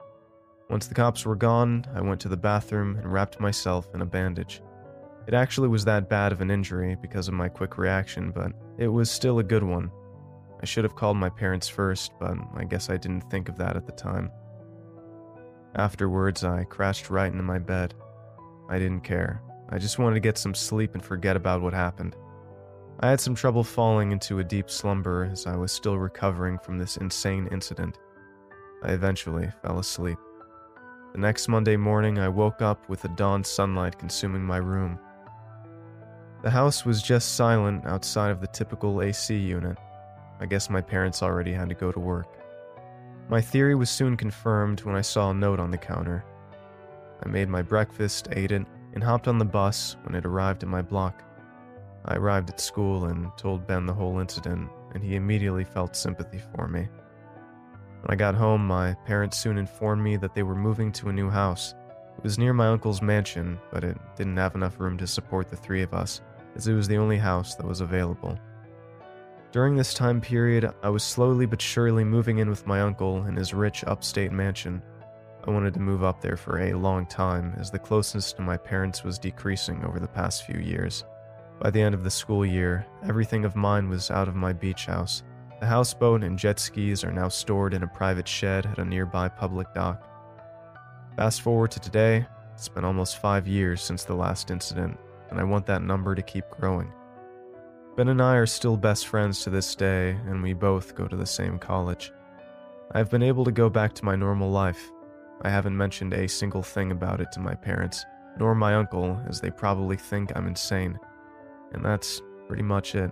Once 0.70 0.86
the 0.86 0.94
cops 0.94 1.24
were 1.24 1.36
gone, 1.36 1.84
I 1.94 2.00
went 2.00 2.20
to 2.20 2.28
the 2.28 2.36
bathroom 2.36 2.96
and 2.96 3.12
wrapped 3.12 3.40
myself 3.40 3.88
in 3.94 4.02
a 4.02 4.06
bandage. 4.06 4.62
It 5.26 5.34
actually 5.34 5.68
was 5.68 5.84
that 5.84 6.08
bad 6.08 6.30
of 6.30 6.40
an 6.40 6.50
injury 6.50 6.96
because 7.02 7.26
of 7.26 7.34
my 7.34 7.48
quick 7.48 7.78
reaction, 7.78 8.30
but 8.30 8.52
it 8.78 8.86
was 8.86 9.10
still 9.10 9.40
a 9.40 9.44
good 9.44 9.64
one. 9.64 9.90
I 10.62 10.66
should 10.66 10.84
have 10.84 10.94
called 10.94 11.16
my 11.16 11.28
parents 11.28 11.68
first, 11.68 12.12
but 12.20 12.36
I 12.54 12.64
guess 12.64 12.88
I 12.88 12.96
didn't 12.96 13.28
think 13.30 13.48
of 13.48 13.58
that 13.58 13.76
at 13.76 13.86
the 13.86 13.92
time. 13.92 14.30
Afterwards, 15.74 16.44
I 16.44 16.64
crashed 16.64 17.10
right 17.10 17.30
into 17.30 17.42
my 17.42 17.58
bed. 17.58 17.94
I 18.68 18.78
didn't 18.78 19.02
care. 19.02 19.42
I 19.68 19.78
just 19.78 19.98
wanted 19.98 20.14
to 20.14 20.20
get 20.20 20.38
some 20.38 20.54
sleep 20.54 20.94
and 20.94 21.04
forget 21.04 21.36
about 21.36 21.60
what 21.60 21.74
happened. 21.74 22.16
I 23.00 23.10
had 23.10 23.20
some 23.20 23.34
trouble 23.34 23.62
falling 23.62 24.10
into 24.10 24.38
a 24.38 24.44
deep 24.44 24.70
slumber 24.70 25.28
as 25.30 25.46
I 25.46 25.54
was 25.54 25.70
still 25.70 25.98
recovering 25.98 26.58
from 26.58 26.78
this 26.78 26.96
insane 26.96 27.46
incident. 27.52 27.98
I 28.82 28.92
eventually 28.92 29.52
fell 29.60 29.78
asleep. 29.78 30.16
The 31.12 31.18
next 31.18 31.48
Monday 31.48 31.76
morning, 31.76 32.18
I 32.18 32.28
woke 32.28 32.62
up 32.62 32.88
with 32.88 33.02
the 33.02 33.08
dawn 33.08 33.44
sunlight 33.44 33.98
consuming 33.98 34.42
my 34.42 34.56
room. 34.56 34.98
The 36.42 36.50
house 36.50 36.86
was 36.86 37.02
just 37.02 37.36
silent 37.36 37.84
outside 37.84 38.30
of 38.30 38.40
the 38.40 38.46
typical 38.46 39.02
AC 39.02 39.36
unit. 39.36 39.76
I 40.40 40.46
guess 40.46 40.70
my 40.70 40.80
parents 40.80 41.22
already 41.22 41.52
had 41.52 41.68
to 41.68 41.74
go 41.74 41.92
to 41.92 42.00
work. 42.00 42.28
My 43.28 43.42
theory 43.42 43.74
was 43.74 43.90
soon 43.90 44.16
confirmed 44.16 44.84
when 44.84 44.94
I 44.94 45.02
saw 45.02 45.30
a 45.30 45.34
note 45.34 45.60
on 45.60 45.70
the 45.70 45.78
counter. 45.78 46.24
I 47.22 47.28
made 47.28 47.48
my 47.50 47.60
breakfast, 47.60 48.28
ate 48.32 48.52
it, 48.52 48.66
and 48.94 49.04
hopped 49.04 49.28
on 49.28 49.36
the 49.36 49.44
bus 49.44 49.96
when 50.04 50.14
it 50.14 50.24
arrived 50.24 50.62
at 50.62 50.68
my 50.68 50.80
block. 50.80 51.22
I 52.06 52.16
arrived 52.16 52.50
at 52.50 52.60
school 52.60 53.06
and 53.06 53.30
told 53.36 53.66
Ben 53.66 53.84
the 53.84 53.92
whole 53.92 54.20
incident, 54.20 54.70
and 54.94 55.02
he 55.02 55.16
immediately 55.16 55.64
felt 55.64 55.96
sympathy 55.96 56.40
for 56.54 56.68
me. 56.68 56.88
When 58.00 58.10
I 58.10 58.14
got 58.14 58.36
home, 58.36 58.64
my 58.64 58.94
parents 59.04 59.36
soon 59.36 59.58
informed 59.58 60.02
me 60.02 60.16
that 60.18 60.34
they 60.34 60.44
were 60.44 60.54
moving 60.54 60.92
to 60.92 61.08
a 61.08 61.12
new 61.12 61.28
house. 61.28 61.74
It 62.16 62.22
was 62.22 62.38
near 62.38 62.52
my 62.52 62.68
uncle's 62.68 63.02
mansion, 63.02 63.58
but 63.72 63.82
it 63.82 63.98
didn't 64.16 64.36
have 64.36 64.54
enough 64.54 64.78
room 64.78 64.96
to 64.98 65.06
support 65.06 65.48
the 65.48 65.56
three 65.56 65.82
of 65.82 65.92
us, 65.92 66.20
as 66.54 66.68
it 66.68 66.74
was 66.74 66.86
the 66.86 66.96
only 66.96 67.18
house 67.18 67.56
that 67.56 67.66
was 67.66 67.80
available. 67.80 68.38
During 69.50 69.74
this 69.74 69.92
time 69.92 70.20
period, 70.20 70.70
I 70.82 70.88
was 70.88 71.02
slowly 71.02 71.46
but 71.46 71.60
surely 71.60 72.04
moving 72.04 72.38
in 72.38 72.48
with 72.48 72.66
my 72.66 72.82
uncle 72.82 73.24
in 73.26 73.34
his 73.34 73.52
rich 73.52 73.82
upstate 73.84 74.30
mansion. 74.30 74.80
I 75.44 75.50
wanted 75.50 75.74
to 75.74 75.80
move 75.80 76.04
up 76.04 76.20
there 76.20 76.36
for 76.36 76.60
a 76.60 76.74
long 76.74 77.06
time, 77.06 77.54
as 77.58 77.70
the 77.70 77.78
closeness 77.78 78.32
to 78.34 78.42
my 78.42 78.56
parents 78.56 79.02
was 79.02 79.18
decreasing 79.18 79.84
over 79.84 79.98
the 79.98 80.06
past 80.06 80.44
few 80.44 80.60
years. 80.60 81.04
By 81.60 81.70
the 81.70 81.80
end 81.80 81.94
of 81.94 82.04
the 82.04 82.10
school 82.10 82.44
year, 82.44 82.86
everything 83.08 83.44
of 83.44 83.56
mine 83.56 83.88
was 83.88 84.10
out 84.10 84.28
of 84.28 84.34
my 84.34 84.52
beach 84.52 84.86
house. 84.86 85.22
The 85.58 85.66
houseboat 85.66 86.22
and 86.22 86.38
jet 86.38 86.58
skis 86.58 87.02
are 87.02 87.12
now 87.12 87.28
stored 87.28 87.72
in 87.72 87.82
a 87.82 87.88
private 87.88 88.28
shed 88.28 88.66
at 88.66 88.78
a 88.78 88.84
nearby 88.84 89.28
public 89.28 89.72
dock. 89.72 90.06
Fast 91.16 91.40
forward 91.40 91.70
to 91.70 91.80
today, 91.80 92.26
it's 92.54 92.68
been 92.68 92.84
almost 92.84 93.22
five 93.22 93.48
years 93.48 93.80
since 93.80 94.04
the 94.04 94.14
last 94.14 94.50
incident, 94.50 94.98
and 95.30 95.40
I 95.40 95.44
want 95.44 95.64
that 95.66 95.82
number 95.82 96.14
to 96.14 96.22
keep 96.22 96.44
growing. 96.50 96.92
Ben 97.96 98.08
and 98.08 98.20
I 98.20 98.34
are 98.34 98.46
still 98.46 98.76
best 98.76 99.06
friends 99.06 99.42
to 99.42 99.50
this 99.50 99.74
day, 99.74 100.10
and 100.26 100.42
we 100.42 100.52
both 100.52 100.94
go 100.94 101.08
to 101.08 101.16
the 101.16 101.24
same 101.24 101.58
college. 101.58 102.12
I've 102.92 103.10
been 103.10 103.22
able 103.22 103.46
to 103.46 103.50
go 103.52 103.70
back 103.70 103.94
to 103.94 104.04
my 104.04 104.14
normal 104.14 104.50
life. 104.50 104.90
I 105.40 105.48
haven't 105.48 105.76
mentioned 105.76 106.12
a 106.12 106.28
single 106.28 106.62
thing 106.62 106.92
about 106.92 107.22
it 107.22 107.32
to 107.32 107.40
my 107.40 107.54
parents, 107.54 108.04
nor 108.38 108.54
my 108.54 108.74
uncle, 108.74 109.18
as 109.26 109.40
they 109.40 109.50
probably 109.50 109.96
think 109.96 110.36
I'm 110.36 110.46
insane. 110.46 110.98
And 111.72 111.84
that's 111.84 112.22
pretty 112.48 112.62
much 112.62 112.94
it. 112.94 113.10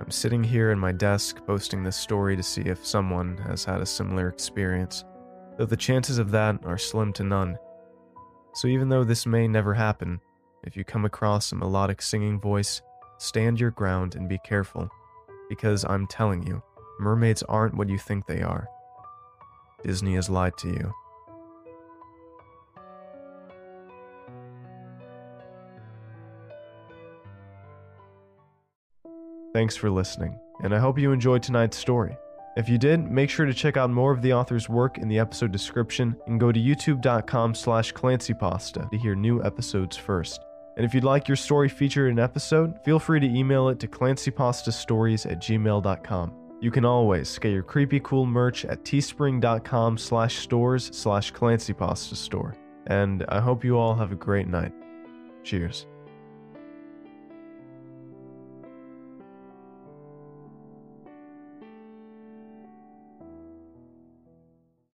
I'm 0.00 0.10
sitting 0.10 0.44
here 0.44 0.70
in 0.70 0.78
my 0.78 0.92
desk 0.92 1.40
posting 1.46 1.82
this 1.82 1.96
story 1.96 2.36
to 2.36 2.42
see 2.42 2.62
if 2.62 2.86
someone 2.86 3.36
has 3.38 3.64
had 3.64 3.80
a 3.80 3.86
similar 3.86 4.28
experience, 4.28 5.04
though 5.56 5.66
the 5.66 5.76
chances 5.76 6.18
of 6.18 6.30
that 6.30 6.64
are 6.64 6.78
slim 6.78 7.12
to 7.14 7.24
none. 7.24 7.58
So 8.54 8.68
even 8.68 8.88
though 8.88 9.04
this 9.04 9.26
may 9.26 9.48
never 9.48 9.74
happen, 9.74 10.20
if 10.64 10.76
you 10.76 10.84
come 10.84 11.04
across 11.04 11.50
a 11.50 11.56
melodic 11.56 12.00
singing 12.00 12.40
voice, 12.40 12.80
Stand 13.20 13.58
your 13.58 13.72
ground 13.72 14.14
and 14.14 14.28
be 14.28 14.38
careful, 14.38 14.88
because 15.48 15.84
I'm 15.84 16.06
telling 16.06 16.46
you, 16.46 16.62
mermaids 17.00 17.42
aren't 17.42 17.74
what 17.74 17.88
you 17.88 17.98
think 17.98 18.26
they 18.26 18.42
are. 18.42 18.68
Disney 19.82 20.14
has 20.14 20.30
lied 20.30 20.56
to 20.58 20.68
you. 20.68 20.94
Thanks 29.58 29.74
for 29.74 29.90
listening, 29.90 30.38
and 30.62 30.72
I 30.72 30.78
hope 30.78 31.00
you 31.00 31.10
enjoyed 31.10 31.42
tonight's 31.42 31.76
story. 31.76 32.16
If 32.56 32.68
you 32.68 32.78
did, 32.78 33.10
make 33.10 33.28
sure 33.28 33.44
to 33.44 33.52
check 33.52 33.76
out 33.76 33.90
more 33.90 34.12
of 34.12 34.22
the 34.22 34.32
author's 34.32 34.68
work 34.68 34.98
in 34.98 35.08
the 35.08 35.18
episode 35.18 35.50
description 35.50 36.16
and 36.28 36.38
go 36.38 36.52
to 36.52 36.60
youtube.com 36.60 37.56
slash 37.56 37.92
clancypasta 37.92 38.88
to 38.88 38.96
hear 38.96 39.16
new 39.16 39.42
episodes 39.42 39.96
first. 39.96 40.44
And 40.76 40.86
if 40.86 40.94
you'd 40.94 41.02
like 41.02 41.26
your 41.26 41.36
story 41.36 41.68
featured 41.68 42.12
in 42.12 42.20
an 42.20 42.24
episode, 42.24 42.78
feel 42.84 43.00
free 43.00 43.18
to 43.18 43.26
email 43.26 43.68
it 43.68 43.80
to 43.80 43.88
clancypastastories 43.88 45.28
at 45.28 45.40
gmail.com. 45.40 46.32
You 46.60 46.70
can 46.70 46.84
always 46.84 47.36
get 47.36 47.50
your 47.50 47.64
creepy 47.64 47.98
cool 47.98 48.26
merch 48.26 48.64
at 48.64 48.84
teespring.com 48.84 49.98
slash 49.98 50.38
stores 50.38 50.88
slash 50.96 51.32
clancypastastore. 51.32 52.54
And 52.86 53.24
I 53.28 53.40
hope 53.40 53.64
you 53.64 53.76
all 53.76 53.96
have 53.96 54.12
a 54.12 54.14
great 54.14 54.46
night. 54.46 54.72
Cheers. 55.42 55.88